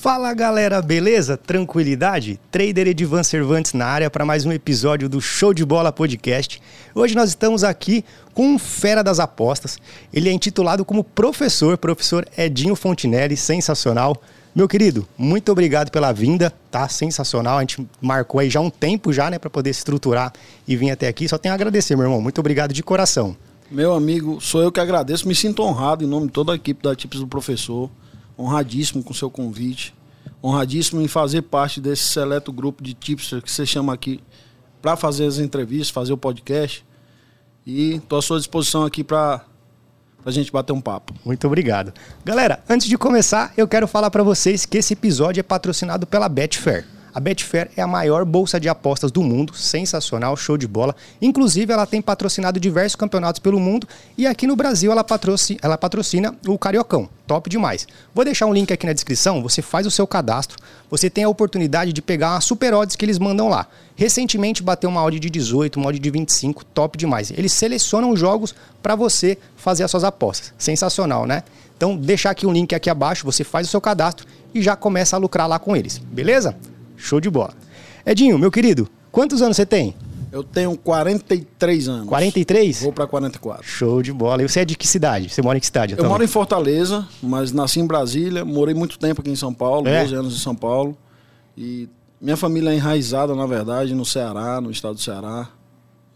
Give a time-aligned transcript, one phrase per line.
[0.00, 1.36] Fala galera, beleza?
[1.36, 2.40] Tranquilidade?
[2.50, 6.58] Trader Edivan Cervantes na área para mais um episódio do Show de Bola Podcast.
[6.94, 8.02] Hoje nós estamos aqui
[8.32, 9.78] com um fera das apostas.
[10.10, 14.16] Ele é intitulado como professor, professor Edinho Fontinelli, sensacional.
[14.54, 17.58] Meu querido, muito obrigado pela vinda, tá sensacional.
[17.58, 20.32] A gente marcou aí já um tempo já, né, para poder se estruturar
[20.66, 21.28] e vir até aqui.
[21.28, 22.22] Só tenho a agradecer, meu irmão.
[22.22, 23.36] Muito obrigado de coração.
[23.70, 25.28] Meu amigo, sou eu que agradeço.
[25.28, 27.90] Me sinto honrado em nome de toda a equipe da Tips do Professor
[28.40, 29.94] honradíssimo com seu convite,
[30.42, 34.20] honradíssimo em fazer parte desse seleto grupo de tipsters que você chama aqui
[34.80, 36.84] para fazer as entrevistas, fazer o podcast.
[37.66, 39.44] E estou à sua disposição aqui para
[40.24, 41.14] a gente bater um papo.
[41.24, 41.92] Muito obrigado.
[42.24, 46.28] Galera, antes de começar, eu quero falar para vocês que esse episódio é patrocinado pela
[46.28, 46.86] Betfair.
[47.12, 50.94] A Betfair é a maior bolsa de apostas do mundo, sensacional, show de bola.
[51.20, 55.76] Inclusive, ela tem patrocinado diversos campeonatos pelo mundo e aqui no Brasil ela patrocina, ela
[55.76, 57.08] patrocina o Cariocão.
[57.26, 57.86] Top demais.
[58.14, 60.58] Vou deixar um link aqui na descrição, você faz o seu cadastro,
[60.90, 63.66] você tem a oportunidade de pegar uma super odds que eles mandam lá.
[63.94, 67.30] Recentemente bateu uma odd de 18, uma odd de 25, top demais.
[67.30, 70.52] Eles selecionam os jogos para você fazer as suas apostas.
[70.58, 71.42] Sensacional, né?
[71.76, 75.16] Então, deixar aqui um link aqui abaixo, você faz o seu cadastro e já começa
[75.16, 75.98] a lucrar lá com eles.
[75.98, 76.56] Beleza?
[77.00, 77.54] Show de bola.
[78.04, 79.94] Edinho, meu querido, quantos anos você tem?
[80.32, 82.08] Eu tenho 43 anos.
[82.08, 82.82] 43?
[82.82, 83.66] Vou para 44.
[83.66, 84.42] Show de bola.
[84.42, 85.28] E você é de que cidade?
[85.28, 85.96] Você mora em que cidade?
[85.98, 88.44] Eu moro em Fortaleza, mas nasci em Brasília.
[88.44, 90.02] Morei muito tempo aqui em São Paulo, é?
[90.02, 90.96] 12 anos em São Paulo.
[91.58, 91.88] E
[92.20, 95.48] minha família é enraizada, na verdade, no Ceará, no estado do Ceará.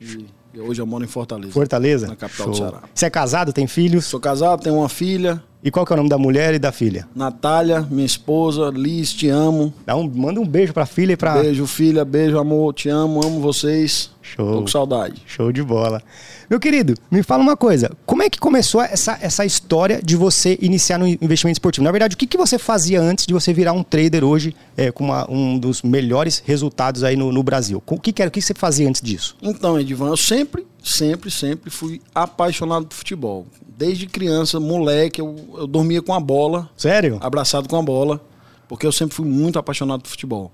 [0.01, 1.53] E hoje eu moro em Fortaleza.
[1.53, 2.07] Fortaleza?
[2.07, 2.53] Na capital Show.
[2.53, 2.83] do Ceará.
[2.95, 4.05] Você é casado, tem filhos?
[4.05, 5.43] Sou casado, tenho uma filha.
[5.65, 7.09] E qual que é o nome da mulher e da filha?
[7.17, 9.73] Natália, minha esposa, Liz, te amo.
[9.87, 11.41] Dá um, manda um beijo pra filha e pra.
[11.41, 14.11] Beijo, filha, beijo, amor, te amo, amo vocês.
[14.21, 14.53] Show.
[14.53, 15.23] Tô com saudade.
[15.27, 16.03] Show de bola.
[16.51, 17.91] Meu querido, me fala uma coisa.
[18.05, 21.85] Como é que começou essa, essa história de você iniciar no investimento esportivo?
[21.85, 24.91] Na verdade, o que, que você fazia antes de você virar um trader hoje é,
[24.91, 27.83] com uma, um dos melhores resultados aí no, no Brasil?
[27.87, 28.29] O que, que era?
[28.29, 29.35] O que você fazia antes disso?
[29.43, 35.67] Então, Edivan, eu sempre, sempre, sempre fui apaixonado por futebol desde criança, moleque, eu, eu
[35.67, 36.69] dormia com a bola.
[36.77, 37.19] Sério?
[37.21, 38.21] Abraçado com a bola,
[38.69, 40.53] porque eu sempre fui muito apaixonado por futebol.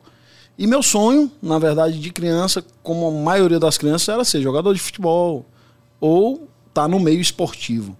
[0.59, 4.75] E meu sonho, na verdade, de criança, como a maioria das crianças, era ser jogador
[4.75, 5.45] de futebol
[6.01, 7.97] ou estar tá no meio esportivo.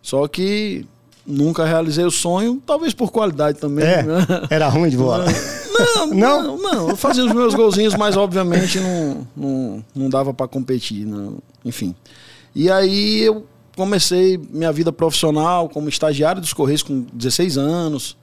[0.00, 0.86] Só que
[1.26, 3.84] nunca realizei o sonho, talvez por qualidade também.
[3.84, 4.26] É, né?
[4.50, 5.24] Era ruim de bola.
[5.72, 6.90] Não, não, não, não.
[6.90, 11.04] Eu fazia os meus golzinhos, mas obviamente não, não, não dava para competir.
[11.06, 11.38] Não.
[11.64, 11.94] Enfim.
[12.54, 18.16] E aí eu comecei minha vida profissional como estagiário dos Correios com 16 anos,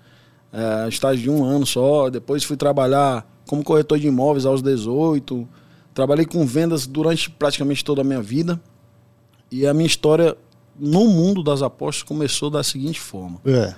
[0.53, 2.09] é, estágio de um ano só.
[2.09, 5.47] Depois fui trabalhar como corretor de imóveis aos 18.
[5.93, 8.61] Trabalhei com vendas durante praticamente toda a minha vida.
[9.51, 10.37] E a minha história
[10.79, 13.41] no mundo das apostas começou da seguinte forma.
[13.45, 13.73] É.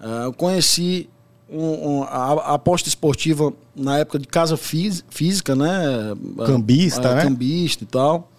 [0.00, 1.10] É, eu conheci
[1.50, 6.16] um, um, a, a, aposta esportiva na época de casa física, né?
[6.46, 7.22] Cambista, é, né?
[7.24, 8.30] Cambista e tal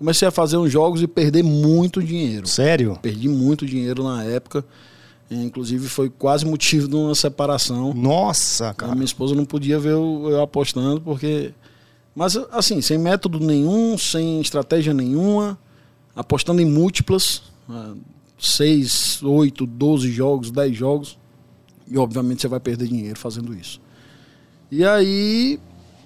[0.00, 2.46] comecei a fazer uns jogos e perder muito dinheiro.
[2.46, 2.98] Sério?
[3.02, 4.64] Perdi muito dinheiro na época.
[5.30, 7.92] Inclusive foi quase motivo de uma separação.
[7.92, 8.92] Nossa, cara.
[8.92, 11.52] A minha esposa não podia ver eu, eu apostando porque.
[12.16, 15.56] Mas assim, sem método nenhum, sem estratégia nenhuma,
[16.16, 17.42] apostando em múltiplas,
[18.38, 21.18] 6, 8, 12 jogos, 10 jogos.
[21.86, 23.80] E obviamente você vai perder dinheiro fazendo isso.
[24.70, 25.60] E aí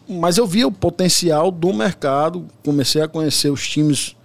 [0.08, 4.16] mas eu via o potencial do mercado, comecei a conhecer os times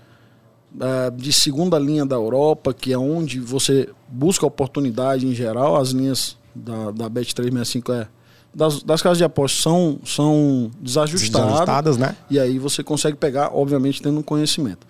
[0.76, 5.78] uh, de segunda linha da Europa, que é onde você busca oportunidade em geral.
[5.78, 8.08] As linhas da, da Bet365 é,
[8.54, 11.48] das, das casas de apostas são, são desajustadas.
[11.48, 12.16] Desajustadas, né?
[12.30, 14.88] E aí você consegue pegar, obviamente, tendo um conhecimento.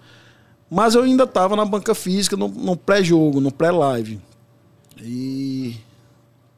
[0.70, 4.20] Mas eu ainda estava na banca física, no, no pré-jogo, no pré-live.
[5.02, 5.76] E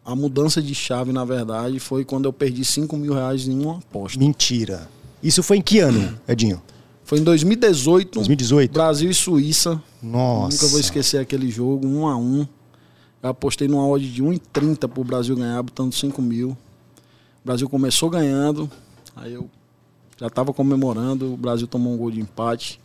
[0.03, 3.77] a mudança de chave, na verdade, foi quando eu perdi 5 mil reais em uma
[3.77, 4.17] aposta.
[4.17, 4.89] Mentira.
[5.21, 6.61] Isso foi em que ano, Edinho?
[7.03, 8.19] Foi em 2018.
[8.19, 8.71] 2018.
[8.71, 9.81] Brasil e Suíça.
[10.01, 10.55] Nossa.
[10.55, 12.47] Nunca vou esquecer aquele jogo, 1 a 1
[13.21, 16.49] Eu apostei numa odd de 1,30 pro Brasil ganhar, botando 5 mil.
[16.49, 18.69] O Brasil começou ganhando.
[19.15, 19.49] Aí eu
[20.19, 21.33] já tava comemorando.
[21.33, 22.79] O Brasil tomou um gol de empate.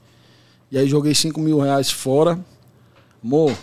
[0.71, 2.39] E aí joguei 5 mil reais fora.
[3.25, 3.57] Amor,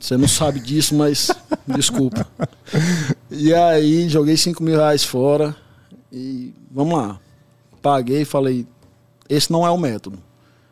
[0.00, 1.30] você não sabe disso, mas
[1.66, 2.26] desculpa.
[3.30, 5.54] E aí joguei 5 mil reais fora
[6.10, 7.20] e vamos lá.
[7.82, 8.66] Paguei e falei,
[9.28, 10.18] esse não é o método.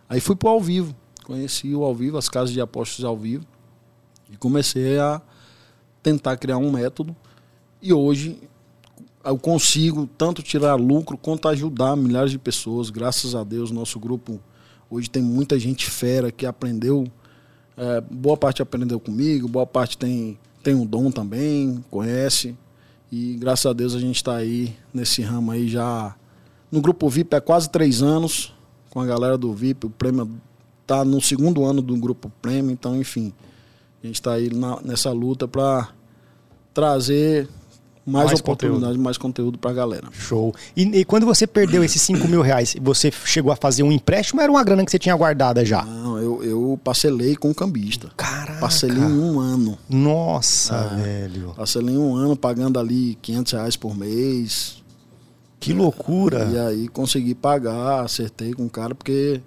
[0.09, 0.97] Aí fui pro ao vivo.
[1.25, 3.45] Conheci o ao vivo, as casas de apostas ao vivo.
[4.31, 5.21] E comecei a
[6.03, 7.15] tentar criar um método.
[7.83, 8.41] E hoje
[9.23, 12.89] eu consigo tanto tirar lucro quanto ajudar milhares de pessoas.
[12.89, 14.41] Graças a Deus, nosso grupo
[14.91, 17.07] hoje tem muita gente fera que aprendeu
[17.79, 22.57] é, boa parte aprendeu comigo, boa parte tem, tem um dom também, conhece.
[23.11, 26.15] E graças a Deus a gente está aí nesse ramo aí já.
[26.71, 28.53] No grupo VIP há quase três anos,
[28.91, 29.87] com a galera do VIP.
[29.87, 30.29] O prêmio
[30.87, 33.33] tá no segundo ano do grupo prêmio, então, enfim.
[34.03, 35.89] A gente está aí na, nessa luta para
[36.75, 37.49] trazer
[38.09, 39.05] mais, Mais oportunidade, conteúdo.
[39.05, 40.09] mais conteúdo para a galera.
[40.13, 40.55] Show.
[40.75, 44.41] E, e quando você perdeu esses 5 mil reais, você chegou a fazer um empréstimo
[44.41, 45.85] ou era uma grana que você tinha guardada já?
[45.85, 46.08] Não,
[46.43, 48.11] eu, eu parcelei com o cambista.
[48.17, 48.61] Caraca.
[48.61, 49.79] Parcelei em um ano.
[49.89, 50.95] Nossa, Ah.
[50.97, 51.53] velho.
[51.57, 54.83] Parcelei em um ano, pagando ali 500 reais por mês.
[55.61, 56.49] Que loucura.
[56.53, 59.41] E aí consegui pagar, acertei com o cara, porque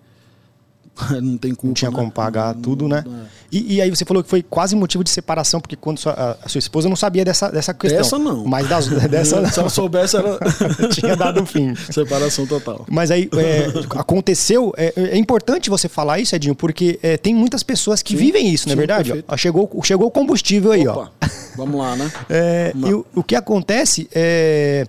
[1.22, 1.68] não tem culpa.
[1.68, 1.98] Não tinha né?
[1.98, 3.04] como pagar Não- tudo, né?
[3.06, 3.42] é.
[3.52, 6.48] E, e aí você falou que foi quase motivo de separação, porque quando sua, a,
[6.48, 8.02] sua esposa não sabia dessa, dessa questão.
[8.02, 8.46] Dessa não.
[8.46, 10.40] Mas das, dessa Se ela soubesse, era
[10.94, 11.76] tinha dado um fim.
[11.76, 12.86] separação total.
[12.90, 14.74] Mas aí é, aconteceu.
[14.78, 18.50] É, é importante você falar isso, Edinho, porque é, tem muitas pessoas que Sim, vivem
[18.54, 19.26] isso, não é verdade?
[19.28, 20.94] Ó, chegou, chegou o combustível aí, ó.
[20.94, 21.12] Opa,
[21.58, 22.12] vamos lá, né?
[22.30, 24.86] É, Uma- e o, o que acontece é.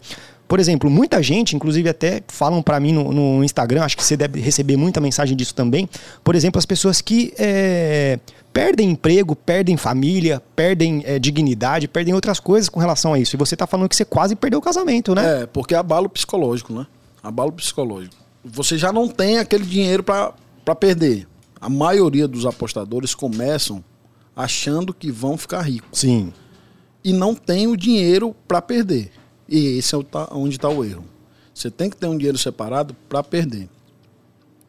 [0.52, 4.18] Por exemplo, muita gente, inclusive até falam pra mim no, no Instagram, acho que você
[4.18, 5.88] deve receber muita mensagem disso também.
[6.22, 8.20] Por exemplo, as pessoas que é,
[8.52, 13.34] perdem emprego, perdem família, perdem é, dignidade, perdem outras coisas com relação a isso.
[13.34, 15.40] E você tá falando que você quase perdeu o casamento, né?
[15.40, 16.86] É, porque é abalo psicológico, né?
[17.22, 18.14] Abalo psicológico.
[18.44, 21.26] Você já não tem aquele dinheiro para perder.
[21.58, 23.82] A maioria dos apostadores começam
[24.36, 26.30] achando que vão ficar ricos Sim.
[27.02, 29.21] e não tem o dinheiro para perder.
[29.52, 31.04] E esse é o onde está o erro.
[31.52, 33.68] Você tem que ter um dinheiro separado para perder.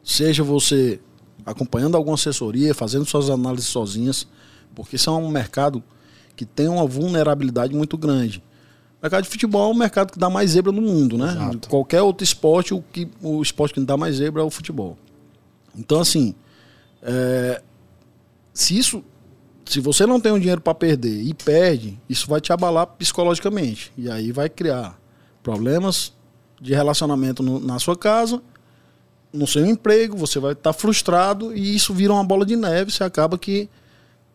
[0.04, 1.00] Seja você
[1.46, 4.26] acompanhando alguma assessoria, fazendo suas análises sozinhas,
[4.74, 5.82] porque isso é um mercado
[6.36, 8.42] que tem uma vulnerabilidade muito grande.
[9.00, 11.32] O mercado de futebol é o mercado que dá mais zebra no mundo, né?
[11.32, 11.68] Exato.
[11.70, 14.98] Qualquer outro esporte, o, que, o esporte que dá mais zebra é o futebol.
[15.74, 16.34] Então, assim,
[17.02, 17.62] é,
[18.52, 19.02] se isso
[19.66, 23.92] se você não tem um dinheiro para perder e perde, isso vai te abalar psicologicamente.
[23.96, 24.98] E aí vai criar
[25.42, 26.12] problemas
[26.60, 28.40] de relacionamento no- na sua casa,
[29.32, 33.02] no seu emprego, você vai estar frustrado e isso vira uma bola de neve, você
[33.04, 33.68] acaba que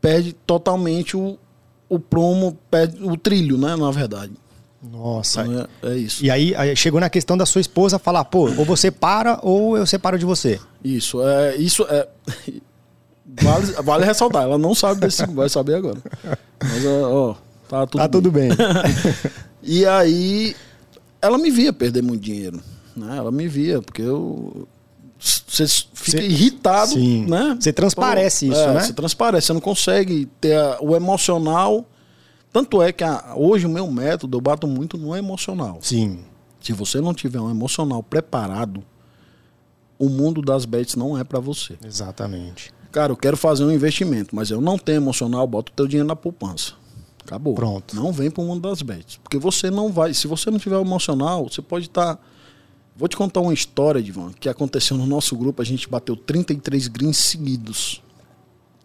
[0.02, 1.38] perde totalmente o,
[1.88, 4.34] o promo, perde o trilho, né, na verdade.
[4.82, 5.42] Nossa.
[5.46, 6.24] Então é, é isso.
[6.24, 9.76] E aí, aí chegou na questão da sua esposa falar, pô, ou você para ou
[9.78, 10.60] eu separo de você.
[10.84, 12.08] Isso, é, isso é.
[13.42, 16.00] Vale, vale ressaltar, ela não sabe desse, vai saber agora.
[16.62, 17.36] Mas, ó,
[17.68, 18.12] tá tudo tá bem.
[18.12, 18.50] tudo bem.
[19.62, 20.56] E aí,
[21.22, 22.62] ela me via perder muito dinheiro.
[22.96, 23.18] Né?
[23.18, 24.68] Ela me via, porque eu.
[25.20, 27.26] Você fica Cê- irritado, Sim.
[27.28, 27.58] né?
[27.60, 28.80] Você transparece isso, é, né?
[28.80, 31.86] Você transparece, você não consegue ter a- o emocional.
[32.54, 35.80] Tanto é que a- hoje o meu método, eu bato muito no emocional.
[35.82, 36.20] Sim.
[36.62, 38.82] Se você não tiver um emocional preparado,
[40.00, 41.76] o mundo das bets não é para você.
[41.86, 42.72] Exatamente.
[42.92, 46.08] Cara, eu quero fazer um investimento, mas eu não tenho emocional, bota o teu dinheiro
[46.08, 46.74] na poupança.
[47.24, 47.54] Acabou.
[47.54, 47.96] Pronto.
[47.96, 49.18] Não vem pro mundo das bets.
[49.18, 50.14] Porque você não vai.
[50.16, 52.20] Se você não tiver emocional, você pode estar.
[52.96, 55.62] Vou te contar uma história, Divan, que aconteceu no nosso grupo.
[55.62, 58.02] A gente bateu 33 greens seguidos.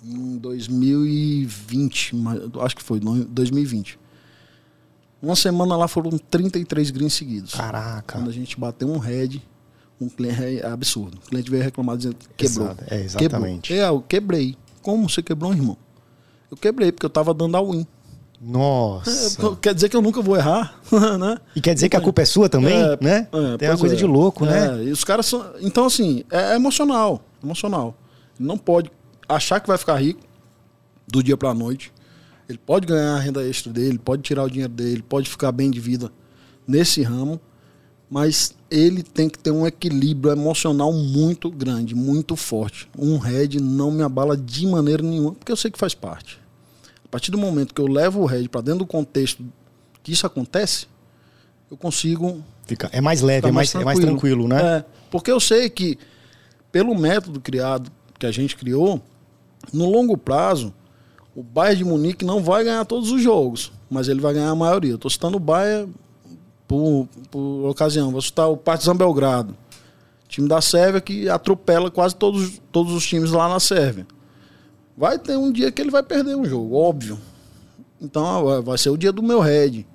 [0.05, 2.15] Em 2020.
[2.17, 3.99] mas- Acho que foi, no- 2020.
[5.23, 7.55] Uma semana lá foram 33 greens seguidos.
[7.55, 8.19] Caraca.
[8.19, 9.43] Quando a gente bateu um head,
[10.01, 11.19] um cliente é absurdo.
[11.25, 12.67] O cliente veio reclamar dizendo que quebrou.
[12.67, 13.69] Exato, é, exatamente.
[13.69, 13.87] Quebrou.
[13.87, 14.57] É, eu quebrei.
[14.83, 15.77] Como você quebrou, irmão?
[16.51, 17.87] Eu quebrei porque eu tava dando a win.
[18.41, 19.43] Nossa.
[19.43, 20.79] É, quer dizer que eu nunca vou errar,
[21.19, 21.39] né?
[21.57, 23.29] E quer dizer que a culpa é sua também, É, né?
[23.33, 23.99] é, Tem uma coisa é.
[23.99, 24.81] de louco, né?
[24.81, 25.45] É, e os caras são.
[25.61, 27.23] Então, assim, é emocional.
[27.43, 27.97] Emocional.
[28.39, 28.91] Ele não pode
[29.29, 30.21] achar que vai ficar rico
[31.09, 31.91] do dia pra noite.
[32.47, 35.71] Ele pode ganhar a renda extra dele, pode tirar o dinheiro dele, pode ficar bem
[35.71, 36.13] de vida
[36.67, 37.41] nesse ramo,
[38.11, 42.89] mas ele tem que ter um equilíbrio emocional muito grande, muito forte.
[42.99, 46.39] Um head não me abala de maneira nenhuma, porque eu sei que faz parte.
[47.05, 49.45] A partir do momento que eu levo o head para dentro do contexto
[50.03, 50.87] que isso acontece,
[51.71, 54.79] eu consigo Fica, é mais leve, é, mais, é mais tranquilo, né?
[54.79, 55.99] É, porque eu sei que,
[56.73, 59.03] pelo método criado, que a gente criou,
[59.73, 60.73] no longo prazo,
[61.35, 64.55] o Bayern de Munique não vai ganhar todos os jogos, mas ele vai ganhar a
[64.55, 64.93] maioria.
[64.93, 65.93] Eu tô citando o Bayern
[66.69, 68.11] por, por ocasião.
[68.11, 69.57] Vou citar o Partizan Belgrado,
[70.29, 74.07] time da Sérvia que atropela quase todos, todos os times lá na Sérvia.
[74.97, 77.19] Vai ter um dia que ele vai perder um jogo, óbvio.
[78.01, 79.87] Então vai- ser o dia do meu head.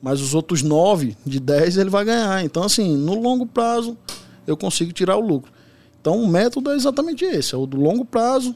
[0.00, 2.44] Mas os outros nove de 10 ele vai ganhar.
[2.44, 3.96] Então, assim, no longo prazo,
[4.46, 5.50] eu consigo tirar o lucro.
[6.00, 8.54] Então, o método é exatamente esse: é o do longo prazo,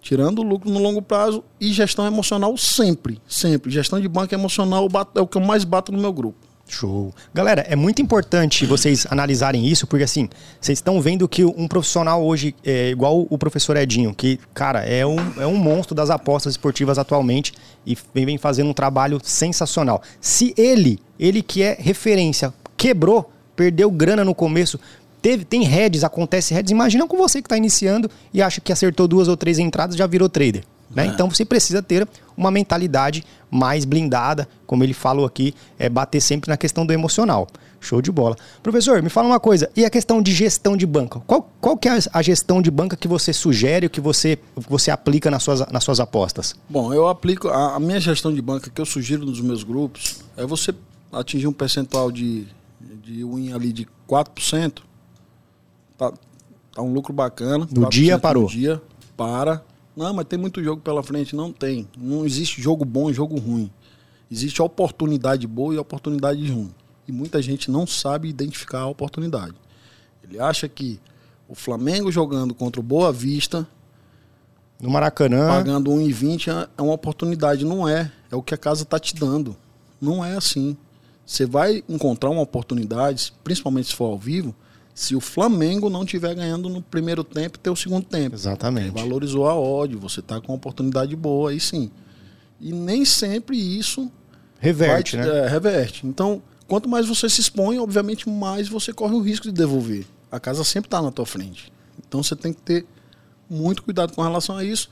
[0.00, 3.20] tirando o lucro no longo prazo e gestão emocional sempre.
[3.26, 3.70] Sempre.
[3.72, 6.46] Gestão de banco emocional é o que eu mais bato no meu grupo.
[6.68, 7.14] Show.
[7.32, 10.28] Galera, é muito importante vocês analisarem isso, porque assim,
[10.60, 15.04] vocês estão vendo que um profissional hoje, é igual o professor Edinho, que, cara, é
[15.06, 17.52] um, é um monstro das apostas esportivas atualmente
[17.86, 20.02] e vem, fazendo um trabalho sensacional.
[20.20, 24.78] Se ele, ele que é referência, quebrou, perdeu grana no começo,
[25.20, 29.08] teve, tem heads, acontece heads, imagina com você que está iniciando e acha que acertou
[29.08, 30.62] duas ou três entradas já virou trader.
[30.94, 31.04] Né?
[31.04, 31.06] É.
[31.06, 36.48] Então você precisa ter uma mentalidade mais blindada, como ele falou aqui, é bater sempre
[36.50, 37.46] na questão do emocional.
[37.80, 38.36] Show de bola.
[38.60, 41.20] Professor, me fala uma coisa, e a questão de gestão de banca?
[41.20, 45.30] Qual, qual que é a gestão de banca que você sugere, que você, você aplica
[45.30, 46.56] nas suas, nas suas apostas?
[46.68, 50.22] Bom, eu aplico, a, a minha gestão de banca que eu sugiro nos meus grupos
[50.36, 50.74] é você
[51.12, 52.48] atingir um percentual de,
[52.80, 54.78] de win ali de 4%,
[55.96, 56.12] tá,
[56.74, 57.66] tá um lucro bacana.
[57.70, 58.44] No dia parou.
[58.44, 58.82] No dia,
[59.16, 59.62] para,
[59.98, 61.34] não, mas tem muito jogo pela frente.
[61.34, 61.88] Não tem.
[61.98, 63.68] Não existe jogo bom e jogo ruim.
[64.30, 66.72] Existe oportunidade boa e oportunidade ruim.
[67.06, 69.54] E muita gente não sabe identificar a oportunidade.
[70.22, 71.00] Ele acha que
[71.48, 73.66] o Flamengo jogando contra o Boa Vista.
[74.80, 75.48] No Maracanã.
[75.48, 77.64] Pagando 1,20 é uma oportunidade.
[77.64, 78.12] Não é.
[78.30, 79.56] É o que a casa está te dando.
[80.00, 80.76] Não é assim.
[81.26, 84.54] Você vai encontrar uma oportunidade, principalmente se for ao vivo,
[84.98, 88.34] se o Flamengo não estiver ganhando no primeiro tempo ter o segundo tempo.
[88.34, 88.90] Exatamente.
[88.90, 91.88] Valorizou a ódio, você está com uma oportunidade boa, aí sim.
[92.60, 94.10] E nem sempre isso
[94.58, 95.38] reverte, vai, né?
[95.38, 96.04] É, reverte.
[96.04, 100.04] Então, quanto mais você se expõe, obviamente mais você corre o risco de devolver.
[100.32, 101.72] A casa sempre está na tua frente.
[102.04, 102.84] Então você tem que ter
[103.48, 104.90] muito cuidado com relação a isso.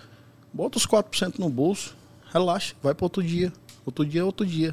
[0.52, 1.96] Bota os 4% no bolso,
[2.32, 3.52] relaxa, vai para outro dia.
[3.84, 4.72] Outro dia é outro dia.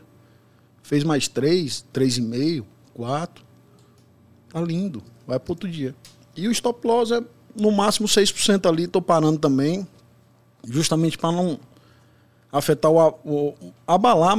[0.84, 2.64] Fez mais 3, 3,5,
[2.94, 3.44] 4.
[4.50, 5.96] Tá lindo vai para outro dia.
[6.36, 7.22] E o stop loss é
[7.56, 9.88] no máximo 6% ali, estou parando também,
[10.68, 11.60] justamente para não
[12.52, 13.56] afetar o, o,
[13.88, 14.38] abalar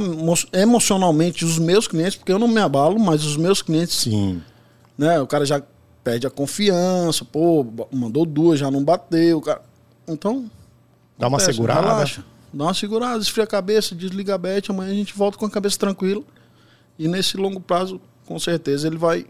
[0.53, 4.41] emocionalmente os meus clientes, porque eu não me abalo, mas os meus clientes, sim,
[4.97, 5.19] né?
[5.19, 5.61] O cara já
[6.03, 9.61] perde a confiança, pô, mandou duas, já não bateu, cara.
[10.07, 10.49] Então,
[11.17, 12.23] dá uma acontece, segurada, relaxa,
[12.53, 15.49] dá uma segurada, esfria a cabeça, desliga a bet, amanhã a gente volta com a
[15.49, 16.23] cabeça tranquila.
[16.97, 19.25] E nesse longo prazo, com certeza ele vai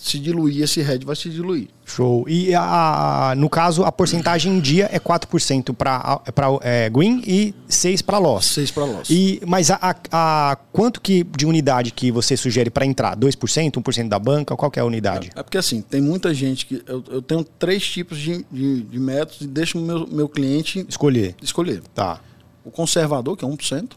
[0.00, 1.68] se diluir, esse RED vai se diluir.
[1.84, 2.24] Show.
[2.28, 6.20] E a, no caso, a porcentagem em dia é 4% para
[6.62, 8.46] é, Green e 6% para Loss.
[8.56, 9.10] 6% para Loss.
[9.10, 13.16] E, mas a, a, a, quanto que de unidade que você sugere para entrar?
[13.16, 14.56] 2%, 1% da banca?
[14.56, 15.30] Qual que é a unidade?
[15.34, 16.82] É, é, porque assim, tem muita gente que.
[16.86, 20.86] Eu, eu tenho três tipos de, de, de métodos e deixo o meu, meu cliente
[20.88, 21.34] escolher.
[21.42, 21.82] escolher.
[21.94, 22.20] Tá.
[22.64, 23.92] O conservador, que é 1%.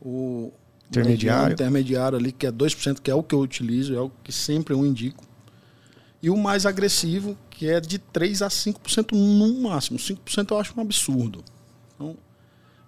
[0.00, 0.52] O,
[1.00, 1.54] Intermediário.
[1.54, 4.74] Intermediário ali, que é 2%, que é o que eu utilizo, é o que sempre
[4.74, 5.24] eu indico.
[6.22, 9.98] E o mais agressivo, que é de 3 a 5% no máximo.
[9.98, 11.42] 5% eu acho um absurdo.
[11.94, 12.16] Então,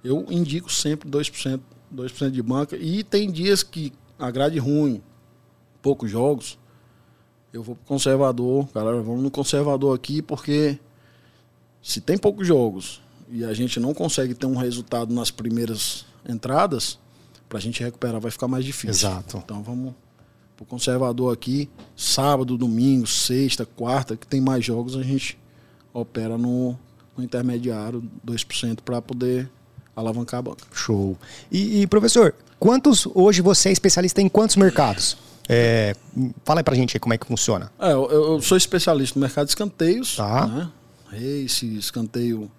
[0.05, 1.61] eu indico sempre 2%,
[1.93, 2.77] 2% de banca.
[2.77, 5.03] E tem dias que a grade ruim,
[5.83, 6.59] poucos jogos,
[7.53, 8.69] eu vou pro conservador.
[8.75, 10.79] Galera, vamos no conservador aqui, porque
[11.83, 16.99] se tem poucos jogos e a gente não consegue ter um resultado nas primeiras entradas,
[17.55, 19.09] para a gente recuperar vai ficar mais difícil.
[19.09, 19.41] Exato.
[19.45, 19.95] Então vamos
[20.57, 25.39] pro conservador aqui, sábado, domingo, sexta, quarta, que tem mais jogos, a gente
[25.93, 26.77] opera no,
[27.17, 29.49] no intermediário 2% para poder
[29.95, 30.67] alavancar a banca.
[30.73, 31.17] Show.
[31.49, 35.17] E, e, professor, quantos hoje você é especialista em quantos mercados?
[35.49, 35.95] É,
[36.45, 37.71] fala aí pra gente aí como é que funciona.
[37.79, 40.49] É, eu, eu, sou especialista no mercado de escanteios, tá.
[40.49, 40.71] né?
[41.07, 42.51] Race, escanteio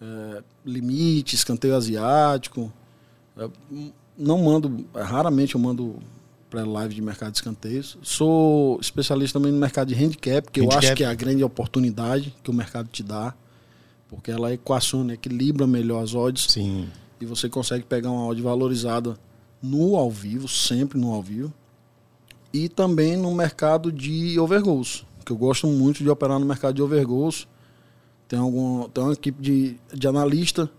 [0.00, 2.72] é, limite, escanteio asiático.
[3.36, 3.48] É,
[4.20, 5.96] não mando, raramente eu mando
[6.50, 7.96] para live de mercado de escanteios.
[8.02, 10.74] Sou especialista também no mercado de handicap, que handicap.
[10.74, 13.34] eu acho que é a grande oportunidade que o mercado te dá,
[14.08, 16.52] porque ela equaciona, equilibra melhor as odds.
[16.52, 16.88] Sim.
[17.20, 19.18] E você consegue pegar uma odd valorizada
[19.62, 21.52] no ao vivo, sempre no ao vivo.
[22.52, 26.82] E também no mercado de overgoals, que eu gosto muito de operar no mercado de
[26.82, 27.46] overgoals.
[28.26, 30.70] Tem, algum, tem uma equipe de, de analista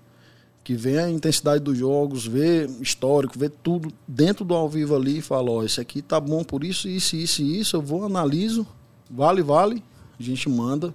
[0.63, 5.17] que vê a intensidade dos jogos, vê histórico, vê tudo dentro do ao vivo ali
[5.17, 7.81] e fala, ó, oh, esse aqui tá bom por isso, isso, isso e isso, eu
[7.81, 8.65] vou, analiso,
[9.09, 9.83] vale, vale,
[10.19, 10.93] a gente manda,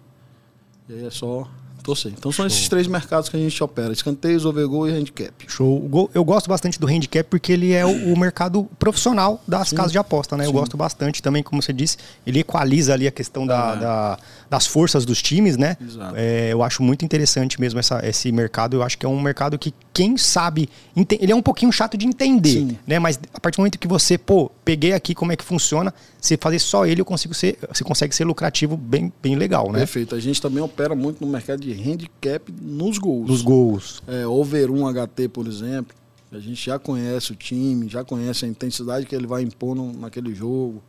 [0.88, 1.49] e aí é só
[1.87, 2.12] torcer.
[2.16, 2.56] Então são Show.
[2.56, 5.32] esses três mercados que a gente opera: escanteios, overgo e handicap.
[5.46, 6.11] Show.
[6.12, 9.76] Eu gosto bastante do handicap porque ele é o, o mercado profissional das Sim.
[9.76, 10.44] casas de aposta, né?
[10.44, 10.50] Sim.
[10.50, 11.96] Eu gosto bastante também, como você disse,
[12.26, 13.76] ele equaliza ali a questão da, é.
[13.78, 15.76] da das forças dos times, né?
[16.14, 18.76] É, eu acho muito interessante mesmo essa, esse mercado.
[18.76, 20.68] Eu acho que é um mercado que quem sabe.
[20.94, 22.78] Ele é um pouquinho chato de entender, Sim.
[22.86, 22.98] né?
[22.98, 26.36] Mas a partir do momento que você, pô, peguei aqui como é que funciona, você
[26.36, 29.80] fazer só ele, eu consigo ser, você consegue ser lucrativo bem, bem legal, né?
[29.80, 30.14] Perfeito.
[30.14, 33.28] A gente também opera muito no mercado de handicap nos gols.
[33.28, 34.02] Nos gols.
[34.06, 35.94] É, over 1 HT, por exemplo.
[36.32, 39.92] A gente já conhece o time, já conhece a intensidade que ele vai impor no,
[39.92, 40.82] naquele jogo.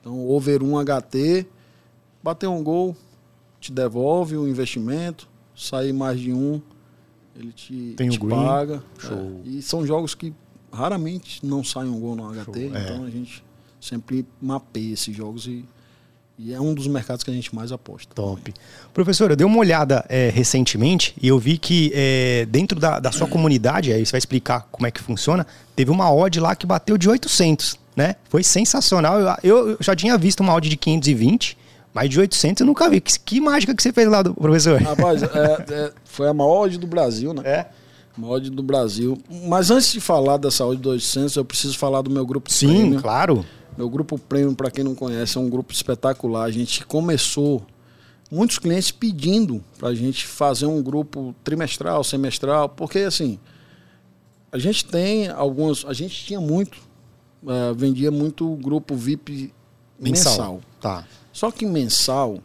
[0.00, 1.46] Então, over um HT,
[2.24, 2.96] bater um gol,
[3.60, 6.58] te devolve o investimento, sair mais de um,
[7.36, 8.82] ele te, Tem te paga.
[8.98, 9.42] Show.
[9.44, 9.48] É.
[9.48, 10.32] E são jogos que
[10.72, 12.66] raramente não sai um gol no HT, Show, é.
[12.66, 13.44] então a gente
[13.78, 15.66] sempre mapeia esses jogos e,
[16.38, 18.14] e é um dos mercados que a gente mais aposta.
[18.14, 18.54] Top.
[18.94, 23.12] Professor, eu dei uma olhada é, recentemente e eu vi que é, dentro da, da
[23.12, 26.64] sua comunidade, aí você vai explicar como é que funciona, teve uma odd lá que
[26.64, 28.16] bateu de 800, né?
[28.30, 29.20] Foi sensacional.
[29.42, 31.58] Eu, eu já tinha visto uma odd de 520,
[31.94, 33.00] mas de 800 eu nunca vi.
[33.00, 34.82] Que, que mágica que você fez lá, do professor?
[34.82, 37.42] Rapaz, é- é- foi a maior odd do Brasil, né?
[37.44, 37.66] É?
[38.16, 39.16] Maior odd do Brasil.
[39.48, 42.66] Mas antes de falar dessa odd do 800, eu preciso falar do meu grupo Sim,
[42.68, 43.00] Premium.
[43.00, 43.46] claro.
[43.78, 46.44] Meu grupo Premium, para quem não conhece, é um grupo espetacular.
[46.44, 47.64] A gente começou
[48.30, 53.38] muitos clientes pedindo para a gente fazer um grupo trimestral, semestral, porque assim
[54.50, 56.78] a gente tem alguns, a gente tinha muito,
[57.48, 59.52] eh, vendia muito grupo VIP
[59.98, 60.60] mensal.
[60.80, 61.04] Tá.
[61.34, 62.38] Só que mensal,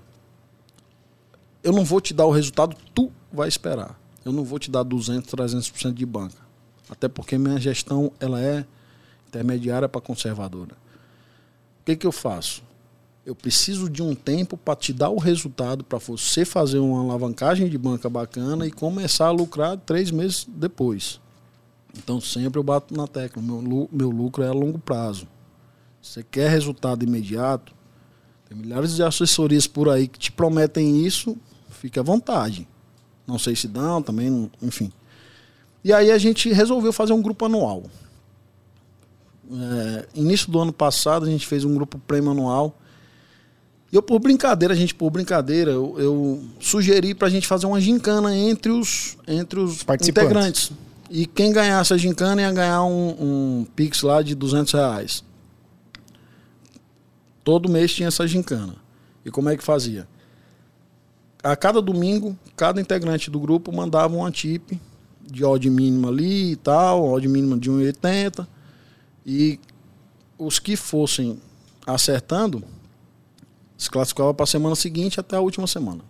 [1.63, 4.01] eu não vou te dar o resultado, tu vai esperar.
[4.25, 6.37] Eu não vou te dar 200, 300% de banca.
[6.89, 8.65] Até porque minha gestão ela é
[9.27, 10.75] intermediária para conservadora.
[11.81, 12.63] O que, que eu faço?
[13.23, 17.69] Eu preciso de um tempo para te dar o resultado, para você fazer uma alavancagem
[17.69, 21.21] de banca bacana e começar a lucrar três meses depois.
[21.95, 23.39] Então sempre eu bato na tecla.
[23.39, 25.27] Meu, meu lucro é a longo prazo.
[26.01, 27.77] Você quer resultado imediato?
[28.49, 31.37] Tem milhares de assessorias por aí que te prometem isso,
[31.69, 32.67] fique à vontade.
[33.27, 34.91] Não sei se dão, também, não- enfim.
[35.83, 37.83] E aí a gente resolveu fazer um grupo anual.
[39.51, 42.75] É, início do ano passado a gente fez um grupo prêmio anual.
[43.91, 47.81] E eu, por brincadeira, a gente, por brincadeira, eu, eu sugeri pra gente fazer uma
[47.81, 50.27] gincana entre os, entre os participantes.
[50.29, 50.71] integrantes.
[51.09, 53.15] E quem ganhasse a gincana ia ganhar um,
[53.61, 55.23] um Pix lá de 200 reais.
[57.43, 58.75] Todo mês tinha essa gincana.
[59.25, 60.07] E como é que fazia?
[61.41, 64.79] A cada domingo, cada integrante do grupo mandava uma tip
[65.21, 68.47] de odd mínima ali e tal, odd mínima de 1,80.
[69.25, 69.59] E
[70.37, 71.39] os que fossem
[71.85, 72.63] acertando
[73.77, 76.01] se classificavam para a semana seguinte até a última semana.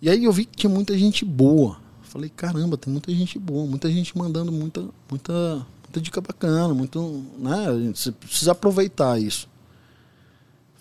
[0.00, 1.78] E aí eu vi que tinha muita gente boa.
[2.02, 7.24] Falei, caramba, tem muita gente boa, muita gente mandando muita, muita, muita dica bacana, muito,
[7.38, 7.92] né?
[7.92, 9.48] Você precisa aproveitar isso.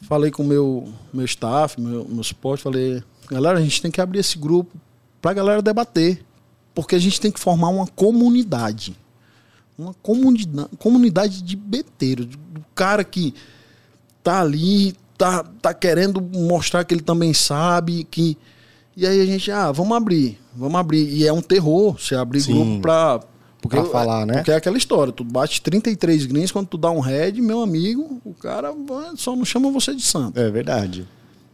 [0.07, 4.01] Falei com o meu, meu staff, meu, meu suporte, falei, galera, a gente tem que
[4.01, 4.77] abrir esse grupo
[5.21, 6.23] para a galera debater.
[6.75, 8.95] Porque a gente tem que formar uma comunidade.
[9.77, 13.33] Uma comunidade, comunidade de beteiros, do cara que
[14.23, 18.37] tá ali, tá, tá querendo mostrar que ele também sabe, que.
[18.95, 21.07] E aí a gente, ah, vamos abrir, vamos abrir.
[21.09, 22.53] E é um terror você abrir Sim.
[22.53, 23.19] grupo pra.
[23.63, 24.33] Porque, Pra falar, né?
[24.33, 28.19] Porque é aquela história, tu bate 33 greens, quando tu dá um head, meu amigo,
[28.25, 28.75] o cara
[29.15, 30.37] só não chama você de santo.
[30.37, 31.07] É verdade.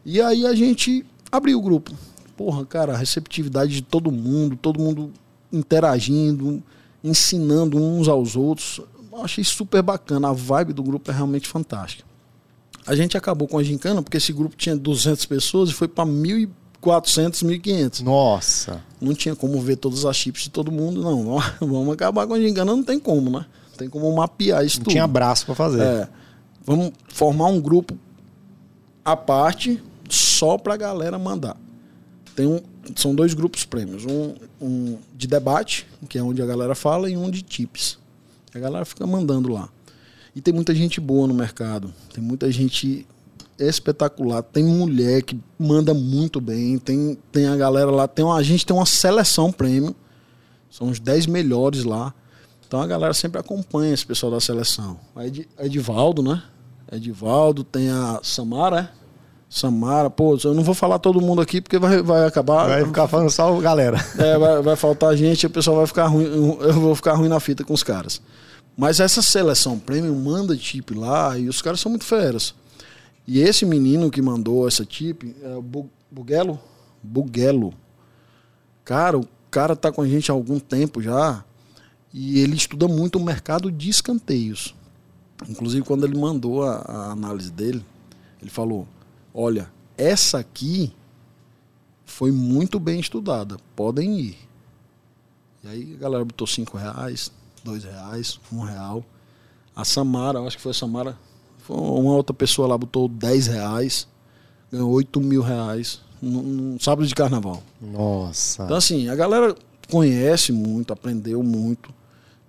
[0.04, 1.94] E aí a gente abriu o grupo.
[2.36, 5.12] Porra, cara, a receptividade de todo mundo, todo mundo
[5.54, 6.64] interagindo,
[7.04, 8.82] ensinando uns aos outros.
[9.12, 10.30] Eu achei super bacana.
[10.30, 12.10] A vibe do grupo é realmente fantástica.
[12.88, 16.06] A gente acabou com a gincana porque esse grupo tinha 200 pessoas e foi para
[16.82, 18.02] 1.400, 1.500.
[18.02, 18.82] Nossa.
[19.02, 21.40] Não tinha como ver todas as chips de todo mundo, não.
[21.60, 23.46] Vamos acabar com a gincana, não tem como, né?
[23.72, 24.92] Não tem como mapear isso Não tudo.
[24.94, 25.82] tinha braço pra fazer.
[25.82, 26.10] É.
[26.66, 27.98] Vamos formar um grupo
[29.04, 31.58] à parte só pra galera mandar.
[32.36, 32.62] Tem um,
[32.96, 34.06] são dois grupos prêmios.
[34.06, 37.98] Um, um de debate, que é onde a galera fala, e um de tips.
[38.54, 39.70] A galera fica mandando lá.
[40.36, 41.94] E tem muita gente boa no mercado.
[42.14, 43.06] Tem muita gente
[43.60, 44.42] espetacular.
[44.42, 46.78] Tem mulher que manda muito bem.
[46.78, 48.08] Tem, tem a galera lá.
[48.08, 49.96] Tem uma, a gente tem uma seleção prêmio.
[50.70, 52.14] São os 10 melhores lá.
[52.68, 55.00] Então a galera sempre acompanha esse pessoal da seleção.
[55.16, 56.44] A Ed, Edivaldo, né?
[56.92, 59.00] Edivaldo, tem a Samara, é?
[59.50, 62.68] Samara, pô, eu não vou falar todo mundo aqui porque vai, vai acabar.
[62.68, 63.98] Vai ficar falando só galera.
[64.20, 67.40] É, vai, vai faltar gente, o pessoal vai ficar ruim, eu vou ficar ruim na
[67.40, 68.22] fita com os caras.
[68.78, 72.54] Mas essa seleção premium manda tip lá e os caras são muito feras.
[73.30, 76.60] E esse menino que mandou essa tip, é o Bu- Buguelo?
[77.04, 77.76] Buguelo.
[78.84, 81.46] Cara, o cara tá com a gente há algum tempo já
[82.12, 84.74] e ele estuda muito o mercado de escanteios.
[85.48, 87.86] Inclusive, quando ele mandou a, a análise dele,
[88.42, 88.88] ele falou:
[89.32, 90.92] Olha, essa aqui
[92.06, 94.38] foi muito bem estudada, podem ir.
[95.64, 97.32] E aí a galera botou 5 reais,
[97.64, 99.06] 2 reais, 1 um real.
[99.76, 101.16] A Samara, acho que foi a Samara,
[101.70, 104.08] uma outra pessoa lá, botou 10 reais,
[104.72, 107.64] ganhou 8 mil reais num, num sábado de carnaval.
[107.82, 108.64] Nossa.
[108.64, 109.56] Então, assim, a galera
[109.90, 111.94] conhece muito, aprendeu muito.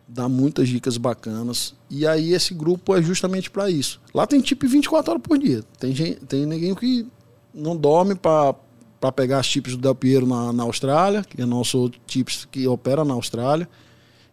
[0.07, 1.75] dá muitas dicas bacanas.
[1.89, 4.01] E aí esse grupo é justamente para isso.
[4.13, 5.63] Lá tem tipo 24 horas por dia.
[5.79, 7.07] Tem, gente, tem ninguém que
[7.55, 8.55] não dorme para
[9.01, 12.69] para pegar as chips do Del Piero na, na Austrália, que é nosso chips que
[12.69, 13.67] opera na Austrália,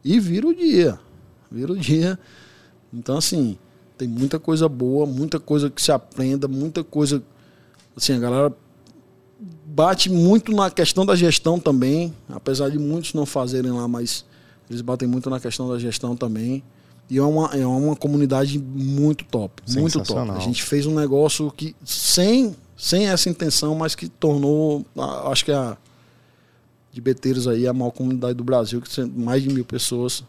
[0.03, 0.99] e vira o dia.
[1.49, 2.19] Vira o dia.
[2.93, 3.57] Então, assim,
[3.97, 7.21] tem muita coisa boa, muita coisa que se aprenda, muita coisa.
[7.95, 8.53] Assim, a galera
[9.65, 14.25] bate muito na questão da gestão também, apesar de muitos não fazerem lá, mas
[14.69, 16.63] eles batem muito na questão da gestão também.
[17.09, 20.31] E é uma, é uma comunidade muito top, muito top.
[20.31, 24.85] A gente fez um negócio que sem, sem essa intenção, mas que tornou,
[25.25, 25.77] acho que a
[26.91, 30.23] de Beteiros aí a maior comunidade do Brasil, que tem mais de mil pessoas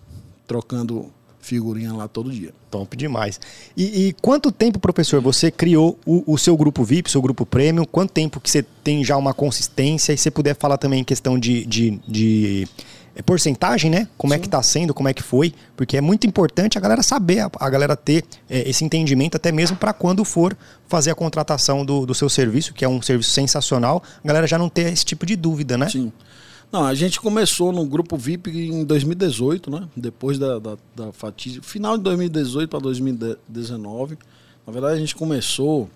[0.47, 1.11] trocando
[1.49, 2.53] figurinha lá todo dia.
[2.71, 3.41] Top demais.
[3.77, 7.85] E, e quanto tempo, professor, você criou o, o, seu grupo VIP, seu grupo Premium?
[7.85, 10.13] Quanto tempo que você tem já uma consistência?
[10.13, 12.69] E se puder falar também em questão de, de, de
[13.17, 14.07] é, porcentagem, né?
[14.17, 14.37] Como Sim.
[14.37, 15.53] é que está sendo, como é que foi?
[15.77, 19.51] Porque é muito importante a galera saber, a, a galera ter é, esse entendimento, até
[19.51, 20.57] mesmo para quando for
[20.87, 24.57] fazer a contratação do, do seu serviço, que é um serviço sensacional, a galera já
[24.57, 25.89] não ter esse tipo de dúvida, né?
[25.89, 26.13] Sim.
[26.71, 29.89] Não, a gente começou no grupo VIP em 2018, né?
[29.97, 31.65] Depois da, da, da fatídica.
[31.65, 34.19] Final de 2018 para 2019.
[34.67, 35.89] Na verdade, a gente começou,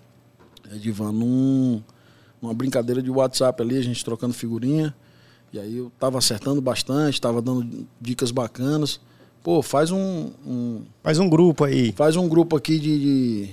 [0.73, 1.79] Edivan, num,
[2.41, 4.95] numa brincadeira de WhatsApp ali, a gente trocando figurinha.
[5.51, 8.99] E aí eu tava acertando bastante, tava dando dicas bacanas.
[9.43, 10.31] Pô, faz um.
[10.43, 11.91] um faz um grupo aí.
[11.91, 13.49] Faz um grupo aqui de, de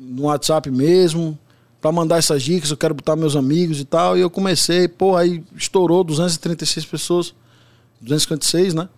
[0.00, 1.38] no WhatsApp mesmo
[1.80, 4.16] para mandar essas dicas, eu quero botar meus amigos e tal.
[4.16, 7.34] E eu comecei, pô, aí estourou 236 pessoas,
[8.00, 8.88] 256, né?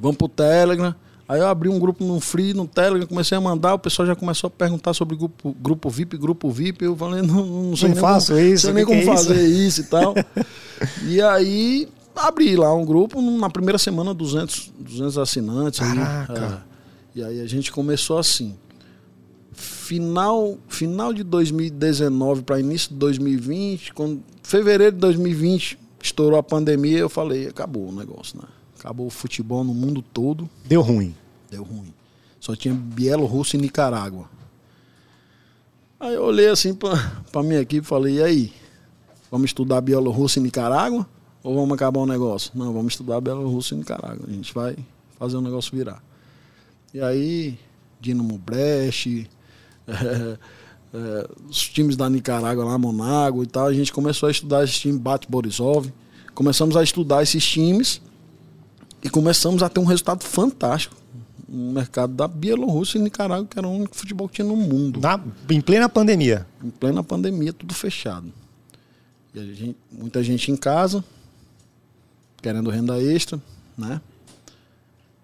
[0.00, 0.94] Vamos pro Telegram.
[1.28, 4.14] Aí eu abri um grupo no Free, no Telegram, comecei a mandar, o pessoal já
[4.14, 6.84] começou a perguntar sobre grupo, grupo VIP, grupo VIP.
[6.84, 9.42] Eu falei, não, não sei não nem faço como, isso, sei nem como é fazer
[9.46, 9.80] isso?
[9.80, 10.14] isso e tal.
[11.08, 15.80] e aí abri lá um grupo, na primeira semana 200, 200 assinantes.
[15.80, 16.62] Caraca.
[17.14, 18.54] Aí, é, e aí a gente começou assim
[19.82, 26.98] final, final de 2019 para início de 2020, quando fevereiro de 2020 estourou a pandemia,
[26.98, 28.46] eu falei, acabou o negócio, né?
[28.78, 30.48] Acabou o futebol no mundo todo.
[30.64, 31.14] Deu ruim.
[31.50, 31.92] Deu ruim.
[32.38, 34.30] Só tinha Bielorrússia e Nicarágua.
[35.98, 38.52] Aí eu olhei assim para minha equipe e falei, e aí?
[39.30, 41.06] Vamos estudar Bielorrússia e Nicarágua?
[41.42, 42.52] Ou vamos acabar o negócio?
[42.54, 44.26] Não, vamos estudar Bielorrússia e Nicarágua.
[44.28, 44.76] A gente vai
[45.18, 46.02] fazer o negócio virar.
[46.94, 47.58] E aí,
[48.00, 49.06] Dinamo Brest,
[49.86, 50.38] é,
[50.94, 54.74] é, os times da Nicarágua lá, Monago e tal, a gente começou a estudar esse
[54.74, 55.92] time, Bate Borisov.
[56.34, 58.00] Começamos a estudar esses times
[59.02, 60.96] e começamos a ter um resultado fantástico
[61.48, 65.00] no mercado da Bielorrússia e Nicarágua, que era o único futebol que tinha no mundo.
[65.00, 66.46] Na, em plena pandemia.
[66.64, 68.32] Em plena pandemia, tudo fechado.
[69.34, 71.04] Gente, muita gente em casa,
[72.40, 73.40] querendo renda extra,
[73.76, 74.00] né?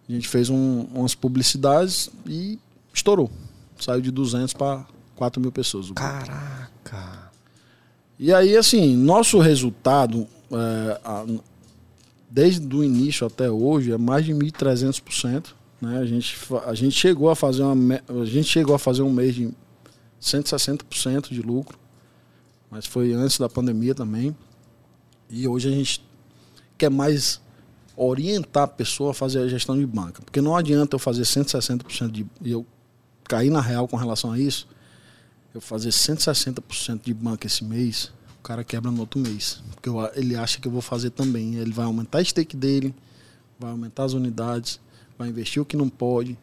[0.08, 2.58] A gente fez um, umas publicidades e
[2.92, 3.30] estourou
[3.78, 4.86] saiu de 200 para
[5.16, 5.90] 4 mil pessoas.
[5.92, 7.30] Caraca!
[8.18, 11.24] E aí, assim, nosso resultado, é, a,
[12.28, 15.54] desde o início até hoje, é mais de 1.300%.
[15.80, 15.98] Né?
[15.98, 16.36] A, gente,
[16.66, 19.50] a, gente chegou a fazer uma, a gente chegou a fazer um mês de
[20.20, 21.78] 160% de lucro,
[22.70, 24.36] mas foi antes da pandemia também.
[25.30, 26.04] E hoje a gente
[26.76, 27.40] quer mais
[27.96, 30.22] orientar a pessoa a fazer a gestão de banca.
[30.22, 32.26] Porque não adianta eu fazer 160% de.
[32.44, 32.66] eu
[33.28, 34.66] cair na real com relação a isso,
[35.54, 39.62] eu fazer 160% de banca esse mês, o cara quebra no outro mês.
[39.74, 41.56] Porque eu, ele acha que eu vou fazer também.
[41.56, 42.94] Ele vai aumentar a stake dele,
[43.58, 44.80] vai aumentar as unidades,
[45.18, 46.36] vai investir o que não pode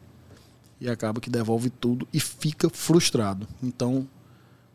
[0.80, 3.48] e acaba que devolve tudo e fica frustrado.
[3.62, 4.06] Então,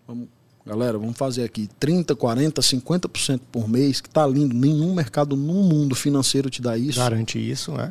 [0.07, 0.27] vamos,
[0.65, 4.55] galera, vamos fazer aqui 30, 40, 50% por mês, que tá lindo.
[4.55, 6.99] Nenhum mercado no mundo financeiro te dá isso.
[6.99, 7.89] Garante isso, né?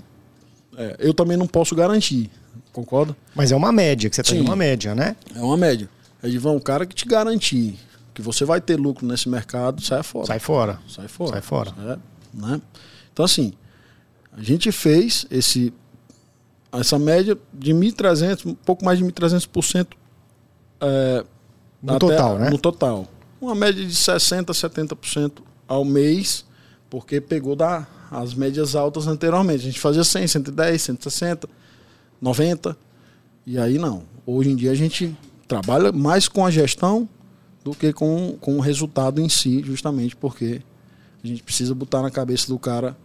[0.76, 2.30] É, eu também não posso garantir.
[2.72, 3.16] Concorda?
[3.34, 5.16] Mas é uma média, que você está em uma média, né?
[5.34, 5.88] É uma média.
[6.22, 7.78] Edivan, um cara que te garantir
[8.14, 10.26] que você vai ter lucro nesse mercado, sai fora.
[10.26, 10.78] Sai fora.
[10.88, 11.32] Sai fora.
[11.32, 11.74] Sai fora.
[11.80, 11.98] É,
[12.34, 12.60] né?
[13.12, 13.52] Então, assim,
[14.32, 15.72] a gente fez esse,
[16.72, 19.88] essa média de 1.300, um pouco mais de 1.300%
[20.80, 21.24] é,
[21.82, 22.50] no total, né?
[22.50, 23.08] No total.
[23.40, 25.32] Uma média de 60%, 70%
[25.66, 26.44] ao mês,
[26.90, 29.60] porque pegou da, as médias altas anteriormente.
[29.60, 31.48] A gente fazia 100, 110, 160
[32.20, 32.76] 90.
[33.46, 34.02] E aí não.
[34.26, 35.16] Hoje em dia a gente
[35.48, 37.08] trabalha mais com a gestão
[37.64, 40.62] do que com, com o resultado em si, justamente porque
[41.22, 42.96] a gente precisa botar na cabeça do cara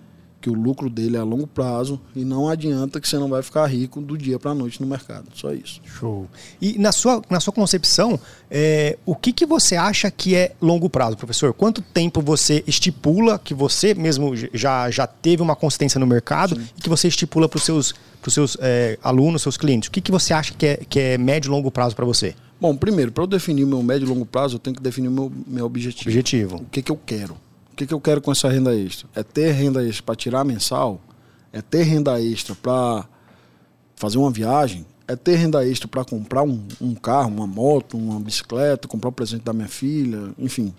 [0.46, 3.42] que o lucro dele é a longo prazo e não adianta que você não vai
[3.42, 5.26] ficar rico do dia para a noite no mercado.
[5.34, 5.82] Só isso.
[5.84, 6.28] Show.
[6.62, 8.20] E na sua, na sua concepção,
[8.52, 11.52] é, o que, que você acha que é longo prazo, professor?
[11.52, 16.68] Quanto tempo você estipula que você mesmo já, já teve uma consistência no mercado Sim.
[16.78, 19.90] e que você estipula para os seus, pros seus é, alunos, seus clientes?
[19.90, 22.36] O que, que você acha que é, que é médio e longo prazo para você?
[22.62, 25.08] Bom, primeiro, para eu definir o meu médio e longo prazo, eu tenho que definir
[25.08, 26.08] o meu, meu objetivo.
[26.08, 26.58] Objetivo.
[26.58, 27.36] O que, que eu quero?
[27.76, 29.06] O que, que eu quero com essa renda extra?
[29.14, 31.02] É ter renda extra para tirar mensal?
[31.52, 33.06] É ter renda extra para
[33.98, 34.86] fazer uma viagem?
[35.06, 39.12] É ter renda extra para comprar um, um, carro, uma moto, uma bicicleta, comprar o
[39.12, 40.74] um presente da minha filha, enfim.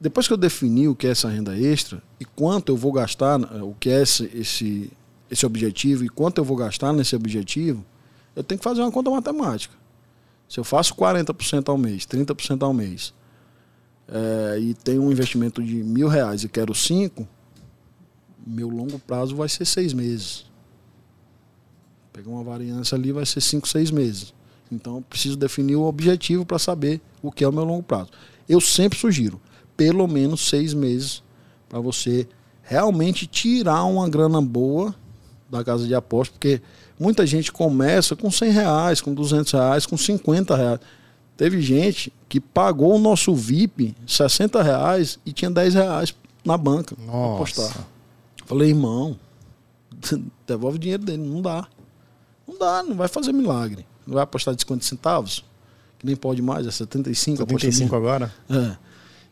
[0.00, 3.38] Depois que eu defini o que é essa renda extra e quanto eu vou gastar,
[3.62, 4.90] o que é esse, esse,
[5.30, 7.84] esse objetivo e quanto eu vou gastar nesse objetivo,
[8.34, 9.74] eu tenho que fazer uma conta matemática.
[10.48, 13.12] Se eu faço 40% ao mês, 30% ao mês,
[14.10, 17.26] é, e tenho um investimento de mil reais e quero cinco,
[18.46, 20.44] meu longo prazo vai ser seis meses.
[22.12, 24.34] Pegar uma variância ali vai ser cinco, seis meses.
[24.70, 28.10] Então preciso definir o objetivo para saber o que é o meu longo prazo.
[28.48, 29.40] Eu sempre sugiro
[29.76, 31.22] pelo menos seis meses
[31.68, 32.28] para você
[32.62, 34.94] realmente tirar uma grana boa
[35.48, 36.60] da casa de aposta, porque
[36.98, 40.80] muita gente começa com 100 reais, com 200 reais, com 50 reais.
[41.40, 46.94] Teve gente que pagou o nosso VIP 60 reais e tinha 10 reais na banca
[46.94, 47.86] para apostar.
[48.44, 49.18] Falei, irmão,
[50.46, 51.22] devolve o dinheiro dele.
[51.22, 51.66] Não dá.
[52.46, 53.86] Não dá, não vai fazer milagre.
[54.06, 55.42] Não vai apostar de 50 centavos,
[55.98, 57.38] que nem pode mais, é 75.
[57.38, 58.30] 75 agora?
[58.50, 58.76] É.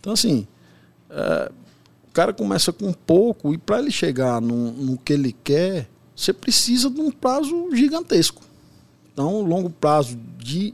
[0.01, 0.49] Então, assim,
[1.11, 1.53] é,
[2.09, 6.33] o cara começa com pouco e para ele chegar no, no que ele quer, você
[6.33, 8.41] precisa de um prazo gigantesco.
[9.13, 10.73] Então, longo prazo de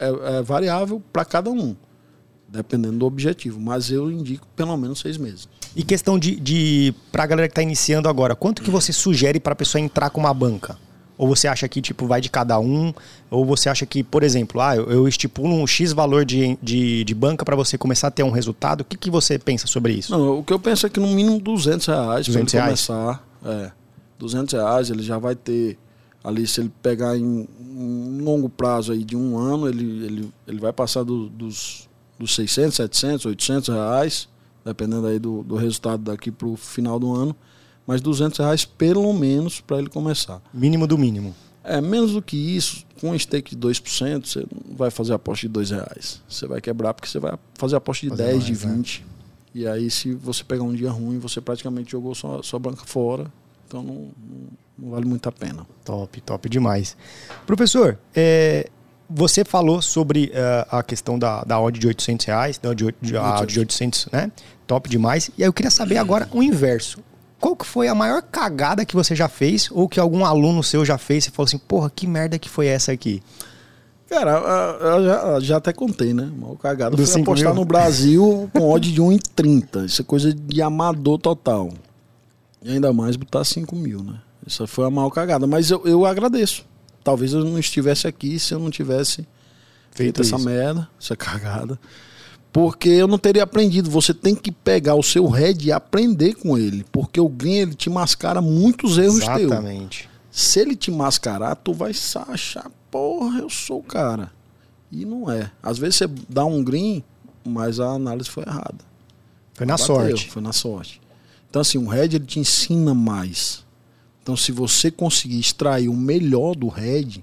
[0.00, 1.76] é, é variável para cada um,
[2.48, 3.60] dependendo do objetivo.
[3.60, 5.48] Mas eu indico pelo menos seis meses.
[5.76, 9.38] E questão de, de para a galera que está iniciando agora, quanto que você sugere
[9.38, 10.76] para a pessoa entrar com uma banca?
[11.16, 12.94] Ou você acha que tipo vai de cada um?
[13.30, 17.04] Ou você acha que, por exemplo, ah, eu, eu estipulo um X valor de, de,
[17.04, 18.80] de banca para você começar a ter um resultado?
[18.80, 20.10] O que, que você pensa sobre isso?
[20.10, 23.22] Não, o que eu penso é que no mínimo 200 reais para começar.
[23.44, 23.70] É,
[24.18, 25.78] 200 reais ele já vai ter
[26.22, 30.60] ali se ele pegar em um longo prazo aí de um ano, ele, ele, ele
[30.60, 34.28] vai passar do, dos, dos 600, 700, 800 reais,
[34.64, 37.34] dependendo aí do, do resultado daqui para o final do ano,
[37.86, 40.42] mas 200 reais pelo menos para ele começar.
[40.52, 41.34] Mínimo do mínimo.
[41.62, 45.46] É, menos do que isso, com um stake de 2%, você não vai fazer aposta
[45.46, 46.22] de 2 reais.
[46.28, 49.04] Você vai quebrar porque você vai fazer aposta de fazer 10, mais, de 20.
[49.06, 49.10] É.
[49.52, 53.30] E aí, se você pegar um dia ruim, você praticamente jogou sua, sua banca fora.
[53.66, 54.08] Então, não
[54.82, 55.66] vale muito a pena.
[55.84, 56.96] Top, top demais.
[57.46, 58.68] Professor, é,
[59.08, 63.16] você falou sobre uh, a questão da, da odd de 800 reais, da de, de,
[63.16, 64.30] a, de 800, né?
[64.66, 65.30] Top demais.
[65.36, 67.00] E aí eu queria saber agora o inverso.
[67.40, 70.84] Qual que foi a maior cagada que você já fez ou que algum aluno seu
[70.84, 73.22] já fez e falou assim, porra, que merda que foi essa aqui?
[74.08, 76.30] Cara, eu já, já até contei, né?
[76.36, 77.60] Uma cagada Do foi apostar mil?
[77.60, 79.86] no Brasil com odd de 1,30.
[79.86, 81.70] Isso é coisa de amador total.
[82.62, 84.20] E ainda mais botar 5 mil, né?
[84.46, 85.46] Isso foi uma mal cagada.
[85.46, 86.64] Mas eu, eu agradeço.
[87.02, 89.16] Talvez eu não estivesse aqui se eu não tivesse
[89.90, 91.78] feito, feito essa merda, essa cagada.
[92.52, 93.90] Porque eu não teria aprendido.
[93.90, 96.84] Você tem que pegar o seu head e aprender com ele.
[96.90, 99.38] Porque o green ele te mascara muitos erros Exatamente.
[99.38, 99.52] teus.
[99.52, 100.10] Exatamente.
[100.30, 104.32] Se ele te mascarar, tu vai achar, porra, eu sou o cara.
[104.90, 105.50] E não é.
[105.62, 107.02] Às vezes você dá um green,
[107.44, 108.78] mas a análise foi errada.
[109.54, 110.30] Foi na Bateu, sorte.
[110.30, 111.00] Foi na sorte.
[111.48, 113.64] Então, assim, o head ele te ensina mais.
[114.22, 117.22] Então, se você conseguir extrair o melhor do Red,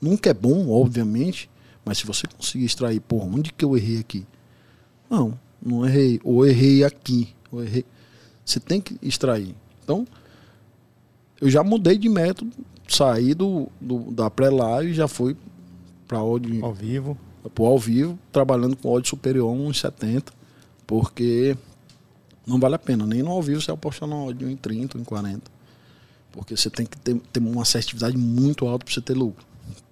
[0.00, 1.50] nunca é bom, obviamente,
[1.84, 4.26] mas se você conseguir extrair, pô, onde que eu errei aqui?
[5.08, 6.20] Não, não errei.
[6.24, 7.28] Ou errei aqui.
[7.50, 7.84] Ou errei.
[8.44, 9.54] Você tem que extrair.
[9.82, 10.06] Então,
[11.40, 12.50] eu já mudei de método,
[12.88, 15.36] saí do, do da pré-live, já fui
[16.06, 17.18] para áudio ao vivo.
[17.54, 20.32] Pro ao vivo, trabalhando com áudio superior a 1,70,
[20.84, 21.56] porque
[22.44, 23.06] não vale a pena.
[23.06, 25.55] Nem no ao vivo você apostar no áudio em 30, em 40.
[26.36, 29.44] Porque você tem que ter, ter uma assertividade muito alta para você ter lucro.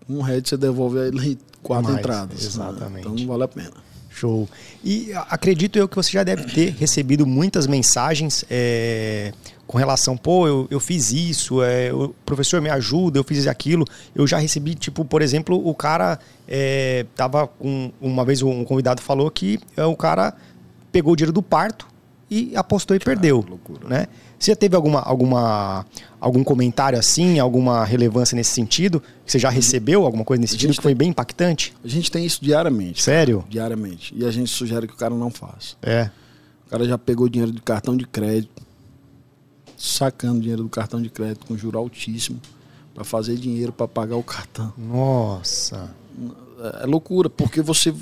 [0.09, 2.41] Um head você devolve ele quatro Mais, entradas.
[2.41, 2.47] Né?
[2.47, 2.93] Exatamente.
[2.93, 3.01] Né?
[3.01, 3.73] Então não vale a pena.
[4.11, 4.49] Show.
[4.85, 9.33] E acredito eu que você já deve ter recebido muitas mensagens é,
[9.67, 13.85] com relação, pô, eu, eu fiz isso, é, o professor me ajuda, eu fiz aquilo.
[14.15, 17.91] Eu já recebi, tipo, por exemplo, o cara é, tava com.
[18.01, 20.35] Uma vez um convidado falou que é, o cara
[20.93, 21.89] pegou o dinheiro do parto
[22.31, 23.45] e apostou e perdeu.
[23.49, 23.89] loucura.
[23.89, 24.07] Né?
[24.39, 25.87] Você teve alguma, alguma,
[26.21, 29.03] algum comentário assim, alguma relevância nesse sentido?
[29.25, 31.75] Você já recebeu alguma coisa nesse sentido que tem, foi bem impactante?
[31.83, 33.03] A gente tem isso diariamente.
[33.03, 33.39] Sério?
[33.39, 34.15] Cara, diariamente.
[34.17, 35.77] E a gente sugere que o cara não faça.
[35.83, 36.11] É.
[36.67, 38.63] O cara já pegou dinheiro de cartão de crédito.
[39.77, 42.41] sacando dinheiro do cartão de crédito com juro altíssimo
[42.95, 44.73] para fazer dinheiro para pagar o cartão.
[44.77, 45.91] Nossa.
[46.83, 47.93] É loucura, porque você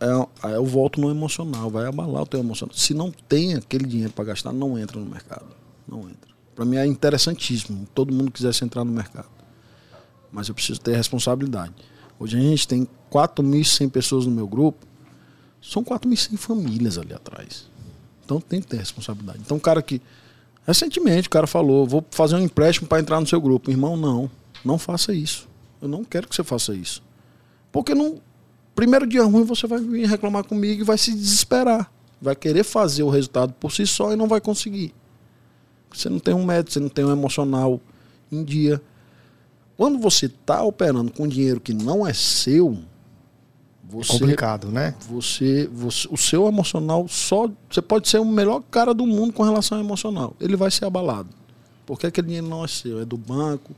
[0.00, 2.74] é, é o voto no emocional, vai abalar o teu emocional.
[2.74, 5.46] Se não tem aquele dinheiro para gastar, não entra no mercado.
[5.88, 6.34] Não entra.
[6.54, 9.28] Para mim é interessantíssimo, todo mundo quisesse entrar no mercado.
[10.32, 11.72] Mas eu preciso ter responsabilidade.
[12.18, 14.86] Hoje a gente tem 4.100 pessoas no meu grupo,
[15.62, 17.68] são 4.100 famílias ali atrás.
[18.24, 19.40] Então tem que ter responsabilidade.
[19.44, 20.00] Então o cara que
[20.66, 24.30] recentemente o cara falou, vou fazer um empréstimo para entrar no seu grupo, irmão, não,
[24.64, 25.46] não faça isso.
[25.80, 27.02] Eu não quero que você faça isso.
[27.70, 28.20] Porque não
[28.76, 31.90] primeiro dia ruim você vai vir reclamar comigo e vai se desesperar.
[32.20, 34.94] Vai querer fazer o resultado por si só e não vai conseguir.
[35.92, 37.80] Você não tem um método, você não tem um emocional
[38.30, 38.80] em dia.
[39.76, 42.78] Quando você está operando com dinheiro que não é seu,
[43.88, 44.94] você, complicado, né?
[45.08, 47.48] Você, você, o seu emocional só.
[47.70, 50.34] Você pode ser o melhor cara do mundo com relação ao emocional.
[50.40, 51.28] Ele vai ser abalado.
[51.86, 53.74] Porque aquele dinheiro não é seu, é do banco,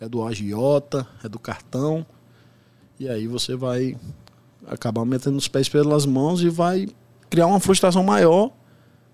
[0.00, 2.04] é do agiota, é do cartão.
[2.98, 3.96] E aí você vai
[4.68, 6.88] acabar metendo os pés pelas mãos e vai
[7.30, 8.50] criar uma frustração maior.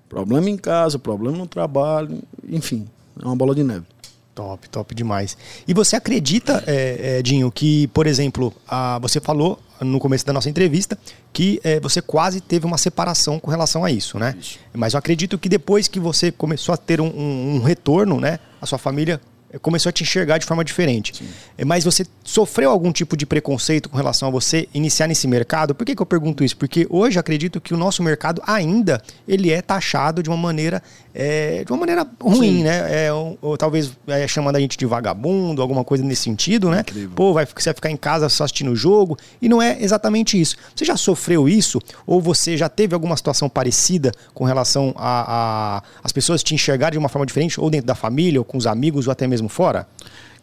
[0.08, 2.86] Problema em casa, problema no trabalho, enfim,
[3.20, 3.86] é uma bola de neve.
[4.34, 5.36] Top, top demais.
[5.66, 10.32] E você acredita, é, é, Dinho, que, por exemplo, a, você falou no começo da
[10.32, 10.98] nossa entrevista
[11.32, 14.36] que é, você quase teve uma separação com relação a isso, né?
[14.38, 14.58] Isso.
[14.72, 18.38] Mas eu acredito que depois que você começou a ter um, um, um retorno, né?
[18.60, 19.20] A sua família
[19.58, 21.16] começou a te enxergar de forma diferente.
[21.16, 21.28] Sim.
[21.58, 25.74] É, mas você sofreu algum tipo de preconceito com relação a você iniciar nesse mercado?
[25.74, 26.56] Por que, que eu pergunto isso?
[26.56, 30.82] Porque hoje acredito que o nosso mercado ainda ele é taxado de uma maneira
[31.14, 32.62] é, de uma maneira ruim, Sim.
[32.62, 33.06] né?
[33.06, 36.80] É, ou, ou, talvez é, chamando a gente de vagabundo, alguma coisa nesse sentido, né?
[36.80, 37.10] Incrível.
[37.14, 39.18] Pô, vai, você vai ficar em casa só assistindo o jogo.
[39.42, 40.56] E não é exatamente isso.
[40.74, 41.80] Você já sofreu isso?
[42.06, 46.92] Ou você já teve alguma situação parecida com relação a, a as pessoas te enxergarem
[46.92, 49.39] de uma forma diferente, ou dentro da família, ou com os amigos, ou até mesmo
[49.48, 49.86] fora?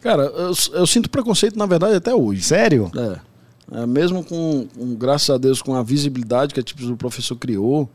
[0.00, 2.42] Cara, eu, eu sinto preconceito, na verdade, até hoje.
[2.42, 2.90] Sério?
[2.94, 3.80] É.
[3.82, 7.36] é mesmo com, com, graças a Deus, com a visibilidade que a tipos do professor
[7.36, 7.88] criou,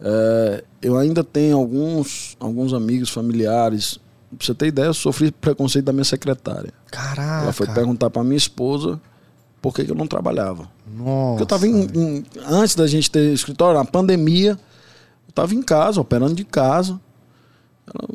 [0.00, 3.98] é, eu ainda tenho alguns, alguns amigos, familiares.
[4.36, 6.72] Pra você ter ideia, eu sofri preconceito da minha secretária.
[6.90, 7.44] Caraca.
[7.44, 9.00] Ela foi perguntar pra minha esposa
[9.60, 10.68] por que, que eu não trabalhava.
[10.92, 11.30] Nossa.
[11.30, 14.58] Porque eu tava em, em, antes da gente ter escritório, na pandemia,
[15.28, 17.00] eu tava em casa, operando de casa.
[17.86, 18.08] Ela,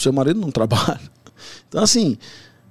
[0.00, 1.00] seu marido não trabalha.
[1.68, 2.18] Então, assim,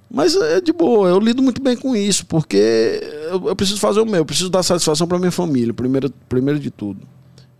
[0.08, 4.00] mas é de boa, eu lido muito bem com isso, porque eu, eu preciso fazer
[4.00, 7.00] o meu, eu preciso dar satisfação para minha família, primeiro, primeiro de tudo.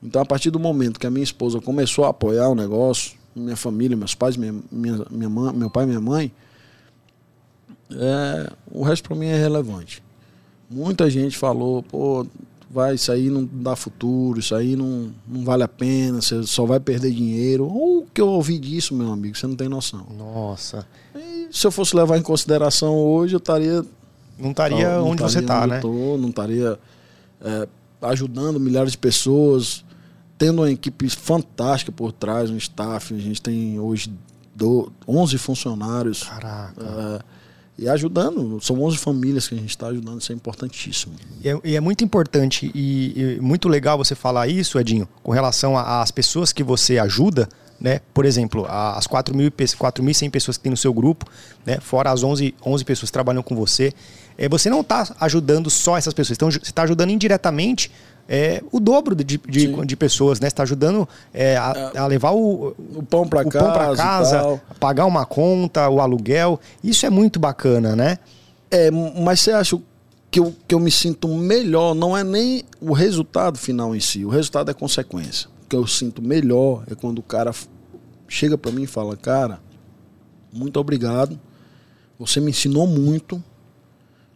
[0.02, 3.56] Então, a partir do momento que a minha esposa começou a apoiar o negócio, minha
[3.56, 6.32] família, meus pais, minha, minha, minha mãe, meu pai minha mãe,
[7.92, 10.02] é, o resto para mim é relevante.
[10.68, 12.26] Muita gente falou, pô,
[12.70, 16.64] vai, isso aí não dá futuro, isso aí não, não vale a pena, você só
[16.64, 17.64] vai perder dinheiro.
[17.64, 20.06] Ou o que eu ouvi disso, meu amigo, você não tem noção.
[20.16, 20.86] Nossa.
[21.14, 23.84] E se eu fosse levar em consideração hoje, eu estaria.
[24.38, 25.80] Não estaria onde você está, né?
[25.80, 26.78] Tô, não estaria
[27.42, 27.68] é,
[28.02, 29.84] ajudando milhares de pessoas,
[30.38, 33.12] tendo uma equipe fantástica por trás, um staff.
[33.12, 34.10] A gente tem hoje
[34.54, 36.22] do, 11 funcionários.
[36.22, 36.82] Caraca.
[36.82, 37.39] É,
[37.80, 38.60] e ajudando.
[38.60, 41.14] São 11 famílias que a gente está ajudando, isso é importantíssimo.
[41.42, 45.32] E é, e é muito importante e, e, muito legal você falar isso, Edinho, com
[45.32, 47.48] relação às pessoas que você ajuda.
[47.80, 48.02] Né?
[48.12, 51.24] Por exemplo, as 4.100 pessoas que tem no seu grupo,
[51.64, 51.78] né?
[51.80, 53.94] fora as 11, 11 pessoas que trabalham com você,
[54.36, 57.90] é, você não está ajudando só essas pessoas, então você está ajudando indiretamente
[58.32, 60.46] é, o dobro de, de, de pessoas, né?
[60.46, 65.26] Você está ajudando é, a, a, levar o, o pão para casa, casa pagar uma
[65.26, 66.60] conta, o aluguel.
[66.82, 68.18] Isso é muito bacana, né?
[68.70, 69.76] É, mas você acha
[70.30, 74.24] que eu, que eu me sinto melhor não é nem o resultado final em si,
[74.24, 75.48] o resultado é consequência.
[75.64, 77.52] O que eu sinto melhor é quando o cara
[78.28, 79.58] chega para mim e fala: Cara,
[80.52, 81.36] muito obrigado,
[82.16, 83.42] você me ensinou muito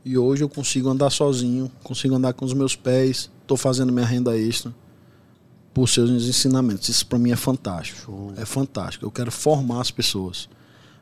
[0.05, 4.07] e hoje eu consigo andar sozinho, consigo andar com os meus pés, estou fazendo minha
[4.07, 4.75] renda extra
[5.73, 6.89] por seus ensinamentos.
[6.89, 8.01] Isso para mim é fantástico.
[8.01, 8.33] Show.
[8.37, 9.05] É fantástico.
[9.05, 10.49] Eu quero formar as pessoas.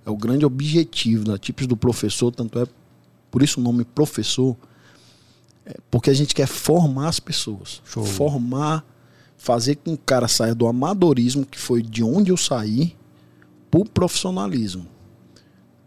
[0.05, 2.67] É o grande objetivo da tipos do professor, tanto é
[3.31, 4.57] por isso o nome professor,
[5.65, 7.81] é porque a gente quer formar as pessoas.
[7.85, 8.05] Show.
[8.05, 8.85] Formar,
[9.37, 12.97] fazer com que o cara saia do amadorismo, que foi de onde eu saí,
[13.71, 14.87] para o profissionalismo.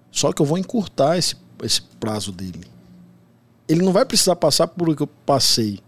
[0.10, 2.64] Só que eu vou encurtar esse, esse prazo dele.
[3.68, 5.80] Ele não vai precisar passar por o que eu passei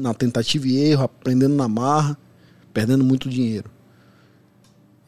[0.00, 2.18] na tentativa e erro, aprendendo na marra,
[2.72, 3.70] perdendo muito dinheiro.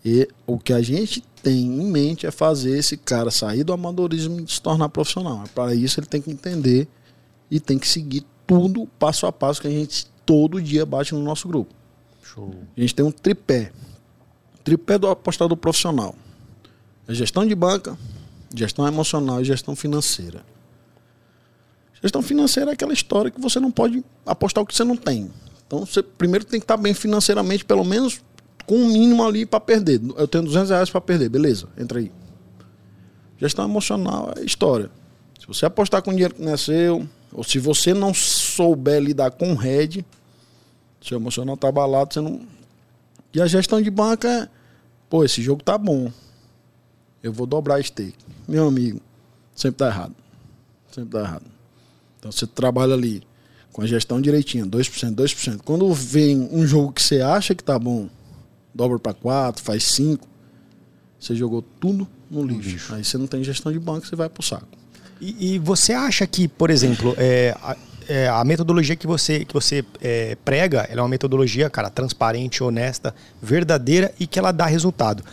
[0.04, 4.40] E o que a gente tem em mente é fazer esse cara sair do amadorismo
[4.40, 5.44] e se tornar profissional.
[5.54, 6.88] Para isso ele tem que entender
[7.50, 11.22] e tem que seguir tudo passo a passo que a gente todo dia bate no
[11.22, 11.72] nosso grupo.
[12.22, 12.54] Show.
[12.76, 13.72] A gente tem um tripé.
[14.64, 16.14] tripé do apostador profissional.
[17.06, 17.98] É gestão de banca,
[18.54, 20.44] gestão emocional e gestão financeira.
[22.02, 25.30] Gestão financeira é aquela história que você não pode apostar o que você não tem.
[25.66, 28.20] Então, você primeiro tem que estar bem financeiramente, pelo menos
[28.66, 30.00] com um mínimo ali para perder.
[30.16, 32.10] Eu tenho 200 reais para perder, beleza, entra aí.
[33.38, 34.90] Gestão emocional é história.
[35.38, 39.30] Se você apostar com dinheiro que não é seu, ou se você não souber lidar
[39.30, 40.04] com o RED,
[41.00, 42.40] seu emocional tá abalado, você não.
[43.32, 44.48] E a gestão de banca é,
[45.08, 46.12] pô, esse jogo tá bom.
[47.22, 48.24] Eu vou dobrar stake.
[48.46, 49.00] Meu amigo,
[49.54, 50.14] sempre tá errado.
[50.90, 51.51] Sempre tá errado.
[52.22, 53.20] Então você trabalha ali
[53.72, 55.60] com a gestão direitinha, 2%, 2%.
[55.64, 58.08] Quando vem um jogo que você acha que tá bom,
[58.72, 60.24] dobra para 4, faz 5,
[61.18, 62.70] você jogou tudo no lixo.
[62.70, 62.94] lixo.
[62.94, 64.68] Aí você não tem gestão de banco, você vai pro saco.
[65.20, 67.76] E, e você acha que, por exemplo, é, a,
[68.08, 72.62] é, a metodologia que você, que você é, prega, ela é uma metodologia, cara, transparente,
[72.62, 73.12] honesta,
[73.42, 75.24] verdadeira e que ela dá resultado.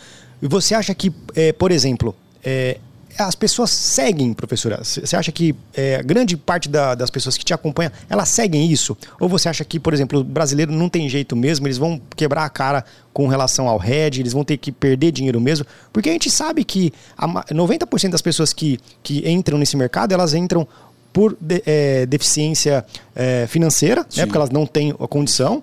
[0.42, 2.80] E você acha que, é, por exemplo, é,
[3.26, 4.80] as pessoas seguem, professora?
[4.82, 8.96] Você acha que é, grande parte da, das pessoas que te acompanham, elas seguem isso?
[9.18, 12.44] Ou você acha que, por exemplo, o brasileiro não tem jeito mesmo, eles vão quebrar
[12.44, 15.66] a cara com relação ao RED, eles vão ter que perder dinheiro mesmo?
[15.92, 20.34] Porque a gente sabe que a 90% das pessoas que, que entram nesse mercado, elas
[20.34, 20.66] entram
[21.12, 25.62] por de, é, deficiência é, financeira, né, porque elas não têm a condição,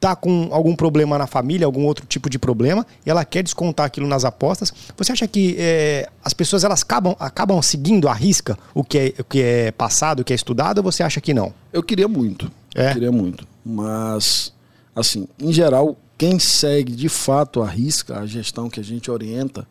[0.00, 3.84] tá com algum problema na família, algum outro tipo de problema, e ela quer descontar
[3.84, 4.72] aquilo nas apostas.
[4.96, 9.14] Você acha que é, as pessoas elas acabam, acabam seguindo a risca o que, é,
[9.20, 11.52] o que é passado, o que é estudado, ou você acha que não?
[11.70, 12.50] Eu queria muito.
[12.74, 12.88] É?
[12.88, 13.46] Eu queria muito.
[13.62, 14.54] Mas,
[14.96, 19.68] assim, em geral, quem segue de fato a risca, a gestão que a gente orienta,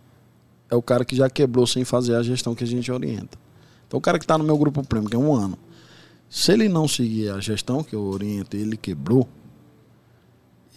[0.69, 3.35] é o cara que já quebrou sem fazer a gestão que a gente orienta.
[3.87, 5.57] Então, o cara que está no meu grupo prêmio, que é um ano,
[6.29, 9.27] se ele não seguir a gestão que eu oriento, ele quebrou,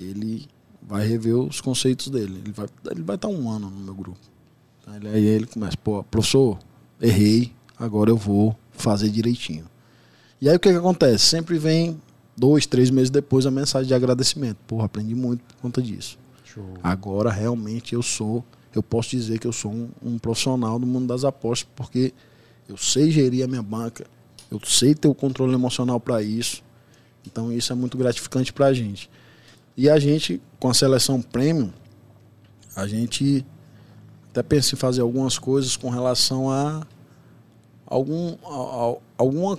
[0.03, 0.46] ele
[0.82, 2.40] vai rever os conceitos dele.
[2.44, 4.18] Ele vai, ele vai estar um ano no meu grupo.
[4.86, 6.59] Aí ele começa, pô, professor,
[7.00, 9.64] errei, agora eu vou fazer direitinho.
[10.40, 11.24] E aí o que, que acontece?
[11.24, 12.00] Sempre vem
[12.36, 14.59] dois, três meses depois a mensagem de agradecimento.
[14.66, 16.18] Porra, aprendi muito por conta disso.
[16.44, 16.74] Show.
[16.82, 18.44] Agora realmente eu sou,
[18.74, 22.12] eu posso dizer que eu sou um, um profissional do mundo das apostas, porque
[22.68, 24.05] eu sei gerir a minha banca,
[24.50, 26.62] eu sei ter o controle emocional para isso.
[27.26, 29.09] Então isso é muito gratificante para a gente.
[29.77, 31.70] E a gente, com a seleção premium,
[32.77, 33.45] a gente
[34.31, 36.87] até pensa em fazer algumas coisas com relação a
[37.87, 39.59] algum, a, a, alguma,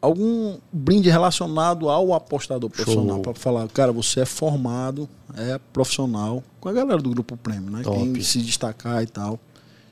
[0.00, 3.20] algum brinde relacionado ao apostador profissional.
[3.20, 7.82] Para falar, cara, você é formado, é profissional, com a galera do grupo premium, né?
[7.82, 7.98] Top.
[7.98, 9.38] Quem se destacar e tal.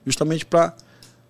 [0.06, 0.74] Justamente para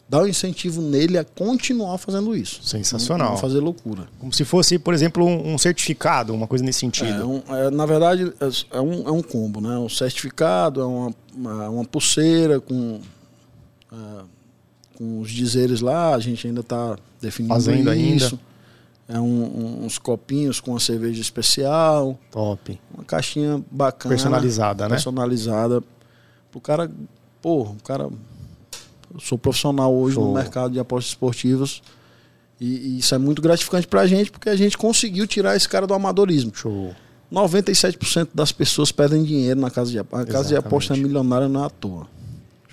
[0.08, 2.62] dá um incentivo nele a continuar fazendo isso.
[2.62, 3.32] Sensacional.
[3.32, 4.08] Não, fazer loucura.
[4.18, 7.22] Como se fosse, por exemplo, um, um certificado, uma coisa nesse sentido.
[7.22, 9.78] É, um, é, na verdade, é, é um, é um combo, né?
[9.78, 13.00] Um certificado, é uma, uma, uma pulseira com,
[13.92, 13.96] é,
[14.96, 18.34] com os dizeres lá, a gente ainda está definindo Fazendo isso.
[18.34, 18.54] Ainda.
[19.06, 22.18] É um, uns copinhos com uma cerveja especial.
[22.30, 22.80] Top.
[22.94, 24.14] Uma caixinha bacana.
[24.14, 24.90] Personalizada, né?
[24.90, 25.82] Personalizada.
[26.50, 26.90] Pro cara,
[27.42, 28.08] pô, o cara
[29.18, 30.26] sou profissional hoje Show.
[30.26, 31.82] no mercado de apostas esportivas.
[32.60, 35.86] E, e isso é muito gratificante pra gente, porque a gente conseguiu tirar esse cara
[35.86, 36.52] do amadorismo.
[36.54, 36.94] Show.
[37.32, 40.28] 97% das pessoas perdem dinheiro na casa de apostas.
[40.28, 42.06] A casa de apostas é milionária não é à toa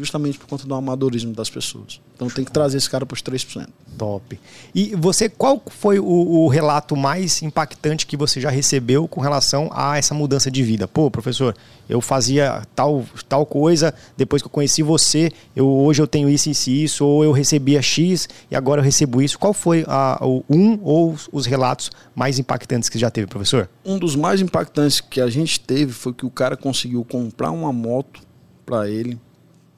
[0.02, 2.02] justamente por conta do amadorismo das pessoas.
[2.16, 3.68] Então tem que trazer esse cara para os 3%.
[3.98, 4.40] Top.
[4.74, 9.70] E você, qual foi o, o, relato mais impactante que você já recebeu com relação
[9.72, 10.88] a essa mudança de vida?
[10.88, 11.56] Pô, professor,
[11.88, 16.50] eu fazia tal, tal coisa, depois que eu conheci você, eu, hoje eu tenho isso
[16.50, 19.38] e isso, ou eu recebia X e agora eu recebo isso.
[19.38, 23.70] Qual foi a, o, um ou os relatos mais impactantes que já teve, professor?
[23.86, 27.72] Um dos mais impactantes que a gente teve foi que o cara conseguiu comprar uma
[27.72, 28.22] moto
[28.66, 29.20] para ele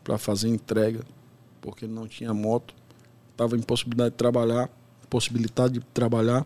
[0.04, 1.02] para fazer entrega,
[1.62, 2.74] porque ele não tinha moto,
[3.32, 4.70] estava em possibilidade de trabalhar,
[5.10, 6.46] possibilidade de trabalhar,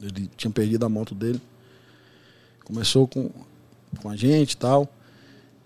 [0.00, 1.40] ele tinha perdido a moto dele.
[2.64, 3.30] Começou com,
[4.00, 4.88] com a gente e tal.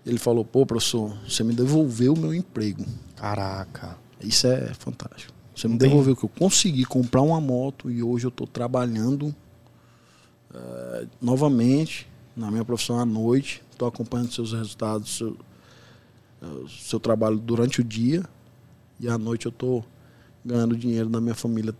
[0.05, 2.85] Ele falou, pô, professor, você me devolveu o meu emprego.
[3.15, 3.97] Caraca.
[4.21, 5.33] Isso é fantástico.
[5.55, 9.35] Você me devolveu que eu consegui comprar uma moto e hoje eu estou trabalhando
[10.53, 13.63] uh, novamente na minha profissão à noite.
[13.71, 15.35] Estou acompanhando seus resultados, seu,
[16.67, 18.23] seu trabalho durante o dia
[18.99, 19.85] e à noite eu estou
[20.43, 21.73] ganhando dinheiro da minha família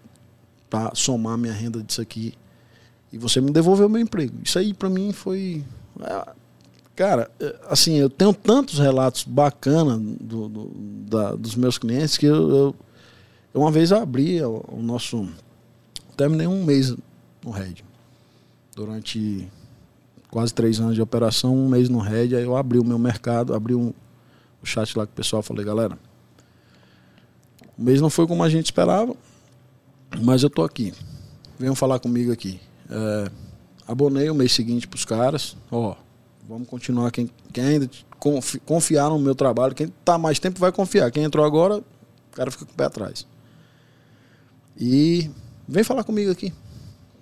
[0.70, 2.34] para somar minha renda disso aqui.
[3.12, 4.36] E você me devolveu meu emprego.
[4.44, 5.64] Isso aí para mim foi.
[6.02, 6.28] É,
[6.96, 10.72] cara, é, assim, eu tenho tantos relatos bacanas do, do,
[11.10, 12.76] da, dos meus clientes que eu, eu,
[13.54, 15.28] eu uma vez abri o, o nosso.
[16.18, 16.96] Terminei um mês
[17.44, 17.76] no Red.
[18.76, 19.48] Durante
[20.30, 23.54] quase três anos de operação, um mês no Red, aí eu abri o meu mercado,
[23.54, 23.94] abri um,
[24.62, 25.98] o chat lá com o pessoal, falei, galera,
[27.78, 29.16] o mês não foi como a gente esperava,
[30.22, 30.94] mas eu tô aqui.
[31.60, 32.60] Venham falar comigo aqui.
[32.90, 33.32] É,
[33.88, 35.96] abonei o mês seguinte pros caras, ó,
[36.48, 37.90] vamos continuar, quem, quem ainda
[38.20, 42.36] confi, confiar no meu trabalho, quem tá mais tempo vai confiar, quem entrou agora, o
[42.36, 43.28] cara fica com o pé atrás.
[44.80, 45.30] E
[45.68, 46.54] vem falar comigo aqui.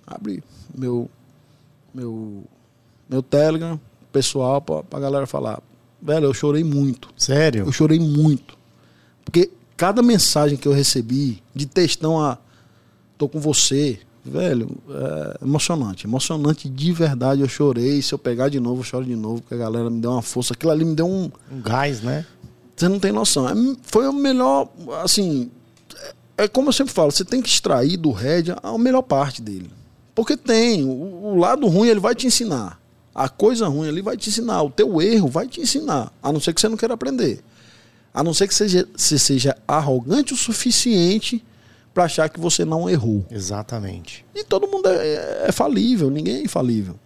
[0.06, 0.44] Abre
[0.78, 1.10] meu
[1.94, 2.44] meu
[3.10, 3.80] meu Telegram
[4.12, 5.62] pessoal pra, pra galera falar.
[6.02, 7.10] Velho, eu chorei muito.
[7.18, 7.66] Sério?
[7.66, 8.58] Eu chorei muito.
[9.24, 12.38] Porque cada mensagem que eu recebi de textão a
[13.18, 16.06] tô com você, velho, é emocionante.
[16.06, 17.42] Emocionante de verdade.
[17.42, 18.02] Eu chorei.
[18.02, 20.22] Se eu pegar de novo, eu choro de novo, porque a galera me deu uma
[20.22, 20.54] força.
[20.54, 21.32] Aquilo ali me deu um.
[21.52, 22.26] Um gás, né?
[22.76, 23.48] Você não tem noção.
[23.48, 24.70] É, foi o melhor,
[25.04, 25.50] assim.
[26.38, 29.42] É, é como eu sempre falo, você tem que extrair do Red a melhor parte
[29.42, 29.70] dele.
[30.14, 30.84] Porque tem.
[30.84, 32.80] O, o lado ruim ele vai te ensinar.
[33.16, 34.62] A coisa ruim ele vai te ensinar.
[34.62, 36.12] O teu erro vai te ensinar.
[36.22, 37.42] A não ser que você não queira aprender.
[38.14, 41.44] A não ser que seja, você seja arrogante o suficiente
[41.94, 43.26] para achar que você não errou.
[43.32, 44.26] Exatamente.
[44.36, 47.00] E todo mundo é, é, é, falível, ninguém é infalível.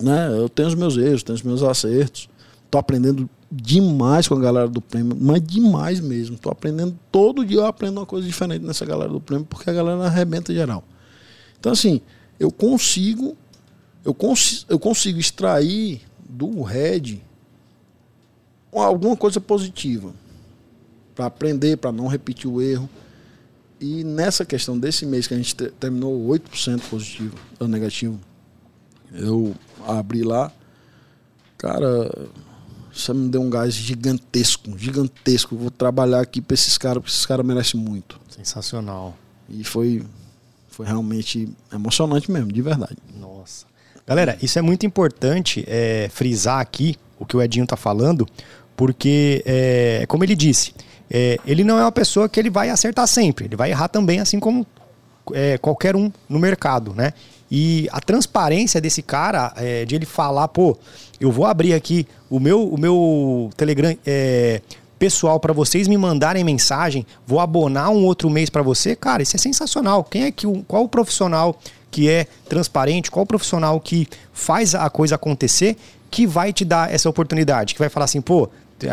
[0.00, 0.28] Né?
[0.38, 2.28] Eu tenho os meus erros, tenho os meus acertos.
[2.70, 6.38] Tô aprendendo demais com a galera do prêmio, mas demais mesmo.
[6.38, 9.72] Tô aprendendo todo dia eu aprendo uma coisa diferente nessa galera do prêmio, porque a
[9.72, 10.84] galera arrebenta geral.
[11.58, 12.00] Então assim,
[12.38, 13.36] eu consigo
[14.04, 17.20] eu, cons eu consigo extrair do Red
[18.72, 20.12] alguma coisa positiva
[21.14, 22.88] para aprender, para não repetir o erro.
[23.78, 28.18] E nessa questão desse mês que a gente terminou 8% positivo ou negativo,
[29.12, 29.54] eu
[29.86, 30.50] abri lá,
[31.58, 32.10] cara,
[32.92, 35.56] você me deu um gás gigantesco, gigantesco.
[35.56, 38.20] Vou trabalhar aqui para esses caras, porque esses caras merecem muito.
[38.28, 39.16] Sensacional.
[39.48, 40.04] E foi,
[40.68, 42.96] foi realmente emocionante mesmo, de verdade.
[43.18, 43.66] Nossa.
[44.06, 48.26] Galera, isso é muito importante é, frisar aqui o que o Edinho tá falando,
[48.76, 50.74] porque, é, como ele disse,
[51.10, 54.18] é, ele não é uma pessoa que ele vai acertar sempre, ele vai errar também,
[54.18, 54.66] assim como
[55.32, 57.12] é, qualquer um no mercado, né?
[57.50, 60.76] E a transparência desse cara, é, de ele falar, pô,
[61.20, 64.62] eu vou abrir aqui o meu, o meu Telegram é,
[64.98, 69.36] pessoal para vocês me mandarem mensagem, vou abonar um outro mês para você, cara, isso
[69.36, 70.02] é sensacional.
[70.02, 71.58] Quem é que qual o profissional
[71.92, 75.76] que é transparente, qual profissional que faz a coisa acontecer
[76.10, 78.48] que vai te dar essa oportunidade, que vai falar assim, pô,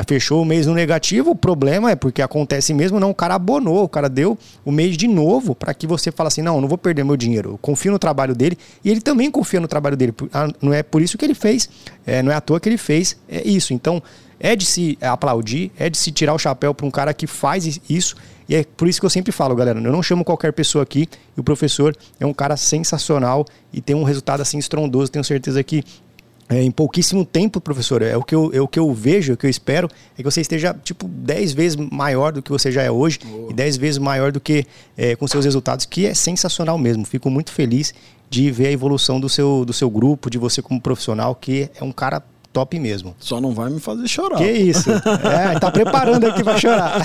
[0.07, 3.83] fechou o mês no negativo, o problema é porque acontece mesmo, não, o cara abonou,
[3.83, 6.77] o cara deu o mês de novo para que você fale assim, não, não vou
[6.77, 10.13] perder meu dinheiro, eu confio no trabalho dele e ele também confia no trabalho dele,
[10.33, 11.69] ah, não é por isso que ele fez,
[12.05, 14.03] é, não é à toa que ele fez é isso, então
[14.39, 17.79] é de se aplaudir, é de se tirar o chapéu para um cara que faz
[17.89, 18.15] isso
[18.49, 21.07] e é por isso que eu sempre falo, galera, eu não chamo qualquer pessoa aqui
[21.37, 25.63] e o professor é um cara sensacional e tem um resultado assim estrondoso, tenho certeza
[25.63, 25.83] que
[26.49, 29.35] é, em pouquíssimo tempo, professor, é o, que eu, é o que eu vejo, é
[29.35, 32.71] o que eu espero, é que você esteja, tipo, 10 vezes maior do que você
[32.71, 33.51] já é hoje oh.
[33.51, 34.65] e 10 vezes maior do que
[34.97, 37.05] é, com seus resultados, que é sensacional mesmo.
[37.05, 37.93] Fico muito feliz
[38.31, 41.83] de ver a evolução do seu, do seu grupo, de você como profissional, que é
[41.83, 43.15] um cara top mesmo.
[43.19, 44.37] Só não vai me fazer chorar.
[44.37, 44.89] Que isso?
[45.29, 46.99] É, tá preparando aí que vai chorar.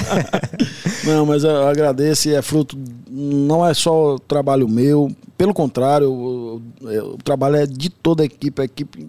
[1.04, 2.78] não, mas eu agradeço e é fruto,
[3.10, 8.26] não é só trabalho meu, pelo contrário, o, o, o trabalho é de toda a
[8.26, 9.08] equipe, a equipe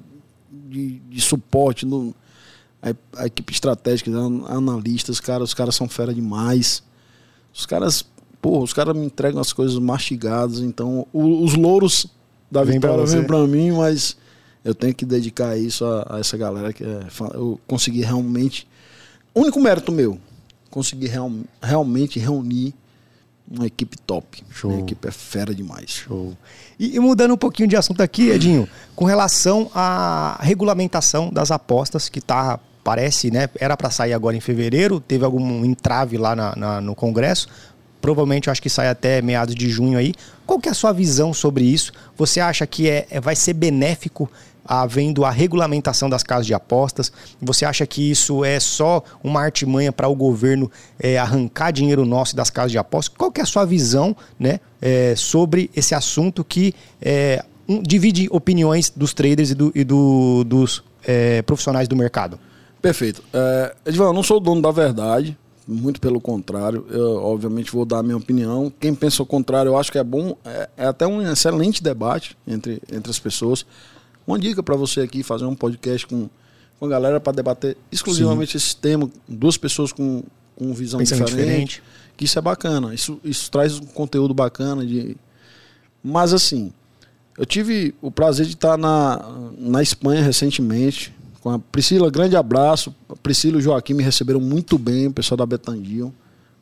[0.51, 2.13] de, de suporte, no,
[2.81, 4.11] a, a, equipe estratégica,
[4.47, 6.83] analistas, cara, os caras são fera demais.
[7.53, 8.05] Os caras,
[8.41, 12.07] pô, os caras me entregam as coisas mastigadas, então o, os louros
[12.51, 14.17] da Vem vitória vêm pra mim, mas
[14.65, 16.99] eu tenho que dedicar isso a, a essa galera que é,
[17.35, 18.67] eu consegui realmente.
[19.33, 20.19] Único mérito meu,
[20.71, 22.73] conseguir real, realmente reunir
[23.49, 24.43] uma equipe top.
[24.49, 24.71] Show.
[24.71, 25.91] A equipe é fera demais.
[25.91, 26.35] Show.
[26.79, 32.09] E, e, mudando um pouquinho de assunto aqui, Edinho, com relação à regulamentação das apostas
[32.09, 33.47] que tá parece, né?
[33.59, 37.47] Era para sair agora em fevereiro, teve algum entrave lá na, na, no Congresso.
[38.01, 40.13] Provavelmente acho que sai até meados de junho aí.
[40.45, 41.91] Qual que é a sua visão sobre isso?
[42.15, 44.29] Você acha que é vai ser benéfico
[44.65, 47.11] havendo a regulamentação das casas de apostas?
[47.41, 52.35] Você acha que isso é só uma artimanha para o governo é, arrancar dinheiro nosso
[52.35, 53.15] das casas de apostas?
[53.15, 58.27] Qual que é a sua visão né, é, sobre esse assunto que é, um, divide
[58.31, 62.39] opiniões dos traders e, do, e do, dos é, profissionais do mercado?
[62.81, 63.23] Perfeito.
[63.33, 65.37] É, eu não sou o dono da verdade,
[65.67, 66.85] muito pelo contrário.
[66.89, 68.71] Eu, obviamente, vou dar a minha opinião.
[68.79, 70.37] Quem pensa o contrário, eu acho que é bom.
[70.45, 73.65] É, é até um excelente debate entre, entre as pessoas.
[74.25, 76.29] Uma dica para você aqui fazer um podcast com,
[76.79, 78.57] com a galera para debater exclusivamente Sim.
[78.57, 80.23] esse tema, duas pessoas com,
[80.55, 81.83] com visão diferente, diferente,
[82.17, 82.93] Que isso é bacana.
[82.93, 85.15] Isso, isso traz um conteúdo bacana de.
[86.03, 86.71] Mas assim,
[87.37, 89.19] Eu tive o prazer de estar na,
[89.57, 92.09] na Espanha recentemente com a Priscila.
[92.09, 92.95] Grande abraço.
[93.09, 96.13] A Priscila e o Joaquim me receberam muito bem, o pessoal da Betandil.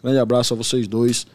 [0.03, 1.27] Grande abraço a vocês dois.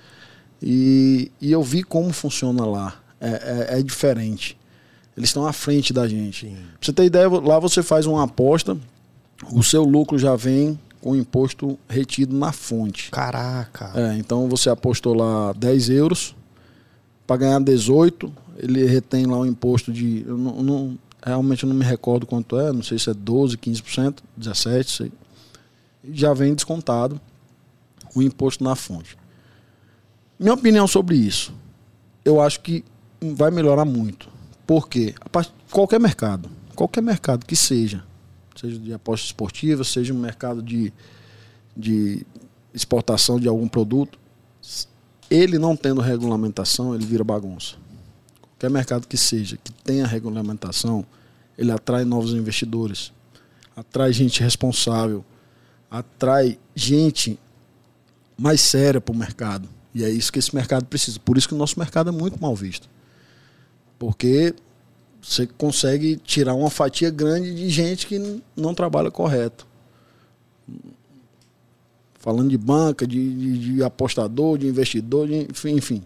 [0.60, 3.00] E, e eu vi como funciona lá.
[3.20, 3.28] É,
[3.70, 4.57] é, é diferente.
[5.18, 6.46] Eles estão à frente da gente.
[6.46, 6.54] Sim.
[6.54, 8.78] Pra você ter ideia, lá você faz uma aposta,
[9.52, 13.10] o seu lucro já vem com o imposto retido na fonte.
[13.10, 13.90] Caraca!
[13.96, 16.36] É, então você apostou lá 10 euros,
[17.26, 20.24] para ganhar 18, ele retém lá um imposto de.
[20.26, 23.56] Eu não, não, realmente eu não me recordo quanto é, não sei se é 12,
[23.58, 25.12] 15%, 17%, sei.
[26.12, 27.20] Já vem descontado
[28.14, 29.18] o imposto na fonte.
[30.38, 31.52] Minha opinião sobre isso,
[32.24, 32.84] eu acho que
[33.20, 34.37] vai melhorar muito.
[34.68, 35.14] Porque
[35.70, 38.04] qualquer mercado, qualquer mercado que seja,
[38.54, 40.92] seja de aposta esportiva, seja um mercado de,
[41.74, 42.26] de
[42.74, 44.18] exportação de algum produto,
[45.30, 47.76] ele não tendo regulamentação, ele vira bagunça.
[48.42, 51.02] Qualquer mercado que seja, que tenha regulamentação,
[51.56, 53.10] ele atrai novos investidores,
[53.74, 55.24] atrai gente responsável,
[55.90, 57.38] atrai gente
[58.36, 59.66] mais séria para o mercado.
[59.94, 61.18] E é isso que esse mercado precisa.
[61.18, 62.86] Por isso que o nosso mercado é muito mal visto.
[63.98, 64.54] Porque
[65.20, 69.66] você consegue tirar uma fatia grande de gente que não trabalha correto.
[72.18, 76.02] Falando de banca, de, de, de apostador, de investidor, de, enfim, enfim.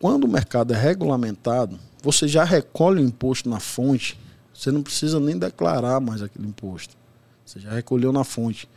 [0.00, 4.18] Quando o mercado é regulamentado, você já recolhe o imposto na fonte,
[4.54, 6.96] você não precisa nem declarar mais aquele imposto.
[7.44, 8.68] Você já recolheu na fonte.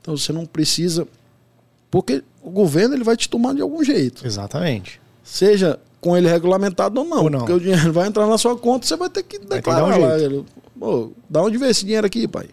[0.00, 1.06] Então você não precisa.
[1.90, 4.26] Porque o governo ele vai te tomar de algum jeito.
[4.26, 5.00] Exatamente.
[5.22, 7.22] Seja com ele regulamentado ou não.
[7.22, 7.38] Ou não.
[7.38, 10.06] Porque o dinheiro vai entrar na sua conta, você vai ter que declarar ter um
[10.06, 10.18] lá.
[10.18, 10.44] Ele,
[10.78, 12.46] Pô, dá onde vem esse dinheiro aqui, pai?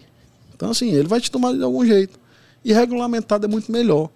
[0.55, 2.17] Então, assim, ele vai te tomar de algum jeito.
[2.63, 4.09] E regulamentado é muito melhor.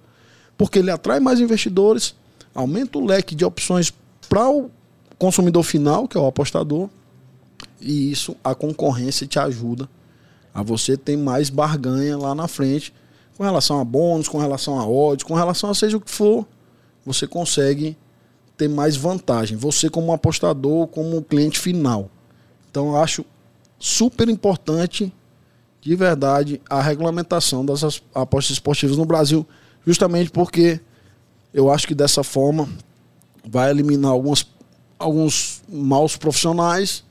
[0.57, 2.15] Porque ele atrai mais investidores,
[2.53, 3.91] aumenta o leque de opções
[4.29, 4.71] para o
[5.19, 6.89] consumidor final, que é o apostador,
[7.81, 9.89] e isso a concorrência te ajuda
[10.53, 12.93] a você ter mais barganha lá na frente
[13.37, 16.47] com relação a bônus, com relação a odds, com relação a seja o que for,
[17.05, 17.97] você consegue
[18.57, 19.57] ter mais vantagem.
[19.57, 22.09] Você como apostador, como cliente final.
[22.69, 23.25] Então eu acho
[23.79, 25.13] super importante
[25.81, 29.45] de verdade a regulamentação das apostas esportivas no Brasil,
[29.85, 30.79] justamente porque
[31.53, 32.67] eu acho que dessa forma
[33.47, 34.45] vai eliminar algumas,
[34.97, 37.03] alguns maus profissionais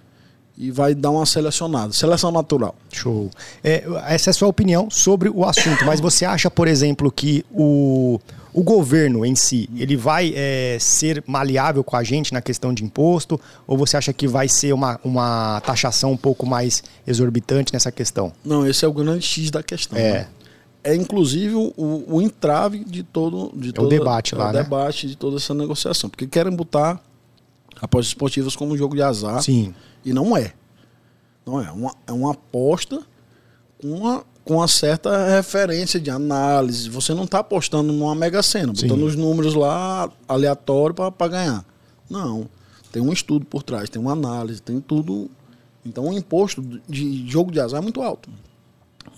[0.57, 2.75] e vai dar uma selecionada, seleção natural.
[2.93, 3.31] Show.
[3.63, 7.45] É, essa é a sua opinião sobre o assunto, mas você acha, por exemplo, que
[7.53, 8.21] o,
[8.55, 12.85] o governo em si, ele vai é, ser maleável com a gente na questão de
[12.85, 13.39] imposto?
[13.67, 18.33] Ou você acha que vai ser uma, uma taxação um pouco mais exorbitante nessa questão?
[18.45, 19.99] Não, esse é o grande X da questão.
[19.99, 20.13] É.
[20.13, 20.29] Né?
[20.85, 24.63] É inclusive o, o entrave de todo, de é o debate lá, o né?
[24.63, 27.03] debate de toda essa negociação, porque querem botar
[27.81, 29.43] apostas esportivas como um jogo de azar.
[29.43, 29.75] Sim.
[30.05, 30.53] E não é.
[31.45, 31.73] Não é.
[31.73, 33.03] Uma, é uma aposta
[33.81, 36.89] com uma, com uma certa referência de análise.
[36.91, 39.05] Você não está apostando numa mega cena, botando Sim.
[39.05, 41.65] os números lá aleatório para ganhar.
[42.09, 42.49] Não.
[42.93, 45.31] Tem um estudo por trás, tem uma análise, tem tudo.
[45.85, 48.29] Então o imposto de jogo de azar é muito alto.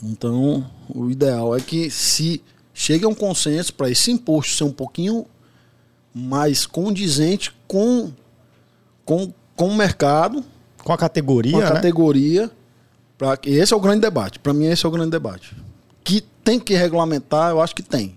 [0.02, 4.72] Então, o ideal é que se chegue a um consenso para esse imposto ser um
[4.72, 5.26] pouquinho
[6.14, 8.10] mais condizente com,
[9.04, 10.44] com, com o mercado,
[10.82, 11.70] com a categoria, com a né?
[11.70, 12.50] categoria.
[13.18, 14.38] Pra, esse é o grande debate.
[14.38, 15.56] Para mim, esse é o grande debate.
[16.04, 18.16] Que tem que regulamentar, eu acho que tem.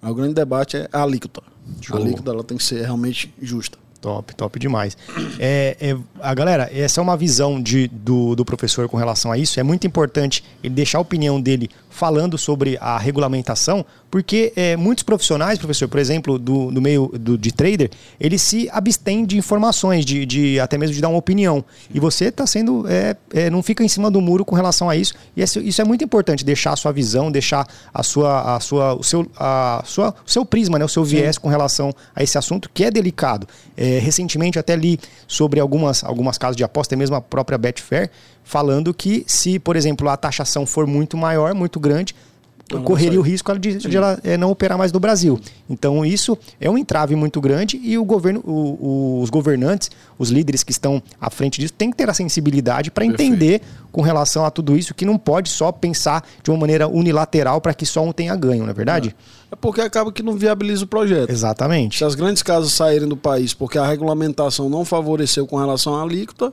[0.00, 1.42] Mas o grande debate é a alíquota.
[1.80, 1.96] Show.
[1.96, 3.78] A alíquota ela tem que ser realmente justa.
[4.00, 4.96] Top, top demais.
[5.38, 9.36] É, é, a galera, essa é uma visão de, do, do professor com relação a
[9.36, 9.60] isso.
[9.60, 15.02] É muito importante ele deixar a opinião dele falando sobre a regulamentação, porque é, muitos
[15.02, 20.04] profissionais, professor, por exemplo, do, do meio do, de trader, eles se abstêm de informações,
[20.04, 21.64] de, de até mesmo de dar uma opinião.
[21.92, 22.86] E você está sendo.
[22.88, 25.14] É, é, não fica em cima do muro com relação a isso.
[25.36, 29.02] E isso é muito importante, deixar a sua visão, deixar a sua, a sua, o,
[29.02, 31.42] seu, a sua, o seu prisma, né, o seu viés Sim.
[31.42, 33.46] com relação a esse assunto que é delicado.
[33.76, 38.10] É, recentemente até li sobre algumas, algumas casas de aposta, mesmo a própria Betfair,
[38.50, 42.16] falando que se, por exemplo, a taxação for muito maior, muito grande,
[42.64, 45.40] então, correria o risco de, de ela é, não operar mais no Brasil.
[45.68, 50.30] Então isso é um entrave muito grande e o governo, o, o, os governantes, os
[50.30, 54.44] líderes que estão à frente disso, têm que ter a sensibilidade para entender com relação
[54.44, 58.04] a tudo isso que não pode só pensar de uma maneira unilateral para que só
[58.04, 59.14] um tenha ganho, não é verdade?
[59.50, 59.54] É.
[59.54, 61.30] é porque acaba que não viabiliza o projeto.
[61.30, 61.98] Exatamente.
[61.98, 66.02] Se as grandes casas saírem do país porque a regulamentação não favoreceu com relação à
[66.02, 66.52] alíquota,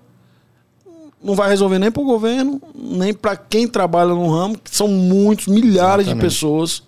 [1.23, 4.87] não vai resolver nem para o governo, nem para quem trabalha no ramo, que são
[4.87, 6.15] muitos, milhares Exatamente.
[6.15, 6.83] de pessoas,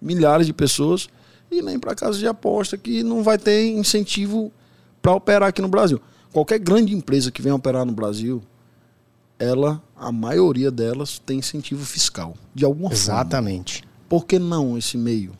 [0.00, 1.08] milhares de pessoas,
[1.50, 4.52] e nem para casas de aposta que não vai ter incentivo
[5.00, 6.00] para operar aqui no Brasil.
[6.32, 8.42] qualquer grande empresa que venha operar no Brasil,
[9.38, 13.80] ela, a maioria delas, tem incentivo fiscal, de alguma Exatamente.
[13.80, 13.88] forma.
[14.08, 15.32] Por que não esse meio?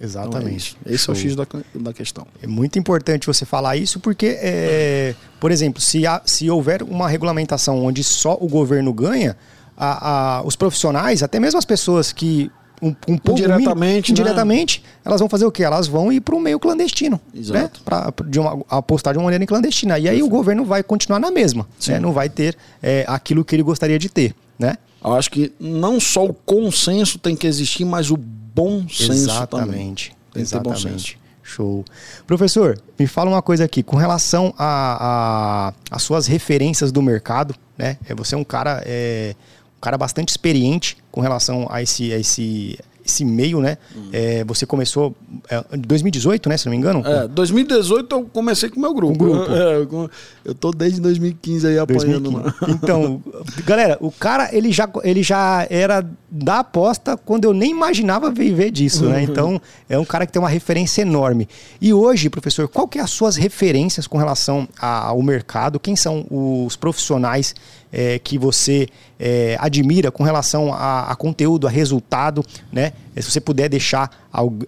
[0.00, 0.76] Exatamente.
[0.80, 2.26] Então é Esse é o X da, da questão.
[2.42, 7.08] É muito importante você falar isso, porque, é, por exemplo, se, há, se houver uma
[7.08, 9.36] regulamentação onde só o governo ganha,
[9.76, 14.90] a, a, os profissionais, até mesmo as pessoas que um, um pouco indiretamente, indiretamente né?
[15.04, 15.62] elas vão fazer o quê?
[15.62, 17.58] Elas vão ir para o meio clandestino, Exato.
[17.58, 17.70] né?
[17.84, 19.98] Para de uma, apostar de uma maneira clandestina.
[19.98, 21.98] E aí o governo vai continuar na mesma, né?
[21.98, 24.76] não vai ter é, aquilo que ele gostaria de ter, né?
[25.02, 28.18] Eu acho que não só o consenso tem que existir, mas o
[28.56, 30.08] bom senso Exatamente.
[30.08, 30.16] também.
[30.32, 31.18] Tem Exatamente.
[31.42, 31.84] Show.
[32.26, 37.98] Professor, me fala uma coisa aqui, com relação a suas referências do mercado, né?
[38.08, 39.36] É, você é um cara, é,
[39.76, 42.76] um cara bastante experiente com relação a esse, a esse,
[43.06, 43.78] esse meio, né?
[43.94, 44.08] Uhum.
[44.12, 45.14] É, você começou
[45.48, 46.56] é, em 2018, né?
[46.56, 47.02] Se não me engano.
[47.06, 49.14] É, 2018 eu comecei com o meu grupo.
[49.14, 49.50] O grupo.
[49.50, 50.10] Eu,
[50.44, 52.30] eu tô desde 2015 aí apanhando.
[52.30, 52.76] 2015.
[52.86, 53.22] Então,
[53.64, 58.70] galera, o cara ele já, ele já era da aposta quando eu nem imaginava viver
[58.70, 59.22] disso, né?
[59.22, 61.48] Então, é um cara que tem uma referência enorme.
[61.80, 65.80] E hoje, professor, qual que é as suas referências com relação ao mercado?
[65.80, 67.54] Quem são os profissionais
[67.92, 72.92] é, que você é, admira com relação a, a, conteúdo, a resultado, né?
[73.16, 74.10] Se você puder deixar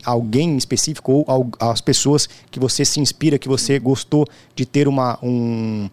[0.05, 5.19] alguém específico ou as pessoas que você se inspira, que você gostou de ter uma
[5.23, 5.91] um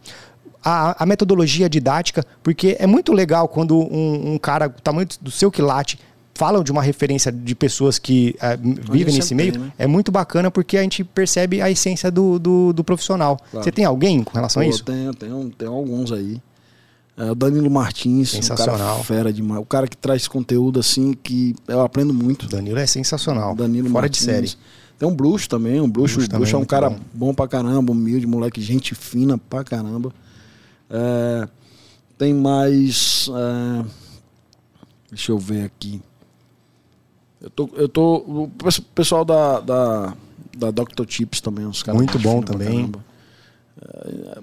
[0.63, 5.29] a, a metodologia didática, porque é muito legal quando um, um cara do tamanho do
[5.29, 5.99] seu quilate
[6.35, 9.71] falam de uma referência de pessoas que é, vivem nesse meio, né?
[9.77, 13.37] é muito bacana porque a gente percebe a essência do, do, do profissional.
[13.51, 13.63] Claro.
[13.63, 14.83] Você tem alguém com relação Pô, a isso?
[14.83, 16.41] Tenho, tenho, tenho alguns aí.
[17.17, 18.75] É, o Danilo Martins, sensacional.
[18.75, 19.61] Um cara fera demais.
[19.61, 22.47] O cara que traz conteúdo assim que eu aprendo muito.
[22.47, 23.55] Danilo é sensacional.
[23.55, 24.19] Danilo Fora Martins.
[24.19, 24.53] de série.
[24.97, 26.99] Tem um bruxo também, um bruxo, bruxo, bruxo é um cara bom.
[27.13, 30.13] bom pra caramba, humilde, moleque, gente fina pra caramba.
[30.89, 31.47] É,
[32.17, 33.29] tem mais.
[33.29, 33.85] É,
[35.09, 36.01] deixa eu ver aqui.
[37.41, 37.69] Eu tô.
[37.75, 38.51] Eu tô o
[38.93, 40.13] pessoal da, da,
[40.57, 41.05] da Dr.
[41.07, 41.99] Chips também, uns caras.
[41.99, 42.91] Muito bom também.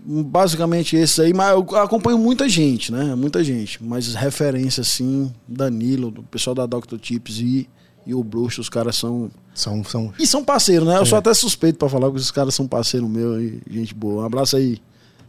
[0.05, 3.15] Basicamente esses aí, mas eu acompanho muita gente, né?
[3.15, 3.83] Muita gente.
[3.83, 6.97] Mas referência, assim, Danilo, o pessoal da Dr.
[7.01, 7.69] Chips e,
[8.07, 9.31] e o Bruxo, os caras são.
[9.55, 10.13] São, são.
[10.19, 10.97] E são parceiros, né?
[10.97, 11.05] Eu é.
[11.05, 14.23] sou até suspeito para falar que os caras são parceiros meu e gente boa.
[14.23, 14.81] Um abraço aí.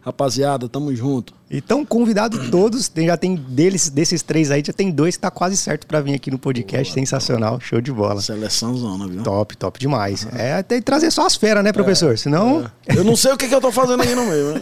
[0.05, 1.33] Rapaziada, tamo junto.
[1.49, 5.55] Então, convidado todos, já tem deles, desses três aí, já tem dois que tá quase
[5.55, 6.91] certo para vir aqui no podcast.
[6.91, 8.19] Boa, Sensacional, show de bola.
[8.19, 9.23] Seleção zona, viu?
[9.23, 10.25] Top, top demais.
[10.25, 10.31] Uhum.
[10.35, 12.13] É, tem que trazer só as feras, né, professor?
[12.13, 12.69] É, Senão.
[12.85, 12.97] É.
[12.97, 14.61] Eu não sei o que, que eu tô fazendo aí no meio, né?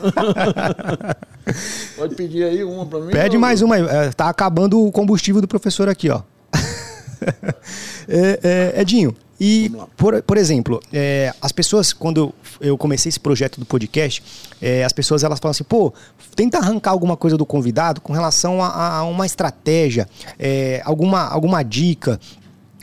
[1.97, 3.11] Pode pedir aí uma pra mim.
[3.11, 3.81] Pede mais uma aí.
[3.81, 6.21] É, tá acabando o combustível do professor aqui, ó.
[8.07, 13.59] é, é, Edinho, e, por, por exemplo, é, as pessoas, quando eu comecei esse projeto
[13.59, 14.21] do podcast,
[14.61, 15.91] é, as pessoas elas falam assim, pô,
[16.35, 21.63] tenta arrancar alguma coisa do convidado com relação a, a uma estratégia, é, alguma, alguma
[21.63, 22.19] dica,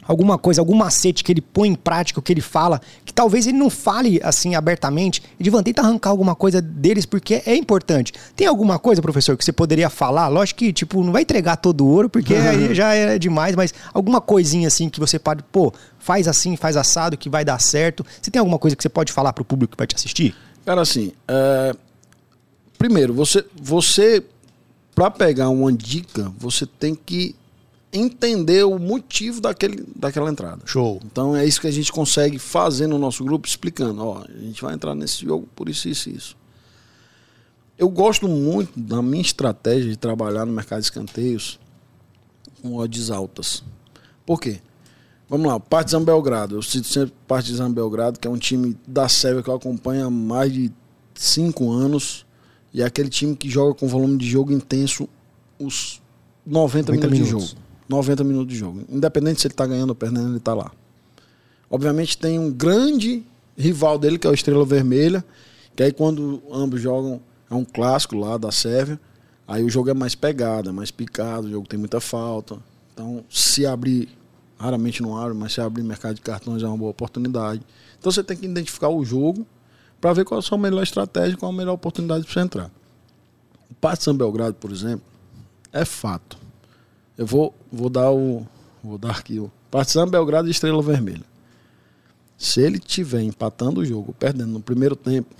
[0.09, 3.47] alguma coisa, algum macete que ele põe em prática, o que ele fala, que talvez
[3.47, 5.23] ele não fale assim abertamente.
[5.39, 8.15] Edivan, tenta arrancar alguma coisa deles porque é importante.
[8.35, 10.29] Tem alguma coisa, professor, que você poderia falar?
[10.29, 13.75] Lógico que, tipo, não vai entregar todo o ouro, porque aí já é demais, mas
[13.93, 18.05] alguma coisinha assim que você pode, pô, faz assim, faz assado, que vai dar certo.
[18.21, 20.35] Você tem alguma coisa que você pode falar para o público que vai te assistir?
[20.65, 21.77] Cara, assim, é...
[22.79, 24.25] primeiro, você, você
[24.95, 27.37] para pegar uma dica, você tem que
[27.93, 30.61] entender o motivo daquele, daquela entrada.
[30.67, 31.01] Show.
[31.05, 34.61] Então é isso que a gente consegue fazer no nosso grupo, explicando, ó, a gente
[34.63, 36.37] vai entrar nesse jogo por isso, isso, isso.
[37.79, 41.61] Eu gosto muito da minha estratégia de trabalhar no mercado de escanteios
[42.61, 43.63] com odds altas.
[44.27, 44.61] Por quê?
[45.29, 46.57] Vamos lá, Partizan Belgrado.
[46.57, 50.11] Eu cito sempre Partizan Belgrado, que é um time da Sérvia que eu acompanho há
[50.11, 50.73] mais de
[51.15, 52.27] cinco anos.
[52.73, 55.09] E é aquele time que joga com volume de jogo intenso
[55.59, 56.03] os
[56.47, 57.68] 90, 90 minutos, minutos de jogo.
[57.89, 58.85] 90 minutos de jogo.
[58.89, 60.71] Independente se ele está ganhando ou perdendo, ele está lá.
[61.71, 63.25] Obviamente tem um grande
[63.57, 65.25] rival dele, que é o Estrela Vermelha,
[65.75, 67.21] que aí quando ambos jogam,
[67.51, 69.01] é um clássico lá da Sérvia,
[69.47, 72.59] aí o jogo é mais pegado, é mais picado, o jogo tem muita falta.
[72.93, 74.09] Então, se abrir,
[74.59, 77.63] raramente não abre, mas se abrir mercado de cartões é uma boa oportunidade.
[77.99, 79.47] Então você tem que identificar o jogo
[80.01, 82.41] para ver qual é a sua melhor estratégia, qual é a melhor oportunidade para você
[82.41, 82.71] entrar.
[83.71, 85.05] O Partizan Belgrado, por exemplo,
[85.73, 86.38] é fato
[87.19, 88.47] eu vou, vou dar o.
[88.83, 89.51] Vou dar aqui o.
[89.71, 91.25] Partizan Belgrado e Estrela Vermelha.
[92.39, 95.35] Se ele tiver empatando o jogo, perdendo no primeiro tempo,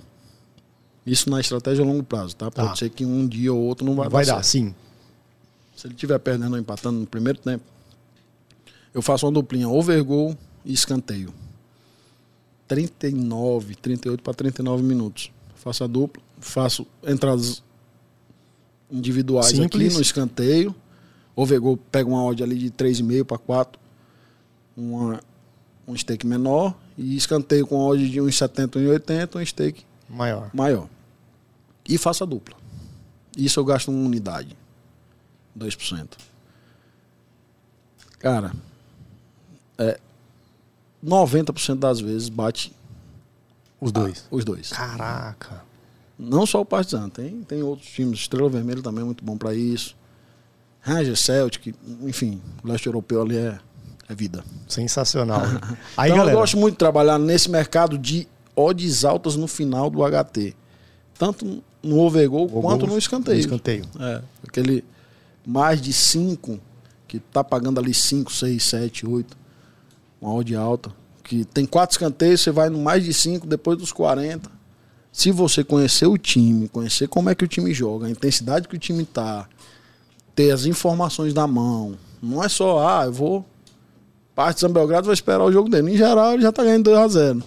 [1.05, 2.51] isso na estratégia a longo prazo, tá?
[2.51, 2.75] Pode tá.
[2.75, 4.33] ser que um dia ou outro não vai, vai dar.
[4.33, 4.75] Vai dar, sim.
[5.75, 7.63] Se ele estiver perdendo ou empatando no primeiro tempo,
[8.93, 11.33] eu faço uma duplinha overgol e escanteio.
[12.67, 15.31] 39, 38 para 39 minutos.
[15.55, 17.63] faço a dupla, faço entradas
[18.91, 19.87] individuais Simples.
[19.87, 20.75] aqui no escanteio.
[21.39, 23.79] O Vegol pega uma odd ali de 3,5 para 4.
[24.75, 25.21] Uma,
[25.87, 26.75] um stake menor.
[26.97, 30.49] E escanteio com odd de 1,70, 1,80, um stake Maior.
[30.53, 30.89] maior.
[31.87, 32.57] E faço a dupla.
[33.37, 34.57] Isso eu gasto uma unidade.
[35.57, 36.09] 2%.
[38.19, 38.51] Cara,
[39.77, 39.97] é
[41.01, 42.73] 90% das vezes bate
[43.79, 44.25] Os dois.
[44.29, 44.71] os dois.
[44.71, 45.63] Caraca.
[46.17, 48.19] Não só o Partizan, tem, tem outros times.
[48.19, 49.95] Estrela Vermelha também é muito bom para isso.
[50.81, 53.59] Rangers, Celtic, enfim, o leste europeu ali é,
[54.07, 54.43] é vida.
[54.67, 55.41] Sensacional.
[55.97, 56.35] Aí, então galera.
[56.35, 60.55] eu gosto muito de trabalhar nesse mercado de odds altas no final do HT.
[61.17, 63.37] Tanto no overgol quanto no escanteio.
[63.37, 63.85] no escanteio.
[63.99, 64.83] É, aquele
[65.45, 66.59] mais de 5,
[67.07, 69.37] que tá pagando ali 5, 6, 7, 8.
[70.21, 70.91] Uma odd alta.
[71.23, 74.49] Que tem quatro escanteios, você vai no mais de 5, depois dos 40.
[75.11, 78.75] Se você conhecer o time, conhecer como é que o time joga, a intensidade que
[78.75, 79.47] o time tá,
[80.39, 81.97] ter as informações na mão.
[82.23, 83.45] Não é só, ah, eu vou.
[84.33, 85.91] Partizan Belgrado vai esperar o jogo dele.
[85.91, 87.43] Em geral, ele já tá ganhando 2x0.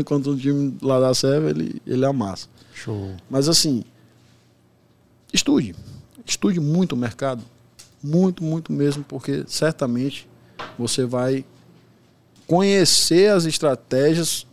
[0.00, 2.48] Enquanto o time lá da Sérvia, ele, ele amassa.
[2.74, 3.14] Show.
[3.30, 3.84] Mas assim,
[5.32, 5.76] estude.
[6.26, 7.40] Estude muito o mercado.
[8.02, 10.28] Muito, muito mesmo, porque certamente
[10.76, 11.44] você vai
[12.48, 14.44] conhecer as estratégias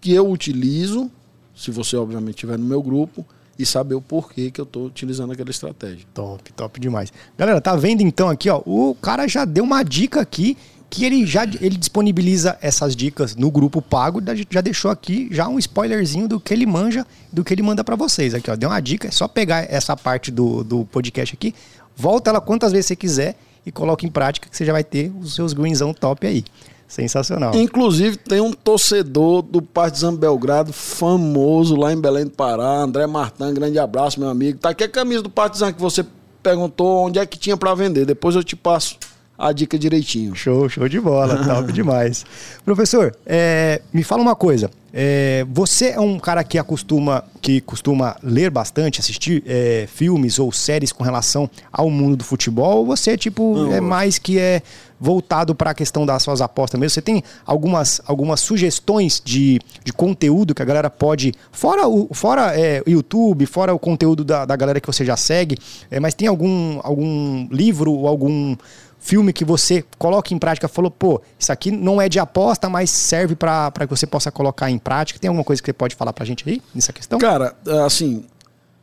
[0.00, 1.10] que eu utilizo,
[1.56, 3.26] se você obviamente estiver no meu grupo,
[3.58, 6.06] e saber o porquê que eu estou utilizando aquela estratégia.
[6.14, 7.12] Top, top demais.
[7.36, 8.62] Galera, tá vendo então aqui, ó?
[8.64, 10.56] O cara já deu uma dica aqui
[10.90, 15.58] que ele já ele disponibiliza essas dicas no grupo pago, já deixou aqui já um
[15.58, 18.32] spoilerzinho do que ele manja, do que ele manda pra vocês.
[18.34, 21.54] Aqui, ó, deu uma dica, é só pegar essa parte do, do podcast aqui,
[21.94, 23.36] volta ela quantas vezes você quiser
[23.66, 26.44] e coloca em prática que você já vai ter os seus greenzão top aí.
[26.88, 27.54] Sensacional.
[27.54, 33.52] Inclusive, tem um torcedor do Partizan Belgrado famoso lá em Belém do Pará, André Martin,
[33.52, 34.58] grande abraço, meu amigo.
[34.58, 36.04] Tá aqui a camisa do Partizan que você
[36.42, 38.06] perguntou onde é que tinha pra vender.
[38.06, 38.96] Depois eu te passo
[39.38, 40.34] a dica direitinho.
[40.34, 42.24] Show, show de bola, top demais.
[42.64, 44.68] Professor, é, me fala uma coisa.
[44.92, 50.50] é, você é um cara que acostuma, que costuma ler bastante, assistir é, filmes ou
[50.50, 52.78] séries com relação ao mundo do futebol?
[52.78, 54.62] Ou você tipo Não, é mais que é
[55.00, 56.90] voltado para a questão das suas apostas mesmo?
[56.90, 62.58] Você tem algumas, algumas sugestões de, de conteúdo que a galera pode, fora o fora
[62.58, 65.56] é, YouTube, fora o conteúdo da, da galera que você já segue,
[65.90, 68.56] é, mas tem algum algum livro ou algum
[68.98, 72.90] filme que você coloca em prática, falou, pô, isso aqui não é de aposta, mas
[72.90, 75.18] serve para que você possa colocar em prática.
[75.18, 77.18] Tem alguma coisa que você pode falar pra gente aí nessa questão?
[77.18, 77.54] Cara,
[77.86, 78.24] assim,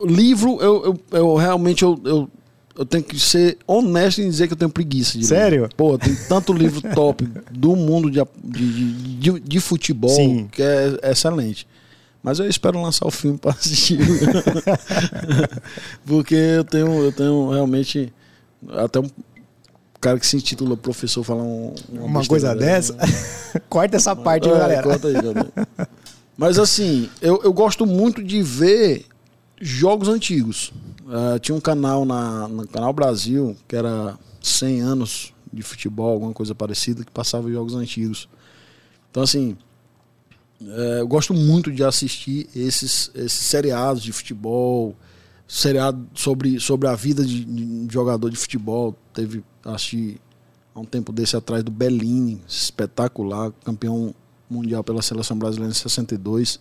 [0.00, 2.28] livro, eu, eu, eu realmente eu, eu,
[2.76, 5.24] eu tenho que ser honesto em dizer que eu tenho preguiça de ler.
[5.24, 5.68] Sério?
[5.76, 10.48] Pô, tem tanto livro top do mundo de, de, de, de futebol Sim.
[10.50, 11.66] que é excelente.
[12.22, 13.98] Mas eu espero lançar o filme para assistir.
[16.04, 18.12] Porque eu tenho, eu tenho realmente.
[18.70, 19.08] Até um
[20.00, 22.92] cara que se intitula professor falar um, Uma besteira coisa dessa.
[22.94, 23.60] dessa?
[23.68, 24.82] Corta essa parte, É, galera.
[24.82, 25.86] conta aí, aí.
[26.36, 29.06] Mas assim, eu, eu gosto muito de ver
[29.60, 30.72] jogos antigos.
[31.08, 36.32] Ah, tinha um canal na, no Canal Brasil, que era 100 anos de futebol, alguma
[36.32, 38.28] coisa parecida, que passava jogos antigos.
[39.10, 39.56] Então, assim,
[40.60, 44.94] é, eu gosto muito de assistir esses, esses seriados de futebol,
[45.46, 48.96] seriado sobre, sobre a vida de, de jogador de futebol.
[49.12, 50.20] Teve, assisti
[50.74, 54.14] há um tempo desse atrás do Bellini, espetacular, campeão
[54.50, 56.60] mundial pela seleção brasileira em 62.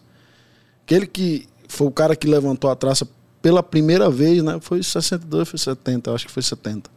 [0.84, 3.08] Aquele que foi o cara que levantou a traça
[3.42, 4.58] pela primeira vez, né?
[4.62, 6.90] Foi 62, foi 70, eu acho que foi 70.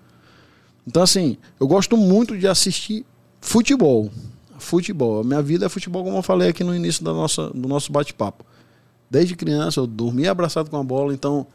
[0.87, 3.05] Então, assim, eu gosto muito de assistir
[3.41, 4.11] futebol.
[4.59, 5.21] Futebol.
[5.21, 7.93] A minha vida é futebol, como eu falei aqui no início da nossa, do nosso
[7.93, 8.45] bate-papo.
[9.11, 11.47] Desde criança, eu dormia abraçado com a bola, então,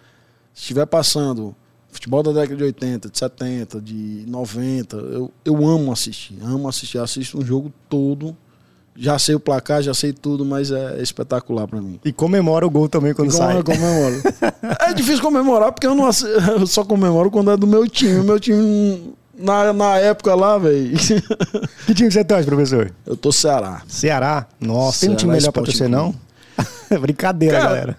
[0.53, 1.55] se estiver passando
[1.89, 6.37] futebol da década de 80, de 70, de 90, eu, eu amo assistir.
[6.41, 6.97] Amo assistir.
[6.97, 8.35] Assisto um jogo todo.
[8.95, 11.99] Já sei o placar, já sei tudo, mas é espetacular pra mim.
[12.05, 13.57] E comemora o gol também quando Como sai.
[13.57, 14.21] eu comemoro.
[14.81, 16.05] é difícil comemorar porque eu, não,
[16.59, 18.19] eu só comemoro quando é do meu time.
[18.19, 20.91] O meu time, na, na época lá, velho,
[21.87, 22.91] Que time você torce, professor?
[23.05, 23.81] eu tô Ceará.
[23.87, 24.45] Ceará?
[24.59, 26.13] Nossa, tem um Ceará time melhor pra torcer, não?
[27.01, 27.97] Brincadeira, Cara, galera.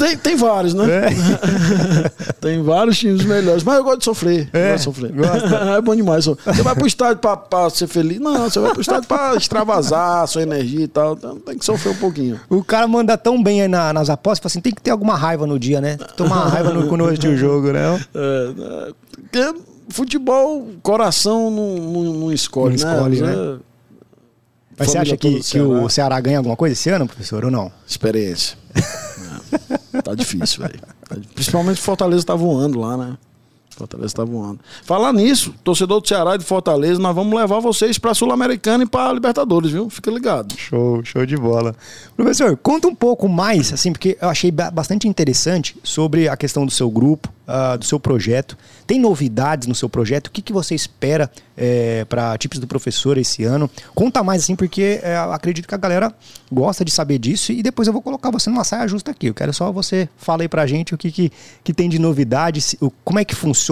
[0.00, 0.84] Tem, tem vários, né?
[0.88, 2.32] É.
[2.40, 4.48] tem vários times melhores, mas eu gosto de sofrer.
[4.52, 5.12] eu É, gosto de sofrer.
[5.12, 5.56] gosta.
[5.76, 6.24] é bom demais.
[6.24, 8.18] Você vai pro estádio pra, pra ser feliz?
[8.18, 11.12] Não, você vai pro estádio pra extravasar sua energia e tal.
[11.14, 12.40] Então tem que sofrer um pouquinho.
[12.48, 15.16] O cara manda tão bem aí na- nas apostas, fala assim, tem que ter alguma
[15.16, 15.98] raiva no dia, né?
[16.16, 17.80] Tomar uma raiva no, quando assistir o jogo, né?
[18.14, 18.92] É, é,
[19.30, 22.94] porque futebol, coração não, não, não escolhe, Não né?
[22.96, 23.58] escolhe, É, né?
[24.78, 25.88] Mas você família acha toda que, que o Ceará.
[25.90, 27.70] Ceará ganha alguma coisa esse ano, professor, ou não?
[27.86, 28.56] Experiência.
[30.04, 30.80] Tá difícil, velho.
[31.08, 33.18] Tá Principalmente Fortaleza tá voando lá, né?
[33.80, 34.60] Fortaleza tá voando.
[34.84, 38.86] Falar nisso, torcedor do Ceará e de Fortaleza, nós vamos levar vocês pra Sul-Americana e
[38.86, 39.88] pra Libertadores, viu?
[39.88, 40.54] Fica ligado.
[40.56, 41.74] Show, show de bola.
[42.14, 46.70] Professor, conta um pouco mais, assim, porque eu achei bastante interessante sobre a questão do
[46.70, 48.56] seu grupo, uh, do seu projeto.
[48.86, 50.26] Tem novidades no seu projeto?
[50.26, 53.70] O que, que você espera é, para Tips do Professor esse ano?
[53.94, 56.12] Conta mais, assim, porque é, acredito que a galera
[56.50, 59.26] gosta de saber disso e depois eu vou colocar você numa saia justa aqui.
[59.26, 62.74] Eu quero só você falar aí pra gente o que, que, que tem de novidades,
[63.04, 63.69] como é que funciona,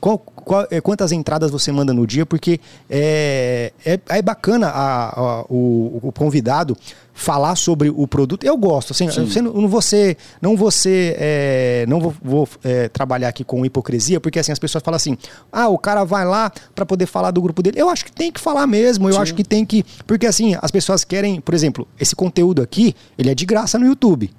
[0.00, 5.20] qual, qual, é, quantas entradas você manda no dia, porque é, é, é bacana a,
[5.20, 6.76] a, o, o convidado
[7.16, 8.44] falar sobre o produto.
[8.44, 13.28] Eu gosto, assim, você não vou ser, não ser, é, não vou, vou é, trabalhar
[13.28, 15.16] aqui com hipocrisia, porque assim as pessoas falam assim,
[15.50, 17.80] ah, o cara vai lá para poder falar do grupo dele.
[17.80, 19.08] Eu acho que tem que falar mesmo.
[19.08, 19.20] Eu Sim.
[19.20, 23.30] acho que tem que, porque assim as pessoas querem, por exemplo, esse conteúdo aqui, ele
[23.30, 24.30] é de graça no YouTube.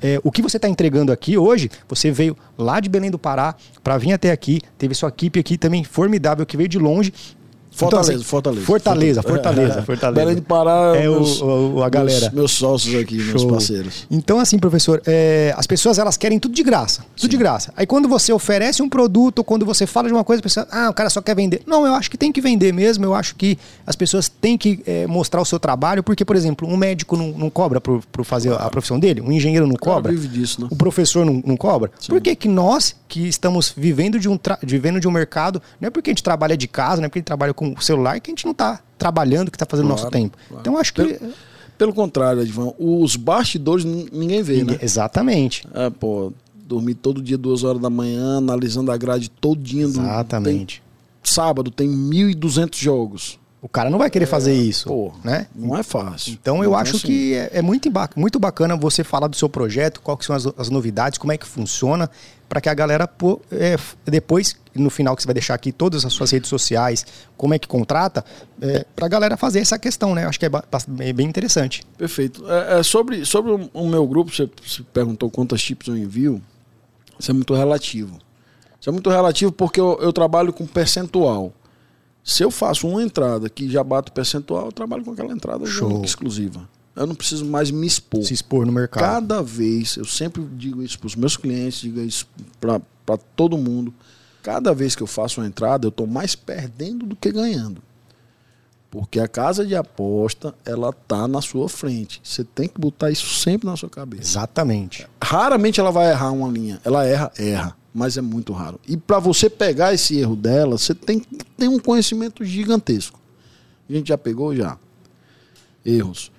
[0.00, 3.54] É, o que você está entregando aqui hoje, você veio lá de Belém do Pará
[3.82, 7.12] para vir até aqui, teve sua equipe aqui também formidável que veio de longe
[7.70, 8.66] Fortaleza, então, assim, Fortaleza.
[8.66, 10.20] Fortaleza, Fortaleza, é, Fortaleza.
[10.20, 12.20] Belém de Pará é meus, o, o, a galera.
[12.20, 13.30] Meus, meus sócios aqui, Show.
[13.30, 14.06] meus parceiros.
[14.10, 17.04] Então, assim, professor, é, as pessoas elas querem tudo de graça.
[17.14, 17.28] Tudo Sim.
[17.28, 17.72] de graça.
[17.76, 20.90] Aí quando você oferece um produto, quando você fala de uma coisa, a pessoa, ah,
[20.90, 21.62] o cara só quer vender.
[21.66, 23.04] Não, eu acho que tem que vender mesmo.
[23.04, 23.56] Eu acho que
[23.86, 27.28] as pessoas têm que é, mostrar o seu trabalho, porque, por exemplo, um médico não,
[27.28, 30.12] não cobra por fazer a profissão dele, um engenheiro não cobra.
[30.12, 30.68] Vive disso, né?
[30.70, 31.90] O professor não, não cobra.
[31.98, 32.08] Sim.
[32.08, 35.90] Por que, que nós, que estamos vivendo de, um vivendo de um mercado, não é
[35.90, 38.18] porque a gente trabalha de casa, não é porque a gente trabalha com o celular,
[38.20, 40.38] que a gente não está trabalhando, que está fazendo claro, nosso tempo.
[40.48, 40.62] Claro.
[40.62, 41.04] Então acho que.
[41.04, 41.32] Pelo,
[41.76, 44.78] pelo contrário, Edvan, os bastidores ninguém vê, ninguém, né?
[44.80, 45.68] Exatamente.
[45.74, 50.00] É, pô, dormir todo dia, duas horas da manhã, analisando a grade todinha do.
[50.00, 50.82] Exatamente.
[51.22, 53.38] Tem, sábado tem 1.200 jogos.
[53.62, 55.46] O cara não vai querer fazer é, isso, pô, né?
[55.54, 56.32] Não é fácil.
[56.32, 57.06] Então eu então, acho assim.
[57.06, 60.70] que é, é, muito, muito bacana você falar do seu projeto, quais são as, as
[60.70, 62.10] novidades, como é que funciona,
[62.48, 66.06] para que a galera pô, é, depois, no final que você vai deixar aqui todas
[66.06, 67.04] as suas redes sociais,
[67.36, 68.24] como é que contrata,
[68.62, 70.24] é, para a galera fazer essa questão, né?
[70.24, 70.50] Acho que é,
[71.00, 71.82] é bem interessante.
[71.98, 72.42] Perfeito.
[72.50, 76.40] É, sobre, sobre o meu grupo, você, você perguntou quantas chips eu envio,
[77.18, 78.18] isso é muito relativo.
[78.80, 81.52] Isso é muito relativo porque eu, eu trabalho com percentual.
[82.22, 86.04] Se eu faço uma entrada que já bato percentual, eu trabalho com aquela entrada Show.
[86.04, 86.68] exclusiva.
[86.94, 88.22] Eu não preciso mais me expor.
[88.22, 89.02] Se expor no mercado.
[89.02, 92.26] Cada vez, eu sempre digo isso para os meus clientes, digo isso
[92.60, 93.94] para todo mundo.
[94.42, 97.82] Cada vez que eu faço uma entrada, eu estou mais perdendo do que ganhando.
[98.90, 102.20] Porque a casa de aposta, ela tá na sua frente.
[102.24, 104.22] Você tem que botar isso sempre na sua cabeça.
[104.22, 105.06] Exatamente.
[105.22, 106.80] Raramente ela vai errar uma linha.
[106.84, 108.80] Ela erra, erra mas é muito raro.
[108.86, 113.18] E para você pegar esse erro dela, você tem que ter um conhecimento gigantesco.
[113.88, 114.78] A gente já pegou já
[115.84, 116.30] erros,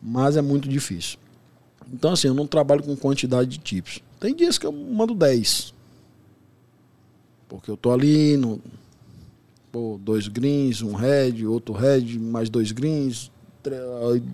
[0.00, 1.18] mas é muito difícil.
[1.92, 4.00] Então assim, eu não trabalho com quantidade de tips.
[4.20, 5.74] Tem dias que eu mando 10.
[7.48, 8.60] Porque eu tô ali no
[9.70, 13.32] pô, dois greens, um red, outro red, mais dois greens,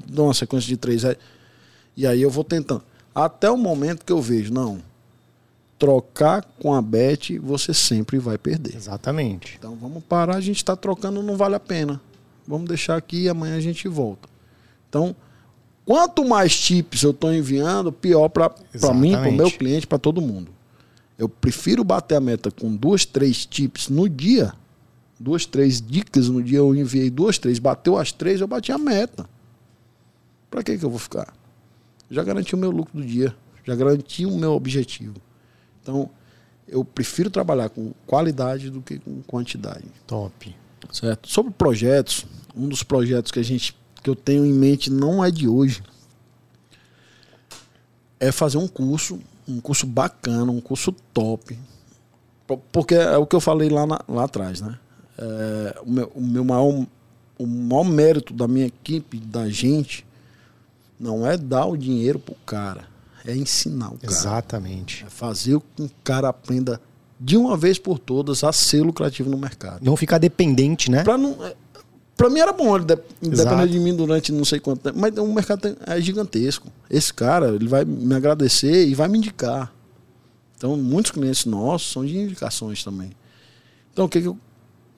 [0.08, 1.16] dou uma sequência de três red.
[1.96, 2.82] E aí eu vou tentando.
[3.14, 4.80] Até o momento que eu vejo, não,
[5.78, 8.74] trocar com a Bet, você sempre vai perder.
[8.74, 9.56] Exatamente.
[9.58, 12.00] Então vamos parar, a gente está trocando, não vale a pena.
[12.46, 14.28] Vamos deixar aqui e amanhã a gente volta.
[14.88, 15.14] Então,
[15.84, 18.50] quanto mais chips eu estou enviando, pior para
[18.94, 20.50] mim, para o meu cliente, para todo mundo.
[21.18, 24.52] Eu prefiro bater a meta com duas, três chips no dia.
[25.20, 27.58] Duas, três dicas no dia, eu enviei duas, três.
[27.58, 29.28] Bateu as três, eu bati a meta.
[30.48, 31.34] Para que, que eu vou ficar?
[32.10, 33.34] Já garanti o meu lucro do dia.
[33.64, 35.14] Já garanti o meu objetivo.
[35.88, 36.10] Então,
[36.68, 39.86] eu prefiro trabalhar com qualidade do que com quantidade.
[40.06, 40.54] Top.
[40.92, 41.26] Certo?
[41.26, 45.30] Sobre projetos, um dos projetos que a gente que eu tenho em mente não é
[45.30, 45.82] de hoje.
[48.20, 49.18] É fazer um curso,
[49.48, 51.58] um curso bacana, um curso top.
[52.70, 54.78] Porque é o que eu falei lá, na, lá atrás, né?
[55.16, 56.86] É, o, meu, o meu maior
[57.38, 60.04] o maior mérito da minha equipe, da gente,
[61.00, 64.12] não é dar o dinheiro pro cara é ensinar o cara.
[64.12, 65.04] Exatamente.
[65.06, 66.80] É fazer com que o cara aprenda
[67.20, 69.84] de uma vez por todas a ser lucrativo no mercado.
[69.84, 71.02] Não ficar dependente, né?
[71.02, 71.54] Pra, não, é,
[72.16, 75.26] pra mim era bom ele depender de mim durante não sei quanto tempo, mas o
[75.26, 76.68] mercado é gigantesco.
[76.88, 79.72] Esse cara, ele vai me agradecer e vai me indicar.
[80.56, 83.10] Então, muitos clientes nossos são de indicações também.
[83.92, 84.38] Então, o que, que eu,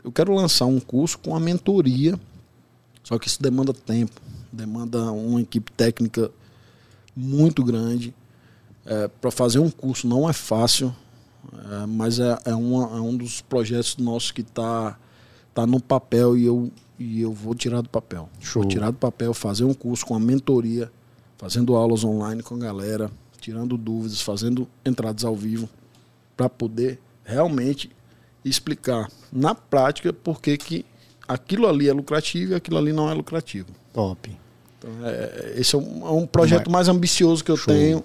[0.05, 2.19] eu quero lançar um curso com a mentoria,
[3.03, 4.21] só que isso demanda tempo,
[4.53, 6.31] demanda uma equipe técnica
[7.15, 8.15] muito grande.
[8.85, 10.95] É, para fazer um curso não é fácil,
[11.53, 14.99] é, mas é, é, uma, é, um dos projetos nossos que está
[15.55, 18.29] tá no papel e eu, e eu vou tirar do papel.
[18.41, 18.63] Show.
[18.63, 20.91] Vou tirar do papel, fazer um curso com a mentoria,
[21.37, 25.69] fazendo aulas online com a galera, tirando dúvidas, fazendo entradas ao vivo,
[26.37, 27.91] para poder realmente
[28.45, 30.87] explicar na prática por que que
[31.29, 33.69] aquilo ali é lucrativo e aquilo ali não é lucrativo.
[33.93, 34.40] Top.
[34.81, 37.73] Então, é, esse é um, é um projeto mais ambicioso que eu Show.
[37.73, 38.03] tenho.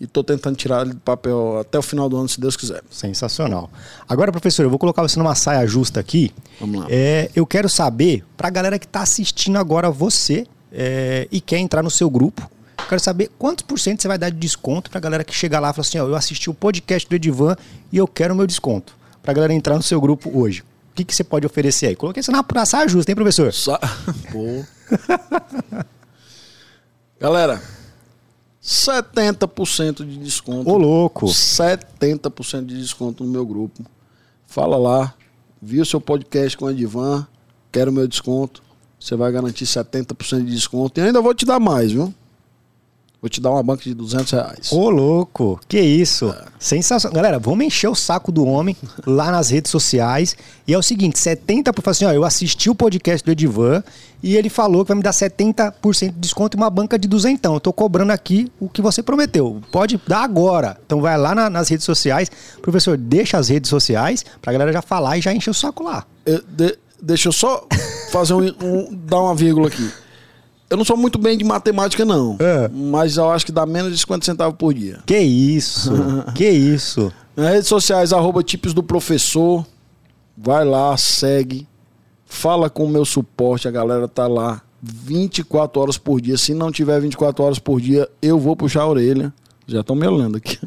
[0.00, 2.82] E estou tentando tirar ele do papel até o final do ano, se Deus quiser.
[2.90, 3.70] Sensacional.
[4.08, 6.32] Agora, professor, eu vou colocar você numa saia justa aqui.
[6.58, 6.86] Vamos lá.
[6.90, 11.80] É, eu quero saber, pra galera que tá assistindo agora você é, e quer entrar
[11.80, 14.98] no seu grupo, eu quero saber quantos por cento você vai dar de desconto pra
[14.98, 17.54] galera que chega lá e fala assim, ó, eu assisti o podcast do Edivan
[17.92, 18.96] e eu quero o meu desconto.
[19.22, 20.64] Pra galera entrar no seu grupo hoje.
[20.94, 21.96] O que, que você pode oferecer aí?
[21.96, 23.52] Coloquei isso na, saia justa, hein, professor?
[23.52, 23.76] Só...
[24.30, 24.64] Pô.
[27.18, 27.60] Galera,
[28.62, 30.70] 70% de desconto.
[30.70, 31.26] Ô, louco.
[31.26, 33.84] 70% de desconto no meu grupo.
[34.46, 35.12] Fala lá,
[35.60, 37.26] viu seu podcast com o Edivan,
[37.72, 38.62] quero meu desconto.
[38.96, 41.00] Você vai garantir 70% de desconto.
[41.00, 42.14] E ainda vou te dar mais, viu?
[43.24, 44.70] Vou te dar uma banca de 200 reais.
[44.70, 46.34] Ô, louco, que isso.
[46.58, 47.14] Sensacional.
[47.16, 50.36] Galera, vamos encher o saco do homem lá nas redes sociais.
[50.68, 53.82] E é o seguinte, 70%, por assim, ó, eu assisti o podcast do Edivan
[54.22, 57.32] e ele falou que vai me dar 70% de desconto e uma banca de 200.
[57.38, 59.62] Então, eu tô cobrando aqui o que você prometeu.
[59.72, 60.76] Pode dar agora.
[60.84, 62.30] Então vai lá na- nas redes sociais.
[62.60, 66.04] Professor, deixa as redes sociais pra galera já falar e já encher o saco lá.
[66.26, 67.66] Eu- de- deixa eu só
[68.12, 69.90] fazer um, um- dar uma vírgula aqui.
[70.74, 72.36] Eu não sou muito bem de matemática, não.
[72.40, 72.68] É.
[72.68, 74.98] Mas eu acho que dá menos de 50 centavos por dia.
[75.06, 75.92] Que isso,
[76.34, 77.12] que isso.
[77.36, 79.64] Nas redes sociais, arroba tipos do professor.
[80.36, 81.68] Vai lá, segue.
[82.26, 86.36] Fala com o meu suporte, a galera tá lá 24 horas por dia.
[86.36, 89.32] Se não tiver 24 horas por dia, eu vou puxar a orelha.
[89.68, 90.58] Já estão me olhando aqui.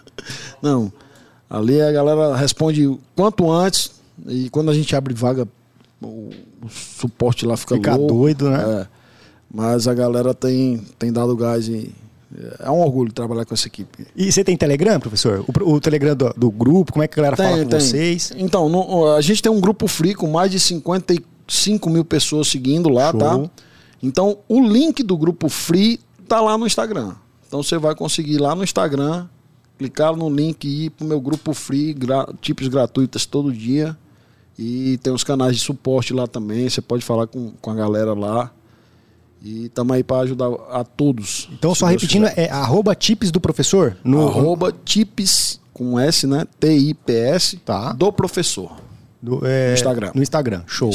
[0.60, 0.92] não.
[1.48, 3.90] Ali a galera responde quanto antes.
[4.28, 5.48] E quando a gente abre vaga,
[6.02, 6.28] o,
[6.62, 8.14] o suporte lá fica, Fica louco.
[8.14, 8.82] doido, né?
[8.82, 8.95] É.
[9.52, 11.90] Mas a galera tem, tem dado gás e
[12.58, 14.06] é um orgulho trabalhar com essa equipe.
[14.16, 15.44] E você tem Telegram, professor?
[15.64, 18.32] O, o Telegram do, do grupo, como é que a galera fala com vocês?
[18.36, 22.88] Então, no- a gente tem um grupo free com mais de 55 mil pessoas seguindo
[22.88, 23.20] lá, Show.
[23.20, 23.50] tá?
[24.02, 27.14] Então, o link do grupo free tá lá no Instagram.
[27.46, 29.26] Então, você vai conseguir lá no Instagram,
[29.78, 33.96] clicar no link e ir pro meu grupo free, gra tipos gratuitas todo dia.
[34.58, 36.68] E tem os canais de suporte lá também.
[36.68, 38.50] Você pode falar com, com a galera lá.
[39.48, 41.48] E estamos aí para ajudar a todos.
[41.52, 42.46] Então, só Deus repetindo, quiser.
[42.48, 43.96] é arroba tips do professor?
[44.02, 46.44] No, Arroba tips com S, né?
[46.58, 47.92] T-I-P-S Tá.
[47.92, 48.72] do professor.
[49.22, 50.10] do, é, No Instagram.
[50.16, 50.90] No Instagram, show.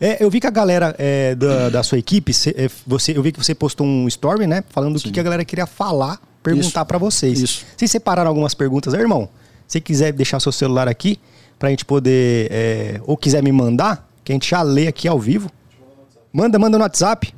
[0.00, 3.22] É, eu vi que a galera é, da, da sua equipe, cê- é, você, eu
[3.22, 4.64] vi que você postou um story, né?
[4.70, 7.40] Falando o que, que a galera queria falar, perguntar pra vocês.
[7.40, 7.64] Isso.
[7.76, 9.28] Vocês separaram algumas perguntas aí, irmão?
[9.68, 11.18] Se quiser deixar seu celular aqui,
[11.58, 12.48] pra gente poder.
[12.50, 15.48] é, ou quiser me mandar, que a gente já lê aqui ao vivo.
[16.32, 17.32] Manda, manda no WhatsApp,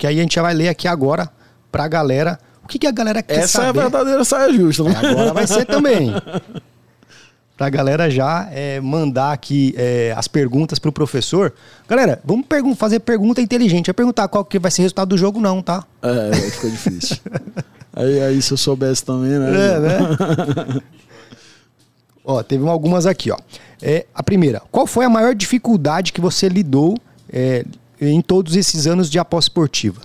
[0.00, 1.28] que aí a gente já vai ler aqui agora
[1.70, 2.40] pra galera.
[2.64, 3.80] O que, que a galera quer Essa é a saber?
[3.82, 4.94] verdadeira saia justa, né?
[4.94, 6.10] É, agora vai ser também.
[7.54, 11.52] Pra galera já é, mandar aqui é, as perguntas pro professor.
[11.86, 13.88] Galera, vamos pergun fazer pergunta inteligente.
[13.88, 15.84] Vai perguntar qual que vai ser o resultado do jogo, não, tá?
[16.00, 17.18] É, fica difícil.
[17.92, 19.50] aí, aí se eu soubesse também, né?
[19.50, 20.80] É, né?
[22.24, 23.36] ó, teve algumas aqui, ó.
[23.82, 26.96] É, a primeira, qual foi a maior dificuldade que você lidou
[27.30, 27.66] é,
[28.08, 30.00] em todos esses anos de aposta esportiva?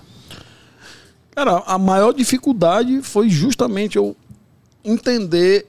[1.34, 4.16] Cara, a maior dificuldade foi justamente eu
[4.84, 5.66] entender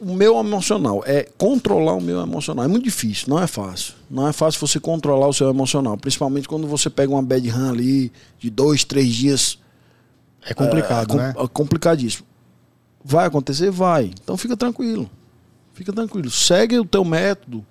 [0.00, 1.02] o meu emocional.
[1.06, 2.64] É controlar o meu emocional.
[2.64, 3.94] É muito difícil, não é fácil.
[4.10, 5.96] Não é fácil você controlar o seu emocional.
[5.96, 9.58] Principalmente quando você pega uma bad run ali de dois, três dias.
[10.44, 11.32] É complicado, é, né?
[11.34, 12.26] com- é complicadíssimo.
[13.04, 13.70] Vai acontecer?
[13.70, 14.10] Vai.
[14.22, 15.10] Então fica tranquilo.
[15.74, 16.30] Fica tranquilo.
[16.30, 17.64] Segue o teu método.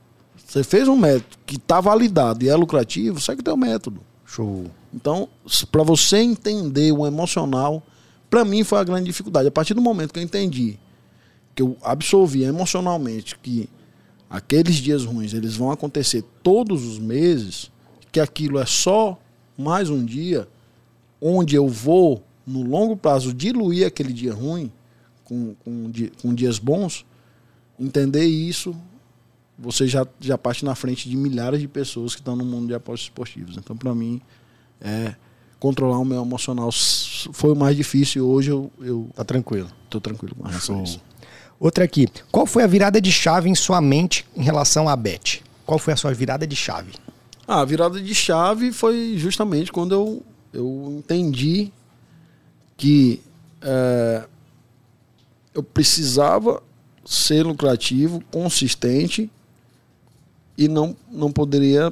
[0.49, 4.01] Você fez um método que está validado e é lucrativo, segue o teu método.
[4.25, 4.65] Show.
[4.91, 5.29] Então,
[5.71, 7.83] para você entender o emocional,
[8.31, 9.47] para mim foi a grande dificuldade.
[9.47, 10.79] A partir do momento que eu entendi,
[11.53, 13.69] que eu absorvi emocionalmente que
[14.27, 17.71] aqueles dias ruins eles vão acontecer todos os meses,
[18.11, 19.19] que aquilo é só
[19.55, 20.47] mais um dia,
[21.21, 24.71] onde eu vou, no longo prazo, diluir aquele dia ruim
[25.23, 27.05] com, com, com dias bons,
[27.80, 28.76] entender isso,
[29.61, 32.73] você já, já parte na frente de milhares de pessoas que estão no mundo de
[32.73, 33.56] apostas esportivas.
[33.57, 34.22] Então, para mim,
[34.80, 35.15] é
[35.60, 36.69] controlar o meu emocional
[37.34, 38.26] foi o mais difícil.
[38.26, 39.69] Hoje eu, eu Tá tranquilo.
[39.90, 41.02] tô tranquilo com relação a isso.
[41.60, 42.07] Outra aqui.
[42.31, 45.44] Qual foi a virada de chave em sua mente em relação à Bet?
[45.65, 46.94] Qual foi a sua virada de chave?
[47.45, 50.23] Ah, a virada de chave foi justamente quando eu,
[50.53, 51.73] eu entendi
[52.77, 53.22] que
[53.61, 54.26] é,
[55.53, 56.64] eu precisava
[57.03, 59.30] ser lucrativo, consistente
[60.60, 61.90] e não, não poderia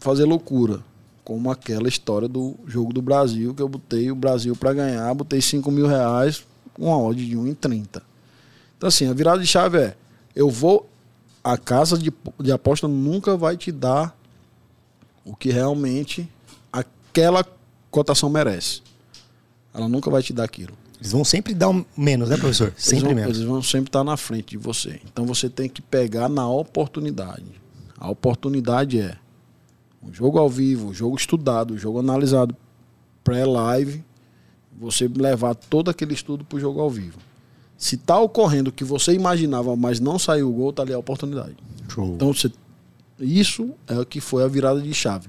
[0.00, 0.80] fazer loucura.
[1.22, 5.42] Como aquela história do jogo do Brasil, que eu botei o Brasil para ganhar, botei
[5.42, 6.44] 5 mil reais,
[6.78, 8.00] uma odd de 1,30.
[8.78, 9.96] Então, assim, a virada de chave é:
[10.34, 10.88] eu vou.
[11.44, 14.16] A casa de, de aposta nunca vai te dar
[15.24, 16.28] o que realmente
[16.72, 17.44] aquela
[17.88, 18.82] cotação merece.
[19.72, 20.72] Ela nunca vai te dar aquilo.
[20.98, 22.72] Eles vão sempre dar um menos, né, professor?
[22.76, 23.36] Sempre eles vão, menos.
[23.36, 25.00] Eles vão sempre estar na frente de você.
[25.04, 27.65] Então você tem que pegar na oportunidade.
[27.98, 29.16] A oportunidade é
[30.02, 32.54] um jogo ao vivo, um jogo estudado, um jogo analisado
[33.24, 34.04] pré-live,
[34.78, 37.18] você levar todo aquele estudo para o jogo ao vivo.
[37.76, 40.98] Se está ocorrendo o que você imaginava, mas não saiu o gol, tá ali a
[40.98, 41.56] oportunidade.
[41.88, 42.14] Show.
[42.14, 42.50] Então você,
[43.18, 45.28] isso é o que foi a virada de chave.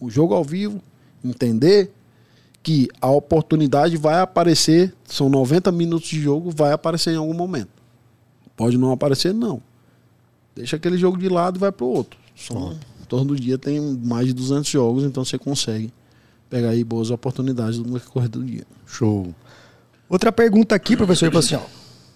[0.00, 0.80] O jogo ao vivo,
[1.24, 1.92] entender
[2.62, 7.70] que a oportunidade vai aparecer, são 90 minutos de jogo, vai aparecer em algum momento.
[8.56, 9.60] Pode não aparecer, não.
[10.54, 12.18] Deixa aquele jogo de lado e vai para o outro.
[12.34, 12.74] Só,
[13.08, 15.92] todo dia tem mais de 200 jogos, então você consegue
[16.50, 18.64] pegar aí boas oportunidades no decorrer do dia.
[18.86, 19.34] Show.
[20.08, 21.62] Outra pergunta aqui, professor, falou assim, ó.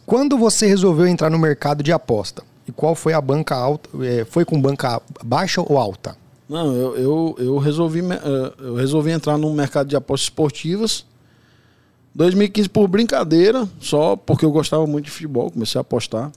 [0.04, 2.42] Quando você resolveu entrar no mercado de aposta?
[2.68, 3.88] E qual foi a banca alta?
[4.04, 6.16] é, Foi com banca baixa ou alta?
[6.48, 11.04] Não, eu, eu, eu, resolvi, eh, eu resolvi entrar no mercado de apostas esportivas.
[12.14, 16.30] 2015 por brincadeira, só porque eu gostava muito de futebol, comecei a apostar.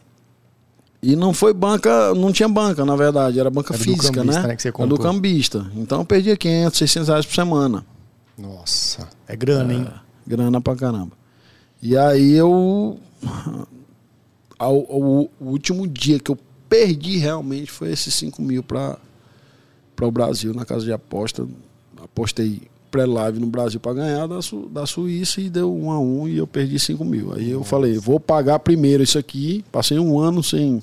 [1.01, 4.41] E não foi banca, não tinha banca, na verdade, era banca Era do física, cambista,
[4.41, 4.47] né?
[4.49, 5.71] né, que você Era do cambista.
[5.75, 7.85] Então eu perdia 500, 600 reais por semana.
[8.37, 9.87] Nossa, é grana, hein?
[10.27, 11.11] Grana pra caramba.
[11.81, 12.99] E aí eu.
[14.57, 18.97] ao- ao- o último dia que eu perdi realmente foi esses 5 mil para
[20.01, 21.47] o Brasil na casa de aposta.
[22.01, 26.27] Apostei pré-live no Brasil para ganhar da, Su- da Suíça e deu 1 a 1
[26.29, 27.33] e eu perdi 5 mil.
[27.33, 29.63] Aí eu falei, vou pagar primeiro isso aqui.
[29.71, 30.81] Passei um ano sem.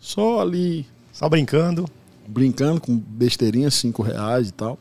[0.00, 1.86] Só ali Só brincando.
[2.26, 4.78] brincando com besteirinha, 5 reais e tal.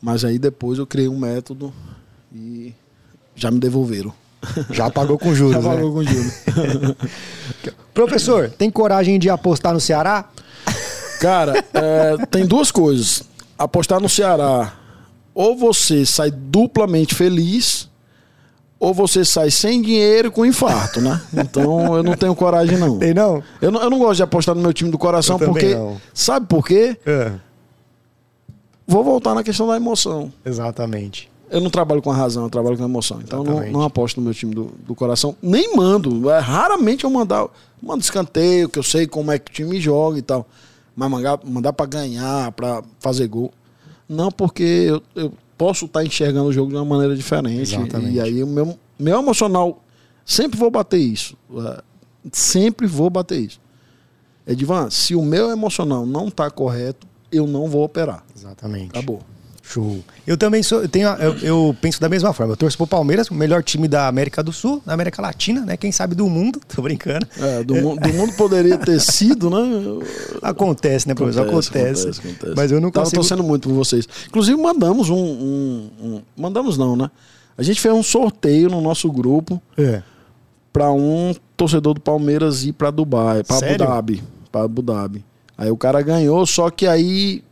[0.00, 1.72] Mas aí depois eu criei um método
[2.32, 2.72] e
[3.34, 4.12] já me devolveram.
[4.70, 5.74] Já pagou com juros, Já né?
[5.74, 6.32] pagou com juros.
[7.92, 10.28] Professor, tem coragem de apostar no Ceará?
[11.20, 13.24] Cara, é, tem duas coisas.
[13.58, 14.77] Apostar no Ceará,
[15.38, 17.88] ou você sai duplamente feliz,
[18.76, 21.22] ou você sai sem dinheiro e com infarto, né?
[21.32, 22.98] Então eu não tenho coragem, não.
[22.98, 23.40] Tem não?
[23.62, 25.76] Eu não, eu não gosto de apostar no meu time do coração, porque.
[25.76, 25.96] não.
[26.12, 26.96] Sabe por quê?
[27.06, 27.34] É,
[28.84, 30.32] Vou voltar na questão da emoção.
[30.44, 31.30] exatamente.
[31.50, 33.20] Eu não trabalho com a razão, eu trabalho com a emoção.
[33.22, 35.36] Então eu não, não aposto no meu time do, do coração.
[35.40, 36.28] Nem mando.
[36.30, 37.46] É, raramente eu mandar,
[37.80, 40.46] mando escanteio, que eu sei como é que o time joga e tal.
[40.96, 43.52] Mas mandar, mandar para ganhar, para fazer gol.
[44.08, 47.60] Não, porque eu, eu posso estar enxergando o jogo de uma maneira diferente.
[47.60, 48.14] Exatamente.
[48.14, 49.82] E aí o meu, meu emocional
[50.24, 51.36] sempre vou bater isso.
[51.56, 51.82] É,
[52.32, 53.60] sempre vou bater isso.
[54.46, 58.24] Edvan, se o meu emocional não está correto, eu não vou operar.
[58.34, 58.90] Exatamente.
[58.90, 59.20] Acabou.
[59.70, 59.98] Show.
[60.26, 62.52] Eu também sou, eu, tenho, eu, eu penso da mesma forma.
[62.52, 65.76] Eu torço pro Palmeiras, o melhor time da América do Sul, da América Latina, né?
[65.76, 67.26] Quem sabe do mundo, tô brincando.
[67.38, 69.58] É, do, mu- do mundo poderia ter sido, né?
[70.42, 71.46] Acontece, né, professor?
[71.46, 72.08] Acontece.
[72.08, 72.54] acontece.
[72.56, 73.20] Mas eu não Tava consigo.
[73.20, 74.08] torcendo muito por vocês.
[74.26, 77.10] Inclusive, mandamos um, um- um- Mandamos não, né?
[77.56, 80.02] A gente fez um sorteio no nosso grupo É.
[80.72, 83.76] para um torcedor do Palmeiras ir para Dubai, para Abu?
[83.78, 84.22] Dhabi.
[84.50, 85.24] Para Abu Dhabi.
[85.56, 87.42] Aí o cara ganhou, só que aí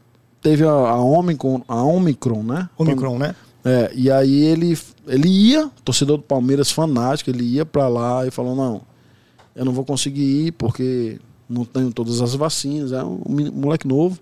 [0.49, 2.69] teve a, a Omicron, a Omicron, né?
[2.79, 3.35] Omicron, né?
[3.65, 4.79] É, e aí ele,
[5.09, 8.81] ele ia, torcedor do Palmeiras fanático, ele ia pra lá e falou: Não,
[9.57, 11.19] eu não vou conseguir ir porque
[11.49, 12.93] não tenho todas as vacinas.
[12.93, 14.19] É um meni- moleque novo.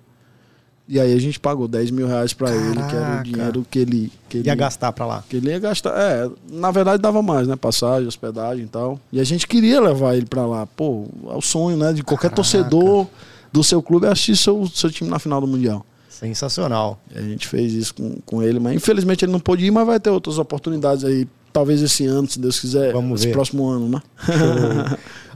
[0.89, 3.21] E aí a gente pagou 10 mil reais pra ele, que era Caraca.
[3.21, 5.25] o dinheiro que ele, que ele Ia gastar pra lá.
[5.29, 5.91] que ele ia gastar.
[5.99, 7.55] É, na verdade dava mais, né?
[7.57, 8.99] Passagem, hospedagem e tal.
[9.13, 10.67] E a gente queria levar ele pra lá.
[10.67, 11.93] Pô, é o sonho, né?
[11.93, 12.37] De qualquer Caraca.
[12.37, 13.07] torcedor
[13.53, 15.85] do seu clube é assistir seu, seu time na final do Mundial.
[16.19, 16.99] Sensacional.
[17.15, 19.99] A gente fez isso com, com ele, mas infelizmente ele não pôde ir, mas vai
[20.01, 21.27] ter outras oportunidades aí.
[21.53, 22.93] Talvez esse ano, se Deus quiser.
[22.93, 23.33] Vamos esse ver.
[23.33, 24.03] próximo ano, né?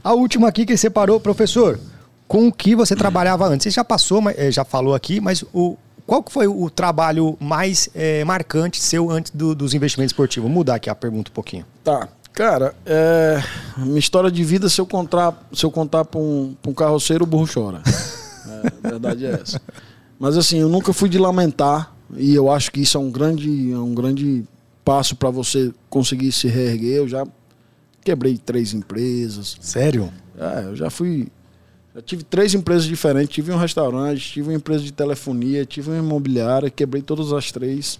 [0.03, 1.79] A última aqui que ele separou, professor,
[2.27, 3.63] com o que você trabalhava antes?
[3.63, 7.37] Você já passou, mas- eh, já falou aqui, mas o, qual que foi o trabalho
[7.39, 10.47] mais eh, marcante seu antes do- dos investimentos esportivos?
[10.49, 11.65] Vou mudar aqui a pergunta um pouquinho.
[11.83, 12.07] Tá.
[12.33, 13.41] Cara, é,
[13.77, 17.23] minha história de vida, se eu contar, se eu contar pra um, pra um carroceiro,
[17.23, 17.81] o burro chora.
[18.49, 19.61] É, a verdade é essa.
[20.19, 23.71] Mas assim, eu nunca fui de lamentar e eu acho que isso é um grande,
[23.71, 24.43] é um grande
[24.83, 26.97] passo para você conseguir se reerguer.
[26.97, 27.25] Eu já
[28.03, 29.57] quebrei três empresas.
[29.61, 30.11] Sério?
[30.37, 31.27] É, eu já fui.
[31.95, 33.33] Já tive três empresas diferentes.
[33.33, 37.99] Tive um restaurante, tive uma empresa de telefonia, tive uma imobiliária, quebrei todas as três.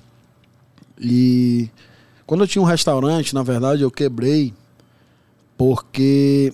[0.99, 1.69] E
[2.25, 4.53] quando eu tinha um restaurante, na verdade, eu quebrei
[5.57, 6.53] porque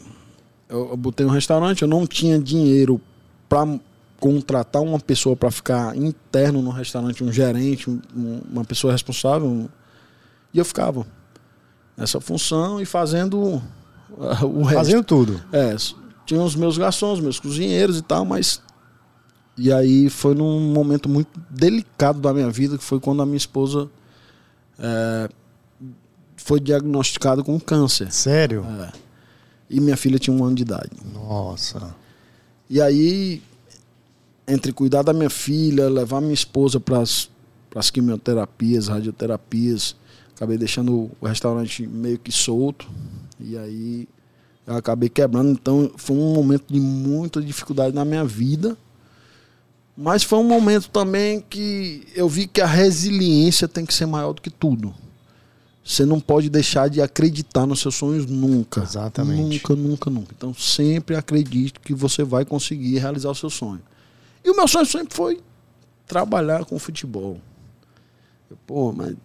[0.70, 3.00] eu, eu botei um restaurante, eu não tinha dinheiro
[3.48, 3.80] para
[4.26, 9.48] contratar uma pessoa para ficar interno no restaurante, um gerente, um- um- uma pessoa responsável,
[9.48, 9.70] um-
[10.52, 11.06] e eu ficava.
[11.98, 13.62] nessa função e fazendo uh,
[14.46, 14.74] o resto.
[14.80, 15.42] Fazendo tudo.
[15.54, 15.74] É,
[16.26, 18.62] tinha os meus garçons, meus cozinheiros e tal, mas.
[19.58, 23.38] E aí foi num momento muito delicado da minha vida, que foi quando a minha
[23.38, 23.90] esposa
[24.78, 25.30] é,
[26.36, 28.12] foi diagnosticada com câncer.
[28.12, 28.66] Sério?
[28.82, 28.92] É.
[29.70, 30.92] E minha filha tinha um ano de idade.
[31.14, 31.96] Nossa.
[32.70, 33.42] E aí,
[34.48, 39.96] entre cuidar da minha filha, levar minha esposa para as quimioterapias, radioterapias,
[40.36, 42.88] acabei deixando o restaurante meio que solto.
[43.40, 44.08] E aí
[44.68, 45.52] eu acabei quebrando.
[45.52, 48.78] Então foi um momento de muita dificuldade na minha vida.
[49.98, 54.34] Mas foi um momento também que eu vi que a resiliência tem que ser maior
[54.34, 54.94] do que tudo.
[55.84, 58.82] Você não pode deixar de acreditar nos seus sonhos nunca.
[58.82, 59.42] Exatamente.
[59.42, 60.34] Nunca, nunca, nunca.
[60.36, 63.82] Então sempre acredite que você vai conseguir realizar o seu sonho.
[64.46, 65.42] E o meu sonho sempre foi
[66.06, 67.42] trabalhar com futebol.
[68.66, 69.18] Pô, mas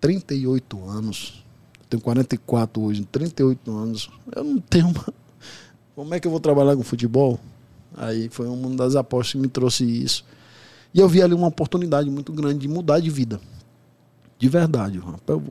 [0.00, 1.44] 38 anos
[1.94, 4.10] tenho 44 hoje, 38 anos.
[4.34, 5.14] Eu não tenho uma...
[5.94, 7.38] Como é que eu vou trabalhar com futebol?
[7.96, 10.24] Aí foi uma das apostas que me trouxe isso.
[10.92, 13.40] E eu vi ali uma oportunidade muito grande de mudar de vida.
[14.38, 15.42] De verdade, Eu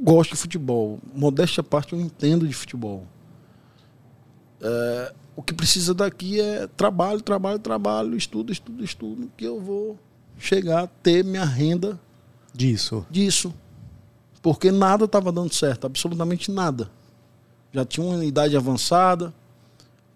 [0.00, 1.00] gosto de futebol.
[1.12, 3.04] Modéstia à parte, eu entendo de futebol.
[4.60, 9.96] É, o que precisa daqui é trabalho, trabalho, trabalho, estudo, estudo, estudo, que eu vou
[10.36, 11.96] chegar a ter minha renda
[12.52, 13.06] disso.
[13.08, 13.54] Disso.
[14.42, 16.90] Porque nada estava dando certo, absolutamente nada.
[17.72, 19.32] Já tinha uma idade avançada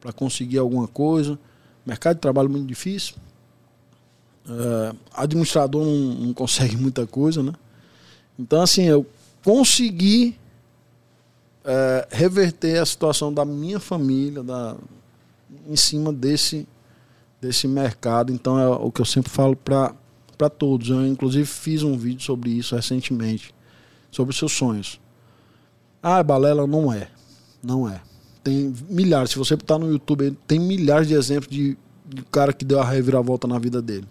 [0.01, 1.39] para conseguir alguma coisa.
[1.87, 3.15] Mercado de trabalho muito difícil.
[4.45, 7.53] É, administrador não, não, consegue muita coisa, né?
[8.37, 9.07] Então, assim, eu
[9.45, 10.37] consegui
[11.65, 14.77] é, reverter a situação da minha família da,
[15.69, 16.67] em cima desse,
[17.41, 18.33] desse mercado.
[18.33, 19.95] Então, é o que eu sempre falo para
[20.59, 20.91] todos.
[20.91, 23.55] Eu, inclusive, fiz um vídeo sobre isso recentemente
[24.13, 25.01] sobre seus sonhos.
[26.01, 27.09] Ah, balela não é.
[27.63, 28.01] Não é.
[28.45, 29.31] Tem milhares.
[29.31, 31.77] Se você botar no YouTube, tem milhares de exemplos de,
[32.07, 34.07] de cara que deu a reviravolta na vida dele.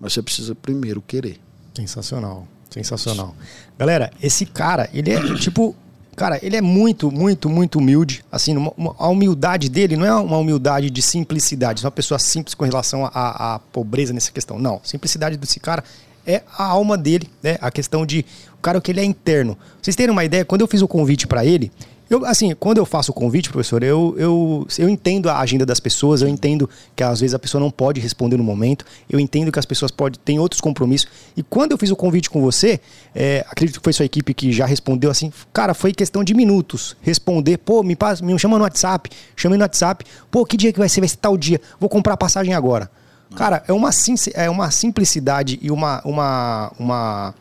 [0.00, 1.38] Mas você precisa primeiro querer.
[1.74, 2.48] Sensacional.
[2.68, 3.36] Sensacional.
[3.78, 5.74] Galera, esse cara, ele é tipo.
[6.18, 8.24] Cara, ele é muito, muito, muito humilde.
[8.30, 12.18] Assim, uma, uma, a humildade dele não é uma humildade de simplicidade, é uma pessoa
[12.18, 14.58] simples com relação à pobreza nessa questão.
[14.58, 14.80] Não.
[14.82, 15.84] Simplicidade desse cara
[16.26, 17.56] é a alma dele, né?
[17.60, 19.56] A questão de o cara que ele é interno.
[19.80, 21.70] Vocês terem uma ideia, quando eu fiz o convite para ele,
[22.10, 25.78] eu, assim, quando eu faço o convite, professor, eu, eu, eu entendo a agenda das
[25.78, 29.52] pessoas, eu entendo que às vezes a pessoa não pode responder no momento, eu entendo
[29.52, 31.08] que as pessoas podem ter outros compromissos.
[31.36, 32.80] E quando eu fiz o convite com você,
[33.14, 36.96] é, acredito que foi sua equipe que já respondeu assim, cara, foi questão de minutos
[37.02, 40.78] responder, pô, me, passa, me chama no WhatsApp, chamei no WhatsApp, pô, que dia que
[40.78, 41.00] vai ser?
[41.00, 42.90] Vai ser tal dia, vou comprar passagem agora.
[43.36, 43.90] Cara, é uma,
[44.34, 47.34] é uma simplicidade e uma, uma, uma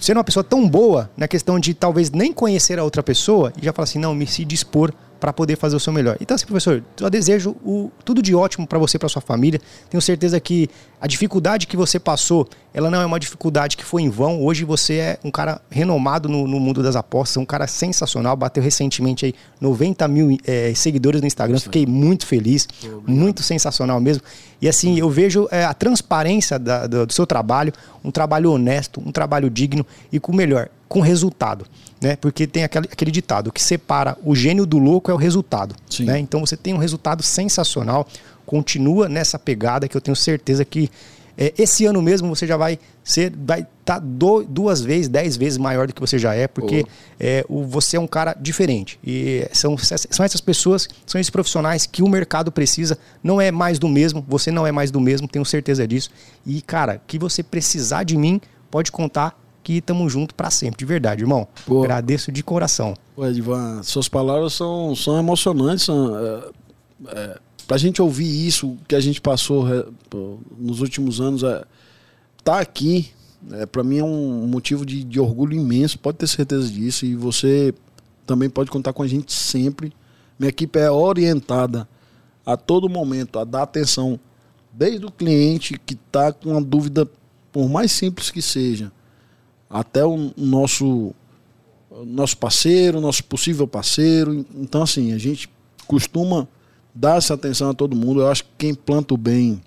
[0.00, 3.64] sendo uma pessoa tão boa na questão de talvez nem conhecer a outra pessoa e
[3.64, 6.16] já falar assim, não, me se dispor para poder fazer o seu melhor.
[6.20, 9.60] Então, assim, professor, eu desejo o, tudo de ótimo para você e para sua família.
[9.90, 10.68] Tenho certeza que
[10.98, 14.42] a dificuldade que você passou, ela não é uma dificuldade que foi em vão.
[14.42, 18.34] Hoje você é um cara renomado no, no mundo das apostas, um cara sensacional.
[18.34, 21.58] Bateu recentemente aí 90 mil é, seguidores no Instagram.
[21.58, 22.66] Fiquei muito feliz,
[23.06, 24.22] muito sensacional mesmo.
[24.60, 27.72] E assim, eu vejo é, a transparência da, do, do seu trabalho,
[28.02, 31.64] um trabalho honesto, um trabalho digno e com o melhor, com resultado
[32.00, 32.16] né?
[32.16, 35.74] Porque tem aquele, aquele ditado: o que separa o gênio do louco é o resultado.
[36.00, 36.18] Né?
[36.18, 38.08] Então você tem um resultado sensacional,
[38.46, 40.90] continua nessa pegada que eu tenho certeza que
[41.36, 44.04] é, esse ano mesmo você já vai ser, vai estar tá
[44.48, 46.84] duas vezes, dez vezes maior do que você já é, porque
[47.18, 48.98] é, o, você é um cara diferente.
[49.04, 53.78] E são, são essas pessoas, são esses profissionais que o mercado precisa, não é mais
[53.78, 56.10] do mesmo, você não é mais do mesmo, tenho certeza disso.
[56.44, 58.40] E, cara, que você precisar de mim,
[58.70, 61.46] pode contar que estamos juntos para sempre, de verdade, irmão.
[61.66, 61.82] Pô.
[61.82, 62.94] Agradeço de coração.
[63.14, 65.84] Pô, Edvan, suas palavras são, são emocionantes.
[65.84, 66.44] São, é,
[67.08, 69.84] é, pra gente ouvir isso que a gente passou é,
[70.58, 71.64] nos últimos anos, é,
[72.42, 73.10] tá aqui,
[73.52, 77.06] é, para mim é um motivo de, de orgulho imenso, pode ter certeza disso.
[77.06, 77.74] E você
[78.26, 79.92] também pode contar com a gente sempre.
[80.38, 81.88] Minha equipe é orientada
[82.44, 84.18] a todo momento a dar atenção,
[84.72, 87.08] desde o cliente que está com uma dúvida,
[87.52, 88.90] por mais simples que seja,
[89.70, 91.14] até o nosso
[92.04, 94.44] nosso parceiro, nosso possível parceiro.
[94.54, 95.48] Então, assim, a gente
[95.86, 96.46] costuma
[96.94, 98.20] dar essa atenção a todo mundo.
[98.20, 99.60] Eu acho que quem planta o bem,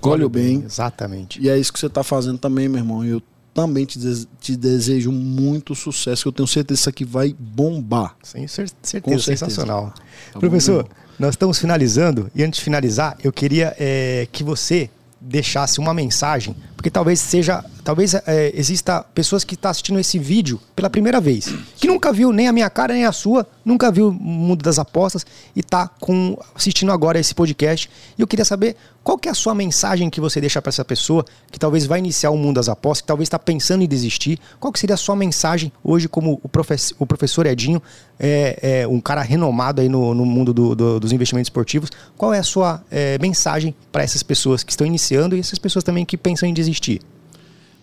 [0.00, 0.58] colhe o bem.
[0.58, 0.66] bem.
[0.66, 1.40] Exatamente.
[1.40, 3.04] E é isso que você está fazendo também, meu irmão.
[3.04, 3.22] Eu
[3.54, 3.98] também te,
[4.40, 8.16] te, desejo muito sucesso, que eu tenho certeza que isso aqui vai bombar.
[8.22, 9.22] Sem certeza, Com certeza.
[9.22, 9.92] sensacional.
[10.32, 14.88] Tá Professor, bom, nós estamos finalizando e antes de finalizar, eu queria é, que você
[15.20, 20.18] deixasse uma mensagem porque talvez seja, talvez é, exista pessoas que estão tá assistindo esse
[20.18, 23.92] vídeo pela primeira vez, que nunca viu nem a minha cara nem a sua, nunca
[23.92, 27.90] viu o mundo das apostas e tá com assistindo agora esse podcast.
[28.16, 30.84] E eu queria saber qual que é a sua mensagem que você deixa para essa
[30.84, 34.38] pessoa que talvez vai iniciar o mundo das apostas, que talvez está pensando em desistir.
[34.58, 36.50] Qual que seria a sua mensagem hoje como o,
[36.98, 37.82] o professor Edinho,
[38.18, 41.90] é, é, um cara renomado aí no, no mundo do, do, dos investimentos esportivos?
[42.16, 45.84] Qual é a sua é, mensagem para essas pessoas que estão iniciando e essas pessoas
[45.84, 46.69] também que pensam em desistir?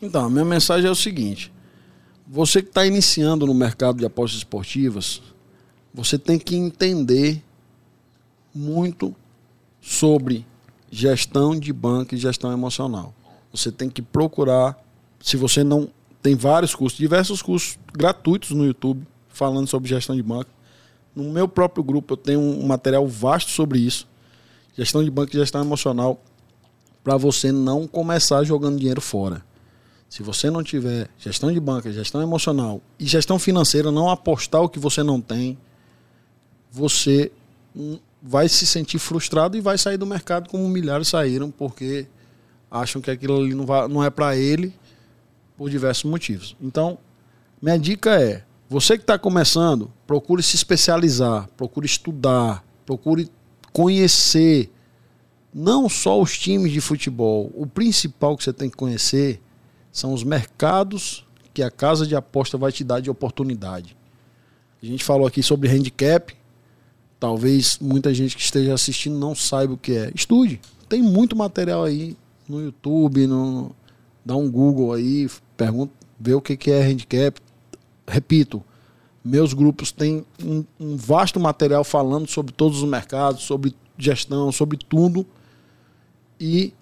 [0.02, 1.52] Então, a minha mensagem é o seguinte:
[2.28, 5.22] você que está iniciando no mercado de apostas esportivas,
[5.94, 7.44] você tem que entender
[8.54, 9.16] muito
[9.82, 10.46] sobre
[10.92, 13.14] gestão de banco e gestão emocional.
[13.52, 14.78] Você tem que procurar,
[15.20, 15.90] se você não
[16.22, 20.50] tem vários cursos, diversos cursos gratuitos no YouTube falando sobre gestão de banco.
[21.16, 24.08] No meu próprio grupo eu tenho um material vasto sobre isso.
[24.78, 26.22] Gestão de banco e gestão emocional
[27.08, 29.42] para você não começar jogando dinheiro fora.
[30.10, 34.68] Se você não tiver gestão de banca, gestão emocional e gestão financeira, não apostar o
[34.68, 35.58] que você não tem,
[36.70, 37.32] você
[38.22, 42.08] vai se sentir frustrado e vai sair do mercado como milhares saíram porque
[42.70, 44.74] acham que aquilo ali não, não é para ele
[45.56, 46.58] por diversos motivos.
[46.62, 46.98] Então,
[47.62, 53.32] minha dica é: você que está começando, procure se especializar, procure estudar, procure
[53.72, 54.70] conhecer
[55.58, 57.52] não só os times de futebol.
[57.56, 59.42] O principal que você tem que conhecer
[59.92, 63.98] são os mercados que a casa de aposta vai te dar de oportunidade.
[64.84, 66.32] A gente falou aqui sobre handicap,
[67.20, 70.12] talvez muita gente que esteja assistindo não saiba o que é.
[70.14, 70.62] Estude.
[70.88, 72.16] Tem muito material aí
[72.48, 73.76] no YouTube, no,
[74.24, 75.28] dá um Google aí,
[75.58, 77.42] pergunta, vê o que, é handicap.
[78.08, 78.64] Repito,
[79.26, 84.78] meus grupos têm um, um vasto material falando sobre todos os mercados, sobre gestão, sobre
[84.78, 85.26] tudo.
[86.40, 86.74] E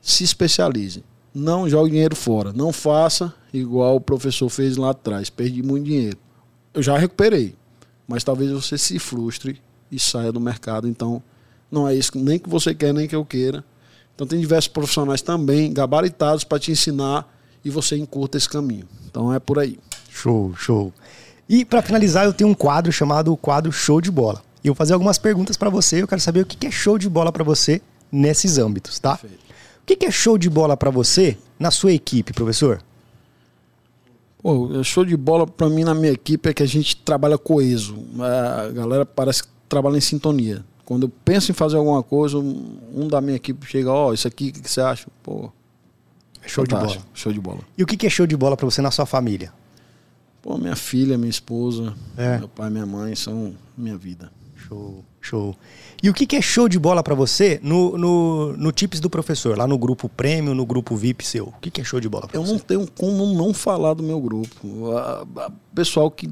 [0.00, 1.04] se especialize.
[1.34, 2.52] Não jogue dinheiro fora.
[2.52, 5.30] Não faça igual o professor fez lá atrás.
[5.30, 6.18] Perdi muito dinheiro.
[6.74, 7.54] Eu já recuperei.
[8.06, 9.60] Mas talvez você se frustre
[9.90, 10.88] e saia do mercado.
[10.88, 11.22] Então,
[11.70, 13.64] não é isso nem que você quer, nem que eu queira.
[14.14, 17.26] Então, tem diversos profissionais também gabaritados para te ensinar
[17.64, 18.86] e você encurta esse caminho.
[19.06, 19.78] Então, é por aí.
[20.10, 20.92] Show, show.
[21.48, 24.42] E para finalizar, eu tenho um quadro chamado o quadro Show de Bola.
[24.62, 26.02] E eu vou fazer algumas perguntas para você.
[26.02, 27.80] Eu quero saber o que é show de bola para você
[28.12, 29.16] nesses âmbitos, tá?
[29.16, 29.42] Perfeito.
[29.82, 32.82] O que é show de bola para você na sua equipe, professor?
[34.42, 37.96] Pô, show de bola para mim na minha equipe é que a gente trabalha coeso.
[38.20, 40.64] A galera parece trabalha em sintonia.
[40.84, 44.28] Quando eu penso em fazer alguma coisa, um da minha equipe chega, ó, oh, isso
[44.28, 45.06] aqui, o que, que, você acha?
[45.22, 45.50] Pô,
[46.42, 46.98] é show de bola.
[47.14, 47.60] Show de bola.
[47.78, 49.52] E o que é show de bola para você na sua família?
[50.42, 52.38] Pô, minha filha, minha esposa, é.
[52.38, 54.30] meu pai, minha mãe são minha vida.
[54.72, 55.56] Show, show.
[56.02, 59.56] E o que é show de bola para você no, no, no Tips do Professor,
[59.56, 61.48] lá no grupo Prêmio, no grupo VIP seu?
[61.48, 62.52] O que é show de bola pra eu você?
[62.52, 64.48] Eu não tenho como não falar do meu grupo.
[64.64, 66.30] O pessoal que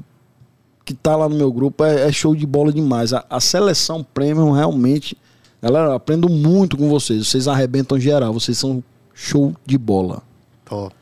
[0.83, 3.13] que tá lá no meu grupo é, é show de bola demais.
[3.13, 5.15] A, a, seleção premium realmente.
[5.61, 7.27] Galera, aprendo muito com vocês.
[7.27, 8.33] Vocês arrebentam geral.
[8.33, 10.23] Vocês são show de bola.
[10.65, 10.95] Top.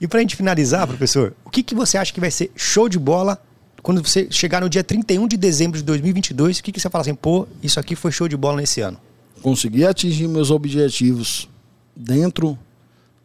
[0.00, 2.98] E pra gente finalizar, professor, o que, que você acha que vai ser show de
[2.98, 3.38] bola
[3.86, 6.58] quando você chegar no dia 31 de dezembro de 2022?
[6.58, 8.98] O que, que você fala assim, pô, isso aqui foi show de bola nesse ano?
[9.40, 11.48] Conseguir atingir meus objetivos
[11.94, 12.58] dentro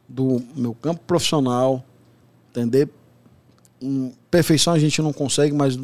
[0.08, 1.84] do meu campo profissional,
[2.52, 2.88] entender
[4.30, 5.80] perfeição a gente não consegue, mas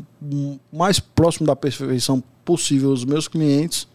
[0.72, 3.88] mais próximo da perfeição possível os meus clientes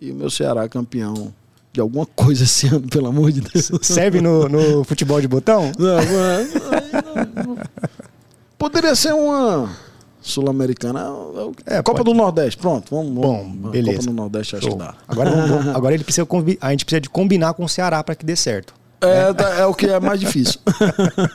[0.00, 1.32] e o meu Ceará campeão
[1.72, 3.70] de alguma coisa esse ano, pelo amor de Deus.
[3.86, 5.70] Serve no, no futebol de botão?
[5.78, 5.98] Não,
[7.36, 7.58] não, não,
[8.58, 9.70] Poderia ser uma
[10.20, 11.06] sul-americana.
[11.66, 12.10] É, é, Copa pode...
[12.10, 12.94] do Nordeste, pronto.
[12.94, 13.46] Vamos, vamos.
[13.52, 13.98] Bom, beleza.
[13.98, 14.94] Copa do Nordeste acho que dá.
[15.08, 16.26] Agora, vamos, agora ele precisa
[16.60, 18.74] a gente precisa de combinar com o Ceará para que dê certo.
[19.02, 20.60] É, é o que é mais difícil.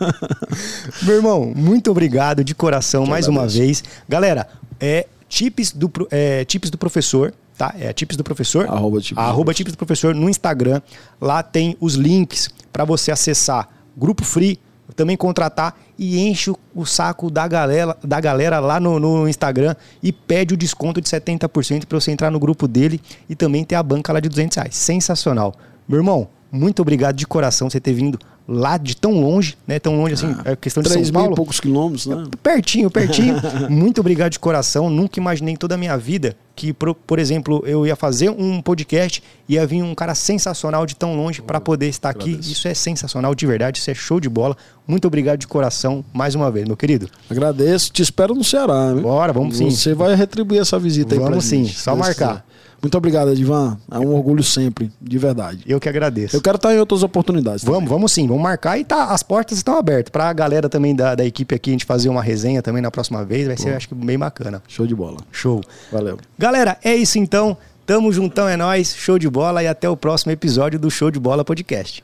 [1.01, 3.83] Meu irmão, muito obrigado de coração mais uma vez.
[4.07, 4.47] Galera,
[4.79, 7.73] é tips do, é, tips do professor, tá?
[7.79, 8.67] É tips do professor.
[8.69, 10.79] Arroba tips, arroba tips do professor no Instagram.
[11.19, 13.67] Lá tem os links para você acessar
[13.97, 14.59] grupo free,
[14.93, 20.11] também contratar e enche o saco da galera, da galera lá no, no Instagram e
[20.11, 23.83] pede o desconto de 70% para você entrar no grupo dele e também ter a
[23.83, 24.75] banca lá de 200 reais.
[24.75, 25.53] Sensacional.
[25.87, 29.79] Meu irmão, muito obrigado de coração você ter vindo lá de tão longe, né?
[29.79, 31.29] Tão longe assim, ah, é questão de São Paulo.
[31.29, 32.23] mil e poucos quilômetros, né?
[32.41, 33.35] Pertinho, pertinho.
[33.69, 34.89] Muito obrigado de coração.
[34.89, 38.61] Nunca imaginei em toda a minha vida que, por, por exemplo, eu ia fazer um
[38.61, 42.39] podcast e ia vir um cara sensacional de tão longe para poder estar aqui.
[42.39, 43.79] Isso é sensacional, de verdade.
[43.79, 44.55] Isso é show de bola.
[44.87, 47.09] Muito obrigado de coração mais uma vez, meu querido.
[47.29, 47.91] Agradeço.
[47.91, 48.93] Te espero no Ceará.
[48.93, 49.01] Viu?
[49.01, 49.69] Bora, vamos sim.
[49.69, 52.45] Você vai retribuir essa visita vamos aí Vamos sim, só marcar.
[52.81, 53.77] Muito obrigado, Edivan.
[53.91, 55.63] É um orgulho sempre, de verdade.
[55.65, 56.35] Eu que agradeço.
[56.35, 57.63] Eu quero estar em outras oportunidades.
[57.63, 57.89] Vamos, também.
[57.89, 60.11] vamos sim, vamos marcar e tá, as portas estão abertas.
[60.11, 63.23] Pra galera também da, da equipe aqui, a gente fazer uma resenha também na próxima
[63.25, 64.61] vez, vai ser, acho que, bem bacana.
[64.67, 65.17] Show de bola.
[65.31, 65.61] Show.
[65.91, 66.19] Valeu.
[66.37, 67.57] Galera, é isso então.
[67.85, 68.95] Tamo juntão, é nós.
[68.95, 72.03] Show de bola e até o próximo episódio do Show de Bola Podcast.